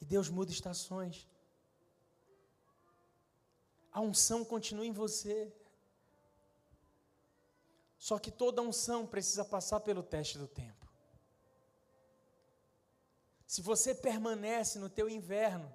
e 0.00 0.04
Deus 0.04 0.28
muda 0.28 0.50
estações. 0.50 1.28
a 3.90 4.00
unção 4.00 4.44
continua 4.44 4.86
em 4.86 4.92
você. 4.92 5.52
Só 7.98 8.16
que 8.18 8.30
toda 8.30 8.62
unção 8.62 9.04
precisa 9.04 9.44
passar 9.44 9.80
pelo 9.80 10.04
teste 10.04 10.38
do 10.38 10.46
tempo. 10.46 10.77
Se 13.48 13.60
você 13.60 13.94
permanece 13.94 14.78
no 14.78 14.88
teu 14.88 15.08
inverno, 15.08 15.74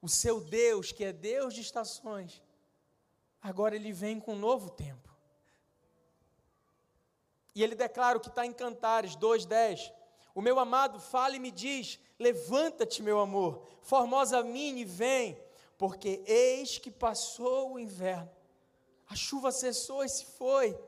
o 0.00 0.08
seu 0.08 0.40
Deus, 0.40 0.92
que 0.92 1.02
é 1.02 1.12
Deus 1.12 1.52
de 1.52 1.62
estações, 1.62 2.40
agora 3.42 3.74
ele 3.74 3.92
vem 3.92 4.20
com 4.20 4.34
um 4.34 4.38
novo 4.38 4.70
tempo. 4.70 5.10
E 7.54 7.64
ele 7.64 7.74
declara 7.74 8.18
o 8.18 8.20
que 8.20 8.28
está 8.28 8.46
em 8.46 8.52
Cantares 8.52 9.16
2,10. 9.16 9.92
O 10.32 10.40
meu 10.40 10.60
amado 10.60 11.00
fala 11.00 11.34
e 11.34 11.40
me 11.40 11.50
diz: 11.50 11.98
Levanta-te, 12.18 13.02
meu 13.02 13.18
amor, 13.18 13.66
formosa 13.82 14.44
mine, 14.44 14.84
vem, 14.84 15.36
porque 15.76 16.22
eis 16.24 16.78
que 16.78 16.92
passou 16.92 17.72
o 17.72 17.78
inverno 17.80 18.30
a 19.10 19.16
chuva 19.16 19.50
cessou 19.50 20.04
e 20.04 20.08
se 20.08 20.24
foi. 20.24 20.78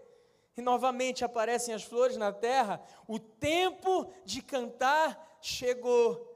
E 0.56 0.60
novamente 0.60 1.24
aparecem 1.24 1.74
as 1.74 1.82
flores 1.82 2.16
na 2.16 2.32
terra. 2.32 2.82
O 3.08 3.18
tempo 3.18 4.12
de 4.24 4.42
cantar 4.42 5.38
chegou. 5.40 6.30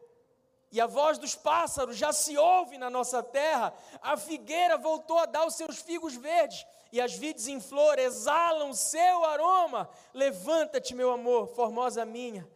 E 0.72 0.80
a 0.80 0.86
voz 0.86 1.18
dos 1.18 1.34
pássaros 1.34 1.96
já 1.96 2.12
se 2.12 2.36
ouve 2.36 2.78
na 2.78 2.90
nossa 2.90 3.22
terra. 3.22 3.74
A 4.00 4.16
figueira 4.16 4.76
voltou 4.76 5.18
a 5.18 5.26
dar 5.26 5.46
os 5.46 5.54
seus 5.54 5.78
figos 5.78 6.14
verdes. 6.14 6.66
E 6.92 7.00
as 7.00 7.14
vides 7.14 7.46
em 7.46 7.60
flor 7.60 7.98
exalam 7.98 8.72
seu 8.72 9.24
aroma. 9.24 9.88
Levanta-te, 10.14 10.94
meu 10.94 11.12
amor, 11.12 11.48
formosa 11.48 12.04
minha, 12.04 12.48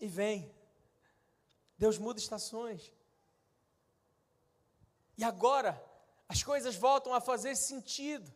e 0.00 0.08
vem. 0.08 0.52
Deus 1.76 1.98
muda 1.98 2.18
estações. 2.18 2.92
E 5.16 5.24
agora, 5.24 5.80
as 6.28 6.42
coisas 6.42 6.74
voltam 6.76 7.12
a 7.14 7.20
fazer 7.20 7.56
sentido. 7.56 8.32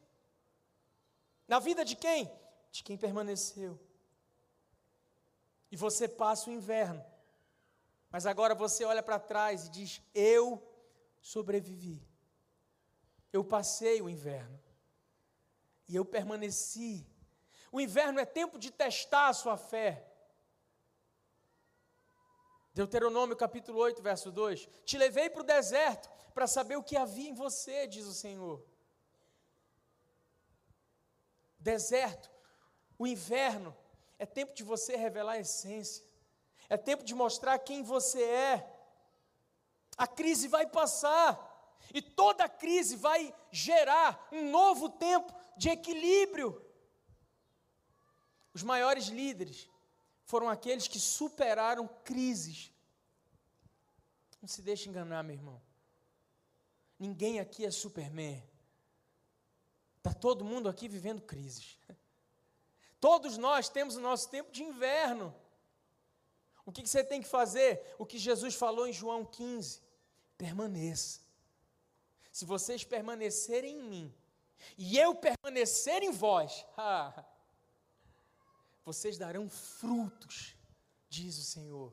Na 1.48 1.58
vida 1.58 1.84
de 1.84 1.96
quem? 1.96 2.30
De 2.72 2.82
quem 2.82 2.96
permaneceu. 2.96 3.78
E 5.70 5.76
você 5.76 6.08
passa 6.08 6.50
o 6.50 6.52
inverno. 6.52 7.04
Mas 8.10 8.26
agora 8.26 8.54
você 8.54 8.84
olha 8.84 9.02
para 9.02 9.20
trás 9.20 9.66
e 9.66 9.70
diz: 9.70 10.02
Eu 10.12 10.60
sobrevivi. 11.20 12.04
Eu 13.32 13.44
passei 13.44 14.02
o 14.02 14.08
inverno. 14.08 14.60
E 15.86 15.94
eu 15.94 16.04
permaneci. 16.04 17.06
O 17.70 17.80
inverno 17.80 18.18
é 18.18 18.26
tempo 18.26 18.58
de 18.58 18.72
testar 18.72 19.28
a 19.28 19.32
sua 19.32 19.56
fé. 19.56 20.08
Deuteronômio 22.74 23.36
capítulo 23.36 23.78
8, 23.78 24.02
verso 24.02 24.32
2: 24.32 24.68
Te 24.84 24.98
levei 24.98 25.30
para 25.30 25.42
o 25.42 25.46
deserto 25.46 26.10
para 26.34 26.48
saber 26.48 26.76
o 26.76 26.82
que 26.82 26.96
havia 26.96 27.28
em 27.28 27.34
você, 27.34 27.86
diz 27.86 28.06
o 28.06 28.14
Senhor 28.14 28.72
deserto, 31.62 32.30
o 33.02 33.06
inverno, 33.06 33.76
é 34.16 34.24
tempo 34.24 34.54
de 34.54 34.62
você 34.62 34.94
revelar 34.94 35.32
a 35.32 35.40
essência, 35.40 36.04
é 36.68 36.76
tempo 36.76 37.02
de 37.02 37.14
mostrar 37.16 37.58
quem 37.58 37.82
você 37.82 38.22
é. 38.22 38.76
A 39.96 40.06
crise 40.06 40.46
vai 40.46 40.66
passar, 40.66 41.32
e 41.92 42.00
toda 42.00 42.48
crise 42.48 42.94
vai 42.94 43.34
gerar 43.50 44.28
um 44.30 44.50
novo 44.50 44.88
tempo 44.88 45.34
de 45.56 45.68
equilíbrio. 45.68 46.64
Os 48.54 48.62
maiores 48.62 49.06
líderes 49.06 49.68
foram 50.24 50.48
aqueles 50.48 50.86
que 50.86 51.00
superaram 51.00 51.88
crises. 52.04 52.70
Não 54.40 54.48
se 54.48 54.62
deixe 54.62 54.88
enganar, 54.88 55.24
meu 55.24 55.34
irmão. 55.34 55.60
Ninguém 57.00 57.40
aqui 57.40 57.64
é 57.64 57.70
Superman. 57.72 58.40
Está 59.96 60.14
todo 60.14 60.44
mundo 60.44 60.68
aqui 60.68 60.86
vivendo 60.86 61.20
crises. 61.20 61.76
Todos 63.02 63.36
nós 63.36 63.68
temos 63.68 63.96
o 63.96 64.00
nosso 64.00 64.30
tempo 64.30 64.52
de 64.52 64.62
inverno. 64.62 65.34
O 66.64 66.70
que, 66.70 66.86
você 66.86 67.02
tem 67.02 67.20
que 67.20 67.26
fazer? 67.26 67.96
O 67.98 68.06
que 68.06 68.16
Jesus 68.16 68.54
falou 68.54 68.86
em 68.86 68.92
João 68.92 69.24
15: 69.24 69.82
permaneça. 70.38 71.20
Se 72.30 72.44
vocês 72.44 72.84
permanecerem 72.84 73.76
em 73.76 73.82
mim, 73.82 74.14
e 74.78 74.96
eu 74.96 75.16
permanecer 75.16 76.00
em 76.04 76.12
vós, 76.12 76.64
vocês 78.84 79.18
darão 79.18 79.50
frutos, 79.50 80.54
diz 81.08 81.36
o 81.38 81.44
Senhor. 81.44 81.92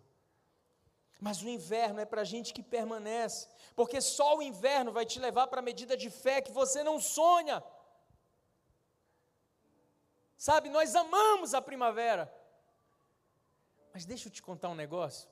Mas 1.20 1.41
o 1.41 1.49
inverno 1.49 1.99
é 1.99 2.05
para 2.05 2.24
gente 2.24 2.53
que 2.53 2.62
permanece, 2.62 3.47
porque 3.76 3.99
só 3.99 4.38
o 4.38 4.43
inverno 4.43 4.91
vai 4.91 5.07
te 5.07 5.20
levar 5.20 5.47
para 5.47 5.57
a 5.60 5.70
medida 5.72 5.97
de 5.97 6.12
fé 6.12 6.39
que 6.39 6.51
você 6.51 6.84
não 6.84 7.01
sonha. 7.01 7.64
Sabe, 10.39 10.69
nós 10.69 10.95
amamos 10.95 11.53
a 11.53 11.61
primavera. 11.61 12.33
Mas 13.93 14.05
deixa 14.05 14.29
eu 14.29 14.31
te 14.31 14.41
contar 14.41 14.69
um 14.69 14.73
negócio. 14.73 15.29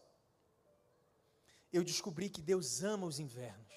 Eu 1.71 1.81
descobri 1.81 2.29
que 2.29 2.41
Deus 2.41 2.83
ama 2.83 3.07
os 3.07 3.17
invernos. 3.17 3.73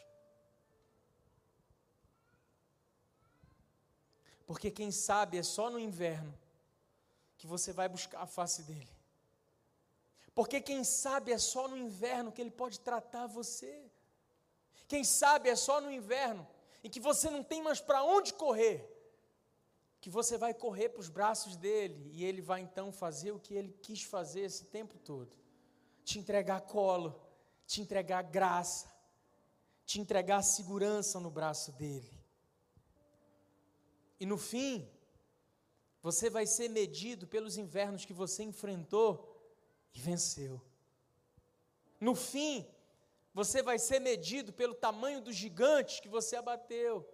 Porque 4.44 4.72
quem 4.72 4.90
sabe 4.90 5.38
é 5.38 5.44
só 5.44 5.70
no 5.70 5.78
inverno 5.78 6.36
que 7.38 7.46
você 7.46 7.72
vai 7.72 7.88
buscar 7.88 8.22
a 8.22 8.26
face 8.26 8.64
dele. 8.64 8.90
Porque 10.34 10.60
quem 10.60 10.82
sabe 10.82 11.30
é 11.30 11.38
só 11.38 11.68
no 11.68 11.76
inverno 11.76 12.32
que 12.32 12.40
ele 12.40 12.50
pode 12.50 12.80
tratar 12.80 13.28
você. 13.28 13.88
Quem 14.88 15.04
sabe 15.04 15.48
é 15.48 15.54
só 15.54 15.80
no 15.80 15.92
inverno 15.92 16.44
em 16.82 16.90
que 16.90 16.98
você 16.98 17.30
não 17.30 17.44
tem 17.44 17.62
mais 17.62 17.80
para 17.80 18.02
onde 18.02 18.34
correr 18.34 18.89
que 20.00 20.08
você 20.08 20.38
vai 20.38 20.54
correr 20.54 20.88
para 20.88 21.00
os 21.00 21.08
braços 21.08 21.56
dele 21.56 22.10
e 22.12 22.24
ele 22.24 22.40
vai 22.40 22.60
então 22.60 22.90
fazer 22.90 23.32
o 23.32 23.38
que 23.38 23.54
ele 23.54 23.72
quis 23.82 24.02
fazer 24.02 24.40
esse 24.40 24.64
tempo 24.64 24.98
todo: 24.98 25.36
te 26.04 26.18
entregar 26.18 26.62
colo, 26.62 27.20
te 27.66 27.80
entregar 27.80 28.22
graça, 28.22 28.90
te 29.84 30.00
entregar 30.00 30.42
segurança 30.42 31.20
no 31.20 31.30
braço 31.30 31.72
dele. 31.72 32.10
E 34.18 34.26
no 34.26 34.38
fim, 34.38 34.88
você 36.02 36.30
vai 36.30 36.46
ser 36.46 36.68
medido 36.68 37.26
pelos 37.26 37.56
invernos 37.56 38.04
que 38.04 38.12
você 38.12 38.42
enfrentou 38.42 39.26
e 39.94 40.00
venceu. 40.00 40.60
No 42.00 42.14
fim, 42.14 42.66
você 43.34 43.62
vai 43.62 43.78
ser 43.78 44.00
medido 44.00 44.52
pelo 44.52 44.74
tamanho 44.74 45.20
dos 45.20 45.36
gigantes 45.36 46.00
que 46.00 46.08
você 46.08 46.36
abateu. 46.36 47.06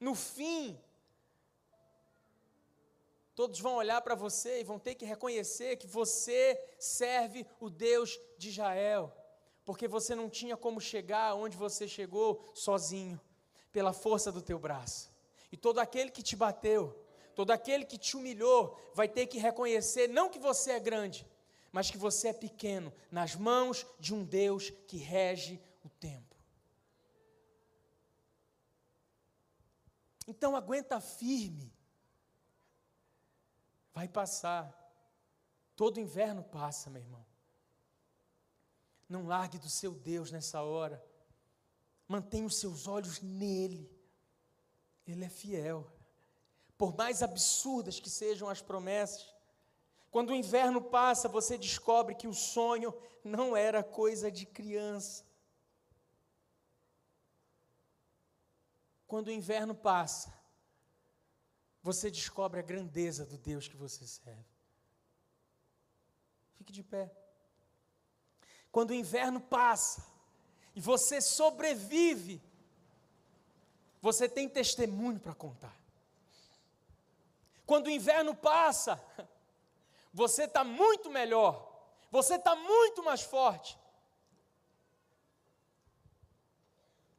No 0.00 0.14
fim, 0.14 0.78
Todos 3.34 3.60
vão 3.60 3.76
olhar 3.76 4.00
para 4.02 4.14
você 4.14 4.60
e 4.60 4.64
vão 4.64 4.78
ter 4.78 4.94
que 4.94 5.06
reconhecer 5.06 5.76
que 5.76 5.86
você 5.86 6.62
serve 6.78 7.46
o 7.58 7.70
Deus 7.70 8.20
de 8.36 8.50
Israel, 8.50 9.14
porque 9.64 9.88
você 9.88 10.14
não 10.14 10.28
tinha 10.28 10.56
como 10.56 10.80
chegar 10.80 11.34
onde 11.34 11.56
você 11.56 11.88
chegou 11.88 12.50
sozinho, 12.54 13.20
pela 13.72 13.94
força 13.94 14.30
do 14.30 14.42
teu 14.42 14.58
braço. 14.58 15.10
E 15.50 15.56
todo 15.56 15.78
aquele 15.78 16.10
que 16.10 16.22
te 16.22 16.36
bateu, 16.36 16.94
todo 17.34 17.50
aquele 17.50 17.86
que 17.86 17.96
te 17.96 18.16
humilhou, 18.16 18.78
vai 18.92 19.08
ter 19.08 19.26
que 19.26 19.38
reconhecer 19.38 20.08
não 20.08 20.28
que 20.28 20.38
você 20.38 20.72
é 20.72 20.80
grande, 20.80 21.26
mas 21.70 21.90
que 21.90 21.96
você 21.96 22.28
é 22.28 22.32
pequeno 22.34 22.92
nas 23.10 23.34
mãos 23.34 23.86
de 23.98 24.14
um 24.14 24.24
Deus 24.24 24.70
que 24.86 24.98
rege 24.98 25.58
o 25.82 25.88
tempo. 25.88 26.36
Então 30.28 30.54
aguenta 30.54 31.00
firme 31.00 31.72
Vai 33.92 34.08
passar. 34.08 34.72
Todo 35.76 36.00
inverno 36.00 36.42
passa, 36.42 36.90
meu 36.90 37.02
irmão. 37.02 37.24
Não 39.08 39.26
largue 39.26 39.58
do 39.58 39.68
seu 39.68 39.92
Deus 39.94 40.30
nessa 40.30 40.62
hora. 40.62 41.04
Mantenha 42.08 42.46
os 42.46 42.56
seus 42.56 42.86
olhos 42.86 43.20
nele. 43.20 43.90
Ele 45.06 45.24
é 45.24 45.28
fiel. 45.28 45.90
Por 46.78 46.96
mais 46.96 47.22
absurdas 47.22 48.00
que 48.00 48.10
sejam 48.10 48.48
as 48.48 48.62
promessas, 48.62 49.32
quando 50.10 50.30
o 50.30 50.34
inverno 50.34 50.80
passa, 50.80 51.28
você 51.28 51.56
descobre 51.56 52.14
que 52.14 52.28
o 52.28 52.34
sonho 52.34 52.94
não 53.24 53.56
era 53.56 53.82
coisa 53.82 54.30
de 54.30 54.44
criança. 54.44 55.24
Quando 59.06 59.28
o 59.28 59.32
inverno 59.32 59.74
passa, 59.74 60.32
você 61.82 62.10
descobre 62.10 62.60
a 62.60 62.62
grandeza 62.62 63.26
do 63.26 63.36
Deus 63.36 63.66
que 63.66 63.76
você 63.76 64.06
serve. 64.06 64.44
Fique 66.54 66.72
de 66.72 66.82
pé. 66.82 67.10
Quando 68.70 68.90
o 68.90 68.94
inverno 68.94 69.40
passa 69.40 70.06
e 70.74 70.80
você 70.80 71.20
sobrevive, 71.20 72.40
você 74.00 74.28
tem 74.28 74.48
testemunho 74.48 75.18
para 75.18 75.34
contar. 75.34 75.76
Quando 77.66 77.86
o 77.86 77.90
inverno 77.90 78.34
passa, 78.34 79.02
você 80.12 80.44
está 80.44 80.62
muito 80.62 81.10
melhor, 81.10 81.68
você 82.10 82.36
está 82.36 82.54
muito 82.54 83.02
mais 83.02 83.22
forte. 83.22 83.78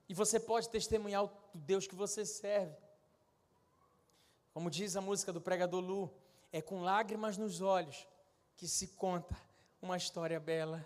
E 0.07 0.13
você 0.13 0.39
pode 0.39 0.69
testemunhar 0.69 1.25
o 1.25 1.31
Deus 1.53 1.87
que 1.87 1.95
você 1.95 2.25
serve. 2.25 2.82
Como 4.53 4.69
diz 4.69 4.95
a 4.95 5.01
música 5.01 5.33
do 5.33 5.41
pregador 5.41 5.81
Lu, 5.81 6.13
é 6.51 6.61
com 6.61 6.81
lágrimas 6.81 7.37
nos 7.37 7.59
olhos 7.59 8.07
que 8.55 8.67
se 8.67 8.89
conta 8.89 9.35
uma 9.81 9.97
história 9.97 10.39
bela. 10.39 10.85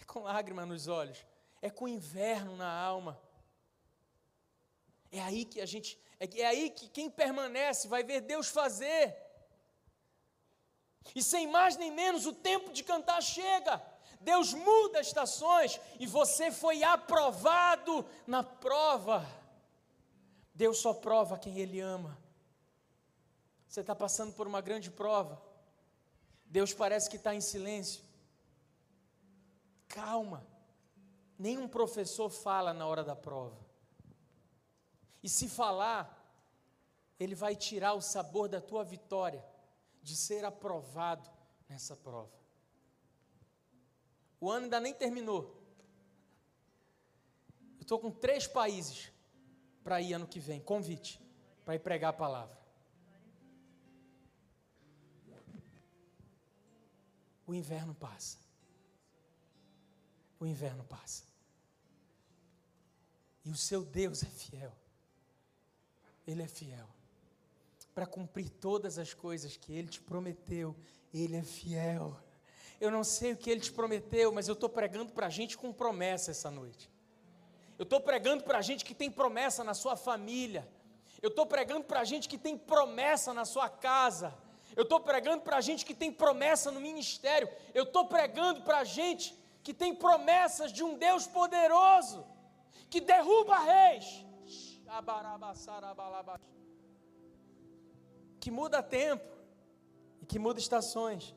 É 0.00 0.04
com 0.04 0.20
lágrimas 0.20 0.68
nos 0.68 0.86
olhos, 0.86 1.26
é 1.60 1.68
com 1.68 1.88
inverno 1.88 2.56
na 2.56 2.72
alma. 2.72 3.20
É 5.10 5.20
aí 5.20 5.44
que 5.44 5.60
a 5.60 5.66
gente, 5.66 5.98
é, 6.20 6.40
é 6.40 6.46
aí 6.46 6.70
que 6.70 6.88
quem 6.88 7.10
permanece 7.10 7.88
vai 7.88 8.04
ver 8.04 8.20
Deus 8.20 8.48
fazer. 8.48 9.16
E 11.14 11.22
sem 11.22 11.48
mais 11.48 11.76
nem 11.76 11.90
menos, 11.90 12.26
o 12.26 12.32
tempo 12.32 12.72
de 12.72 12.84
cantar 12.84 13.20
chega. 13.20 13.82
Deus 14.20 14.54
muda 14.54 15.00
estações 15.00 15.80
e 15.98 16.06
você 16.06 16.52
foi 16.52 16.84
aprovado 16.84 18.06
na 18.26 18.44
prova. 18.44 19.26
Deus 20.54 20.78
só 20.78 20.94
prova 20.94 21.38
quem 21.38 21.58
Ele 21.58 21.80
ama. 21.80 22.16
Você 23.68 23.80
está 23.80 23.94
passando 23.94 24.32
por 24.32 24.46
uma 24.46 24.60
grande 24.60 24.90
prova. 24.90 25.40
Deus 26.46 26.72
parece 26.72 27.10
que 27.10 27.16
está 27.16 27.34
em 27.34 27.40
silêncio. 27.40 28.02
Calma. 29.86 30.46
Nenhum 31.38 31.68
professor 31.68 32.30
fala 32.30 32.72
na 32.72 32.86
hora 32.86 33.04
da 33.04 33.14
prova. 33.14 33.58
E 35.22 35.28
se 35.28 35.48
falar, 35.48 36.18
ele 37.20 37.34
vai 37.34 37.54
tirar 37.54 37.92
o 37.92 38.00
sabor 38.00 38.48
da 38.48 38.60
tua 38.60 38.82
vitória, 38.82 39.44
de 40.02 40.16
ser 40.16 40.44
aprovado 40.44 41.28
nessa 41.68 41.94
prova. 41.94 42.32
O 44.40 44.50
ano 44.50 44.64
ainda 44.64 44.80
nem 44.80 44.94
terminou. 44.94 45.62
Eu 47.76 47.82
estou 47.82 47.98
com 47.98 48.10
três 48.10 48.46
países 48.46 49.12
para 49.84 50.00
ir 50.00 50.14
ano 50.14 50.26
que 50.26 50.40
vem, 50.40 50.60
convite, 50.60 51.20
para 51.64 51.74
ir 51.74 51.80
pregar 51.80 52.10
a 52.10 52.16
palavra. 52.16 52.57
O 57.48 57.54
inverno 57.54 57.94
passa. 57.94 58.36
O 60.38 60.44
inverno 60.44 60.84
passa. 60.84 61.24
E 63.42 63.50
o 63.50 63.56
seu 63.56 63.82
Deus 63.82 64.22
é 64.22 64.26
fiel. 64.26 64.70
Ele 66.26 66.42
é 66.42 66.46
fiel. 66.46 66.86
Para 67.94 68.04
cumprir 68.06 68.50
todas 68.50 68.98
as 68.98 69.14
coisas 69.14 69.56
que 69.56 69.72
Ele 69.72 69.88
te 69.88 69.98
prometeu, 69.98 70.76
Ele 71.12 71.36
é 71.36 71.42
fiel. 71.42 72.20
Eu 72.78 72.90
não 72.90 73.02
sei 73.02 73.32
o 73.32 73.36
que 73.36 73.48
Ele 73.48 73.62
te 73.62 73.72
prometeu, 73.72 74.30
mas 74.30 74.46
eu 74.46 74.52
estou 74.52 74.68
pregando 74.68 75.14
para 75.14 75.28
a 75.28 75.30
gente 75.30 75.56
com 75.56 75.72
promessa 75.72 76.30
essa 76.32 76.50
noite. 76.50 76.90
Eu 77.78 77.84
estou 77.84 77.98
pregando 77.98 78.44
para 78.44 78.58
a 78.58 78.62
gente 78.62 78.84
que 78.84 78.94
tem 78.94 79.10
promessa 79.10 79.64
na 79.64 79.72
sua 79.72 79.96
família. 79.96 80.68
Eu 81.22 81.30
estou 81.30 81.46
pregando 81.46 81.86
para 81.86 82.00
a 82.00 82.04
gente 82.04 82.28
que 82.28 82.36
tem 82.36 82.58
promessa 82.58 83.32
na 83.32 83.46
sua 83.46 83.70
casa. 83.70 84.36
Eu 84.78 84.84
estou 84.84 85.00
pregando 85.00 85.42
para 85.42 85.56
a 85.56 85.60
gente 85.60 85.84
que 85.84 85.92
tem 85.92 86.10
promessa 86.12 86.70
no 86.70 86.80
ministério. 86.80 87.48
Eu 87.74 87.82
estou 87.82 88.04
pregando 88.06 88.62
para 88.62 88.84
gente 88.84 89.36
que 89.64 89.74
tem 89.74 89.92
promessas 89.92 90.72
de 90.72 90.84
um 90.84 90.92
Deus 90.96 91.26
poderoso, 91.26 92.24
que 92.88 93.00
derruba 93.00 93.58
reis, 93.58 94.24
que 98.38 98.52
muda 98.52 98.80
tempo 98.80 99.28
e 100.22 100.26
que 100.26 100.38
muda 100.38 100.60
estações. 100.60 101.34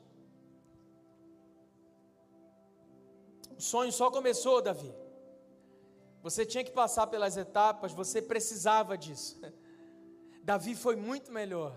O 3.58 3.60
sonho 3.60 3.90
só 3.90 4.08
começou, 4.08 4.62
Davi. 4.62 4.94
Você 6.22 6.46
tinha 6.46 6.62
que 6.62 6.70
passar 6.70 7.08
pelas 7.08 7.36
etapas, 7.36 7.92
você 7.92 8.22
precisava 8.22 8.96
disso. 8.96 9.40
Davi 10.44 10.76
foi 10.76 10.94
muito 10.94 11.32
melhor. 11.32 11.74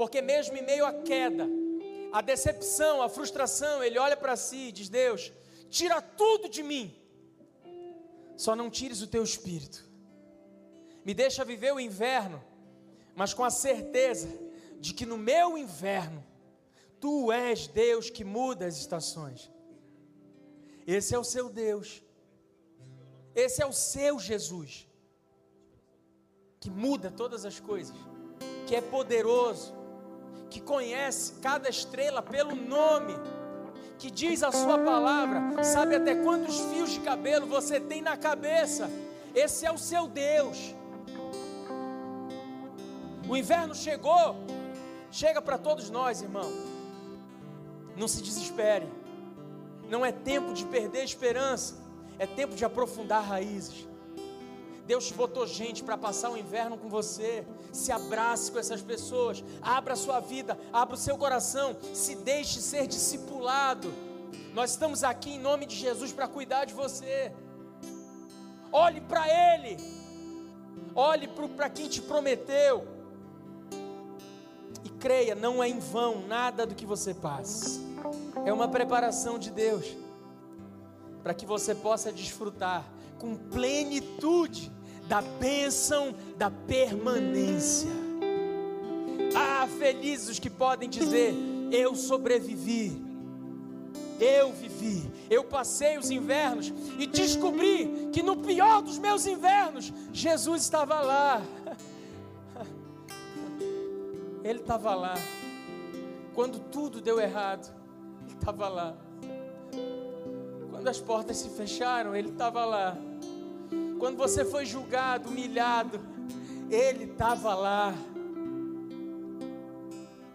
Porque 0.00 0.22
mesmo 0.22 0.56
em 0.56 0.62
meio 0.62 0.86
à 0.86 0.94
queda, 0.94 1.46
a 2.10 2.22
decepção, 2.22 3.02
a 3.02 3.08
frustração, 3.10 3.84
ele 3.84 3.98
olha 3.98 4.16
para 4.16 4.34
si 4.34 4.68
e 4.68 4.72
diz: 4.72 4.88
Deus, 4.88 5.30
tira 5.68 6.00
tudo 6.00 6.48
de 6.48 6.62
mim, 6.62 6.98
só 8.34 8.56
não 8.56 8.70
tires 8.70 9.02
o 9.02 9.06
teu 9.06 9.22
espírito. 9.22 9.86
Me 11.04 11.12
deixa 11.12 11.44
viver 11.44 11.74
o 11.74 11.78
inverno, 11.78 12.42
mas 13.14 13.34
com 13.34 13.44
a 13.44 13.50
certeza 13.50 14.30
de 14.78 14.94
que 14.94 15.04
no 15.04 15.18
meu 15.18 15.58
inverno, 15.58 16.24
tu 16.98 17.30
és 17.30 17.66
Deus 17.66 18.08
que 18.08 18.24
muda 18.24 18.64
as 18.64 18.78
estações. 18.78 19.50
Esse 20.86 21.14
é 21.14 21.18
o 21.18 21.24
seu 21.24 21.50
Deus, 21.50 22.02
esse 23.34 23.62
é 23.62 23.66
o 23.66 23.72
seu 23.74 24.18
Jesus, 24.18 24.88
que 26.58 26.70
muda 26.70 27.10
todas 27.10 27.44
as 27.44 27.60
coisas, 27.60 27.98
que 28.66 28.74
é 28.74 28.80
poderoso, 28.80 29.78
que 30.50 30.60
conhece 30.60 31.34
cada 31.40 31.68
estrela 31.68 32.20
pelo 32.20 32.54
nome, 32.54 33.14
que 33.98 34.10
diz 34.10 34.42
a 34.42 34.50
sua 34.50 34.78
palavra, 34.78 35.62
sabe 35.62 35.94
até 35.94 36.14
quantos 36.16 36.58
fios 36.58 36.90
de 36.90 37.00
cabelo 37.00 37.46
você 37.46 37.78
tem 37.78 38.02
na 38.02 38.16
cabeça. 38.16 38.90
Esse 39.34 39.64
é 39.64 39.70
o 39.72 39.78
seu 39.78 40.08
Deus. 40.08 40.74
O 43.28 43.36
inverno 43.36 43.74
chegou, 43.74 44.36
chega 45.10 45.40
para 45.40 45.56
todos 45.56 45.88
nós, 45.88 46.20
irmão. 46.20 46.50
Não 47.96 48.08
se 48.08 48.20
desespere. 48.20 48.88
Não 49.88 50.04
é 50.04 50.10
tempo 50.10 50.52
de 50.52 50.64
perder 50.64 51.00
a 51.00 51.04
esperança, 51.04 51.76
é 52.18 52.26
tempo 52.26 52.54
de 52.56 52.64
aprofundar 52.64 53.22
raízes. 53.22 53.86
Deus 54.90 55.12
botou 55.12 55.46
gente 55.46 55.84
para 55.84 55.96
passar 55.96 56.30
o 56.30 56.36
inverno 56.36 56.76
com 56.76 56.88
você. 56.88 57.46
Se 57.72 57.92
abrace 57.92 58.50
com 58.50 58.58
essas 58.58 58.82
pessoas. 58.82 59.44
Abra 59.62 59.92
a 59.92 59.96
sua 59.96 60.18
vida, 60.18 60.58
abra 60.72 60.96
o 60.96 60.98
seu 60.98 61.16
coração. 61.16 61.76
Se 61.94 62.16
deixe 62.16 62.60
ser 62.60 62.88
discipulado. 62.88 63.88
Nós 64.52 64.72
estamos 64.72 65.04
aqui 65.04 65.34
em 65.34 65.38
nome 65.38 65.64
de 65.64 65.76
Jesus 65.76 66.12
para 66.12 66.26
cuidar 66.26 66.64
de 66.64 66.74
você. 66.74 67.32
Olhe 68.72 69.00
para 69.00 69.28
Ele. 69.28 69.76
Olhe 70.92 71.28
para 71.28 71.70
quem 71.70 71.88
te 71.88 72.02
prometeu. 72.02 72.84
E 74.82 74.88
creia, 74.88 75.36
não 75.36 75.62
é 75.62 75.68
em 75.68 75.78
vão 75.78 76.26
nada 76.26 76.66
do 76.66 76.74
que 76.74 76.84
você 76.84 77.14
passa. 77.14 77.80
É 78.44 78.52
uma 78.52 78.66
preparação 78.66 79.38
de 79.38 79.52
Deus 79.52 79.86
para 81.22 81.32
que 81.32 81.46
você 81.46 81.76
possa 81.76 82.10
desfrutar 82.10 82.84
com 83.20 83.36
plenitude 83.36 84.79
da 85.10 85.20
bênção 85.20 86.14
da 86.38 86.48
permanência. 86.52 87.90
Ah, 89.34 89.66
felizes 89.76 90.28
os 90.28 90.38
que 90.38 90.48
podem 90.48 90.88
dizer: 90.88 91.34
Eu 91.72 91.96
sobrevivi, 91.96 92.96
eu 94.20 94.52
vivi, 94.52 95.10
eu 95.28 95.42
passei 95.42 95.98
os 95.98 96.12
invernos 96.12 96.72
e 96.96 97.08
descobri 97.08 98.08
que 98.12 98.22
no 98.22 98.36
pior 98.36 98.82
dos 98.82 98.98
meus 98.98 99.26
invernos, 99.26 99.92
Jesus 100.12 100.62
estava 100.62 101.00
lá. 101.00 101.42
Ele 104.44 104.60
estava 104.60 104.94
lá. 104.94 105.14
Quando 106.34 106.60
tudo 106.60 107.00
deu 107.00 107.18
errado, 107.18 107.68
Ele 108.22 108.34
estava 108.34 108.68
lá. 108.68 108.94
Quando 110.70 110.86
as 110.86 111.00
portas 111.00 111.36
se 111.36 111.48
fecharam, 111.50 112.14
Ele 112.14 112.28
estava 112.28 112.64
lá. 112.64 112.96
Quando 114.00 114.16
você 114.16 114.46
foi 114.46 114.64
julgado, 114.64 115.28
humilhado, 115.28 116.00
Ele 116.70 117.04
estava 117.04 117.54
lá. 117.54 117.94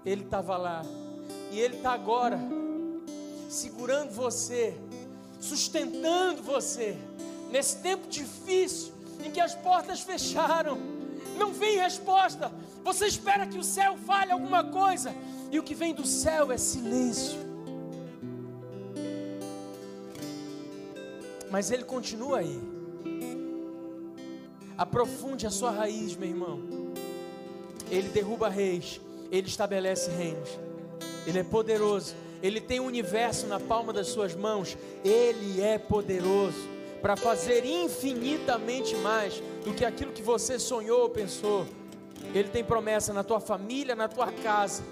Ele 0.05 0.21
estava 0.21 0.55
lá. 0.55 0.85
E 1.51 1.59
Ele 1.59 1.77
está 1.77 1.93
agora, 1.93 2.39
segurando 3.49 4.11
você, 4.11 4.77
sustentando 5.39 6.43
você, 6.43 6.95
nesse 7.51 7.77
tempo 7.77 8.07
difícil, 8.07 8.93
em 9.23 9.31
que 9.31 9.41
as 9.41 9.55
portas 9.55 10.01
fecharam, 10.01 10.77
não 11.35 11.51
vem 11.51 11.77
resposta. 11.77 12.51
Você 12.83 13.07
espera 13.07 13.47
que 13.47 13.57
o 13.57 13.63
céu 13.63 13.97
fale 13.97 14.31
alguma 14.31 14.63
coisa, 14.63 15.11
e 15.51 15.57
o 15.57 15.63
que 15.63 15.73
vem 15.73 15.95
do 15.95 16.05
céu 16.05 16.51
é 16.51 16.57
silêncio. 16.57 17.39
Mas 21.49 21.71
Ele 21.71 21.83
continua 21.83 22.37
aí. 22.37 22.74
Aprofunde 24.77 25.47
a 25.47 25.49
sua 25.49 25.71
raiz, 25.71 26.15
meu 26.15 26.29
irmão. 26.29 26.59
Ele 27.89 28.09
derruba 28.09 28.49
reis, 28.49 28.99
ele 29.31 29.47
estabelece 29.47 30.09
reinos. 30.11 30.49
Ele 31.25 31.39
é 31.39 31.43
poderoso, 31.43 32.13
ele 32.41 32.59
tem 32.59 32.79
o 32.79 32.83
universo 32.83 33.47
na 33.47 33.59
palma 33.59 33.91
das 33.91 34.07
suas 34.07 34.35
mãos. 34.35 34.77
Ele 35.03 35.61
é 35.61 35.77
poderoso 35.77 36.75
para 37.01 37.15
fazer 37.15 37.65
infinitamente 37.65 38.95
mais 38.95 39.41
do 39.63 39.73
que 39.73 39.85
aquilo 39.85 40.11
que 40.11 40.21
você 40.21 40.59
sonhou 40.59 41.01
ou 41.01 41.09
pensou. 41.09 41.65
Ele 42.33 42.49
tem 42.49 42.63
promessa 42.63 43.13
na 43.13 43.23
tua 43.23 43.39
família, 43.39 43.95
na 43.95 44.07
tua 44.07 44.31
casa. 44.31 44.83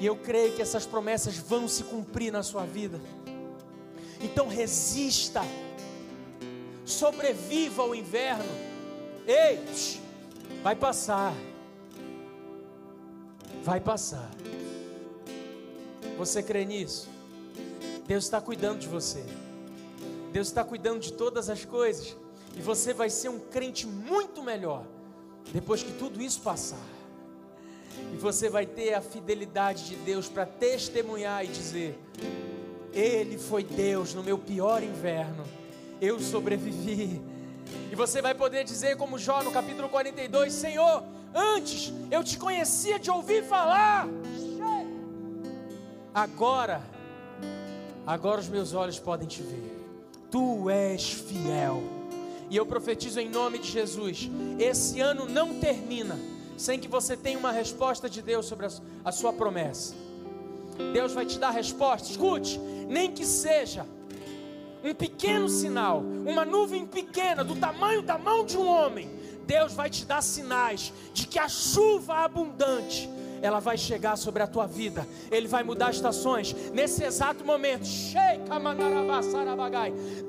E 0.00 0.06
eu 0.06 0.16
creio 0.16 0.52
que 0.52 0.62
essas 0.62 0.86
promessas 0.86 1.36
vão 1.36 1.68
se 1.68 1.84
cumprir 1.84 2.32
na 2.32 2.42
sua 2.42 2.64
vida. 2.64 3.00
Então 4.20 4.48
resista 4.48 5.42
sobreviva 6.84 7.82
ao 7.82 7.94
inverno. 7.94 8.65
Ei, 9.26 9.58
vai 10.62 10.76
passar. 10.76 11.34
Vai 13.64 13.80
passar. 13.80 14.30
Você 16.16 16.42
crê 16.42 16.64
nisso? 16.64 17.08
Deus 18.06 18.24
está 18.24 18.40
cuidando 18.40 18.78
de 18.78 18.86
você. 18.86 19.24
Deus 20.32 20.46
está 20.46 20.62
cuidando 20.62 21.00
de 21.00 21.12
todas 21.12 21.50
as 21.50 21.64
coisas. 21.64 22.16
E 22.56 22.60
você 22.60 22.94
vai 22.94 23.10
ser 23.10 23.28
um 23.28 23.40
crente 23.40 23.86
muito 23.86 24.42
melhor 24.42 24.84
depois 25.52 25.82
que 25.82 25.92
tudo 25.92 26.22
isso 26.22 26.40
passar. 26.40 26.86
E 28.12 28.16
você 28.16 28.48
vai 28.48 28.64
ter 28.64 28.94
a 28.94 29.00
fidelidade 29.00 29.86
de 29.86 29.96
Deus 29.96 30.28
para 30.28 30.46
testemunhar 30.46 31.44
e 31.44 31.48
dizer: 31.48 31.98
Ele 32.92 33.38
foi 33.38 33.64
Deus 33.64 34.14
no 34.14 34.22
meu 34.22 34.38
pior 34.38 34.82
inverno, 34.82 35.44
eu 36.00 36.20
sobrevivi. 36.20 37.20
E 37.90 37.94
você 37.94 38.20
vai 38.20 38.34
poder 38.34 38.64
dizer, 38.64 38.96
como 38.96 39.18
Jó 39.18 39.42
no 39.42 39.50
capítulo 39.50 39.88
42: 39.88 40.52
Senhor, 40.52 41.02
antes 41.34 41.92
eu 42.10 42.22
te 42.22 42.38
conhecia 42.38 42.98
de 42.98 43.10
ouvir 43.10 43.44
falar, 43.44 44.08
agora, 46.14 46.82
agora 48.06 48.40
os 48.40 48.48
meus 48.48 48.72
olhos 48.72 48.98
podem 48.98 49.26
te 49.26 49.42
ver. 49.42 49.76
Tu 50.30 50.70
és 50.70 51.12
fiel. 51.12 51.82
E 52.48 52.56
eu 52.56 52.64
profetizo 52.64 53.20
em 53.20 53.28
nome 53.28 53.58
de 53.58 53.70
Jesus: 53.70 54.30
esse 54.58 55.00
ano 55.00 55.28
não 55.28 55.58
termina 55.58 56.18
sem 56.56 56.78
que 56.78 56.88
você 56.88 57.16
tenha 57.16 57.38
uma 57.38 57.52
resposta 57.52 58.08
de 58.08 58.22
Deus 58.22 58.46
sobre 58.46 58.66
a, 59.04 59.12
sua 59.12 59.32
promessa. 59.32 59.94
Deus 60.92 61.12
vai 61.12 61.26
te 61.26 61.38
dar 61.38 61.50
resposta. 61.50 62.10
Escute, 62.10 62.58
nem 62.88 63.12
que 63.12 63.24
seja 63.24 63.86
um 64.90 64.94
pequeno 64.94 65.48
sinal, 65.48 66.00
uma 66.00 66.44
nuvem 66.44 66.86
pequena 66.86 67.42
do 67.42 67.56
tamanho 67.56 68.02
da 68.02 68.16
mão 68.18 68.44
de 68.44 68.56
um 68.56 68.66
homem, 68.66 69.10
Deus 69.46 69.74
vai 69.74 69.88
te 69.88 70.04
dar 70.04 70.22
sinais 70.22 70.92
de 71.12 71.26
que 71.26 71.38
a 71.38 71.48
chuva 71.48 72.24
abundante 72.24 73.08
ela 73.40 73.60
vai 73.60 73.78
chegar 73.78 74.16
sobre 74.16 74.42
a 74.42 74.46
tua 74.46 74.66
vida. 74.66 75.06
Ele 75.30 75.46
vai 75.46 75.62
mudar 75.62 75.90
estações 75.90 76.54
nesse 76.72 77.04
exato 77.04 77.44
momento. 77.44 77.86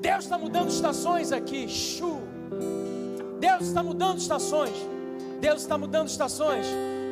Deus 0.00 0.24
está 0.24 0.38
mudando 0.38 0.68
estações 0.68 1.32
aqui. 1.32 1.66
Deus 3.40 3.62
está 3.62 3.82
mudando 3.82 4.18
estações. 4.18 4.74
Deus 5.40 5.62
está 5.62 5.76
mudando 5.76 6.08
estações. 6.08 6.66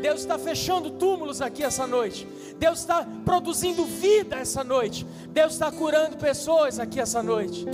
Deus 0.07 0.21
está 0.21 0.39
fechando 0.39 0.93
túmulos 0.93 1.43
aqui 1.43 1.65
essa 1.65 1.85
noite. 1.85 2.29
Deus 2.57 2.79
está 2.79 3.05
produzindo 3.25 3.85
vida 3.85 4.37
essa 4.37 4.63
noite. 4.63 5.05
Deus 5.31 5.55
está 5.55 5.69
curando 5.73 6.17
pessoas 6.17 6.79
aqui 6.79 7.01
essa 7.01 7.25
noite. 7.25 7.67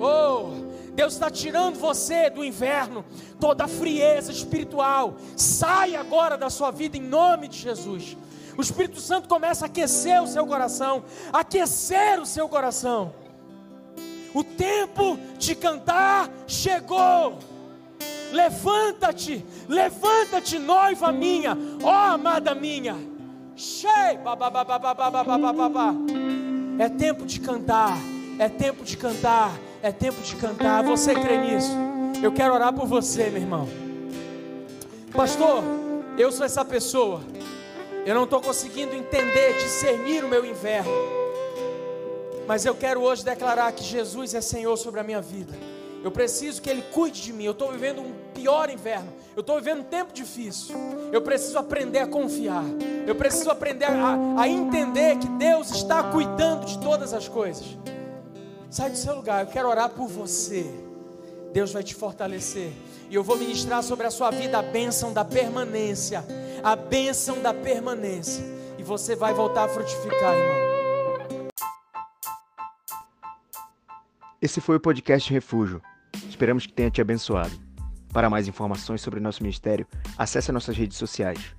Oh, 0.00 0.50
Deus 0.96 1.12
está 1.12 1.30
tirando 1.30 1.78
você 1.78 2.28
do 2.28 2.44
inverno, 2.44 3.04
toda 3.38 3.66
a 3.66 3.68
frieza 3.68 4.32
espiritual. 4.32 5.14
Sai 5.36 5.94
agora 5.94 6.36
da 6.36 6.50
sua 6.50 6.72
vida 6.72 6.96
em 6.96 7.02
nome 7.02 7.46
de 7.46 7.58
Jesus. 7.58 8.16
O 8.58 8.62
Espírito 8.62 9.00
Santo 9.00 9.28
começa 9.28 9.64
a 9.64 9.68
aquecer 9.68 10.20
o 10.20 10.26
seu 10.26 10.44
coração, 10.44 11.04
aquecer 11.32 12.20
o 12.20 12.26
seu 12.26 12.48
coração. 12.48 13.14
O 14.34 14.42
tempo 14.42 15.16
de 15.38 15.54
cantar 15.54 16.28
chegou. 16.48 17.38
Levanta-te, 18.32 19.44
levanta-te, 19.68 20.58
noiva 20.58 21.12
minha, 21.12 21.56
ó 21.82 21.92
amada 22.14 22.54
minha. 22.54 22.96
Cheio, 23.54 24.20
é 26.78 26.88
tempo 26.88 27.24
de 27.24 27.40
cantar, 27.40 27.96
é 28.38 28.48
tempo 28.48 28.84
de 28.84 28.96
cantar, 28.96 29.52
é 29.82 29.90
tempo 29.90 30.20
de 30.20 30.36
cantar. 30.36 30.82
Você 30.84 31.14
crê 31.14 31.38
nisso? 31.38 31.74
Eu 32.22 32.32
quero 32.32 32.52
orar 32.52 32.72
por 32.72 32.86
você, 32.86 33.30
meu 33.30 33.40
irmão. 33.40 33.68
Pastor, 35.12 35.62
eu 36.18 36.30
sou 36.30 36.44
essa 36.44 36.64
pessoa. 36.64 37.22
Eu 38.04 38.14
não 38.14 38.24
estou 38.24 38.40
conseguindo 38.40 38.94
entender, 38.94 39.54
discernir 39.54 40.24
o 40.24 40.28
meu 40.28 40.44
inverno. 40.44 40.92
Mas 42.46 42.64
eu 42.64 42.74
quero 42.74 43.00
hoje 43.00 43.24
declarar 43.24 43.72
que 43.72 43.82
Jesus 43.82 44.34
é 44.34 44.40
Senhor 44.40 44.76
sobre 44.76 45.00
a 45.00 45.02
minha 45.02 45.20
vida. 45.20 45.52
Eu 46.06 46.12
preciso 46.12 46.62
que 46.62 46.70
Ele 46.70 46.82
cuide 46.92 47.20
de 47.20 47.32
mim. 47.32 47.42
Eu 47.42 47.50
estou 47.50 47.72
vivendo 47.72 48.00
um 48.00 48.12
pior 48.32 48.70
inverno. 48.70 49.12
Eu 49.34 49.40
estou 49.40 49.56
vivendo 49.56 49.80
um 49.80 49.84
tempo 49.86 50.12
difícil. 50.12 50.72
Eu 51.10 51.20
preciso 51.20 51.58
aprender 51.58 51.98
a 51.98 52.06
confiar. 52.06 52.62
Eu 53.04 53.16
preciso 53.16 53.50
aprender 53.50 53.86
a, 53.86 54.40
a 54.40 54.46
entender 54.46 55.18
que 55.18 55.26
Deus 55.30 55.72
está 55.72 56.04
cuidando 56.04 56.64
de 56.64 56.78
todas 56.78 57.12
as 57.12 57.26
coisas. 57.26 57.76
Sai 58.70 58.90
do 58.90 58.96
seu 58.96 59.16
lugar. 59.16 59.44
Eu 59.44 59.50
quero 59.50 59.68
orar 59.68 59.90
por 59.90 60.06
você. 60.06 60.64
Deus 61.52 61.72
vai 61.72 61.82
te 61.82 61.92
fortalecer. 61.92 62.70
E 63.10 63.14
eu 63.16 63.24
vou 63.24 63.36
ministrar 63.36 63.82
sobre 63.82 64.06
a 64.06 64.10
sua 64.12 64.30
vida 64.30 64.60
a 64.60 64.62
bênção 64.62 65.12
da 65.12 65.24
permanência. 65.24 66.24
A 66.62 66.76
bênção 66.76 67.42
da 67.42 67.52
permanência. 67.52 68.44
E 68.78 68.82
você 68.84 69.16
vai 69.16 69.34
voltar 69.34 69.64
a 69.64 69.68
frutificar, 69.68 70.36
irmão. 70.36 71.50
Esse 74.40 74.60
foi 74.60 74.76
o 74.76 74.80
podcast 74.80 75.32
Refúgio. 75.32 75.82
Esperamos 76.28 76.66
que 76.66 76.72
tenha 76.72 76.90
te 76.90 77.00
abençoado. 77.00 77.52
Para 78.12 78.30
mais 78.30 78.48
informações 78.48 79.00
sobre 79.00 79.20
nosso 79.20 79.42
ministério, 79.42 79.86
acesse 80.16 80.50
nossas 80.52 80.76
redes 80.76 80.96
sociais. 80.96 81.54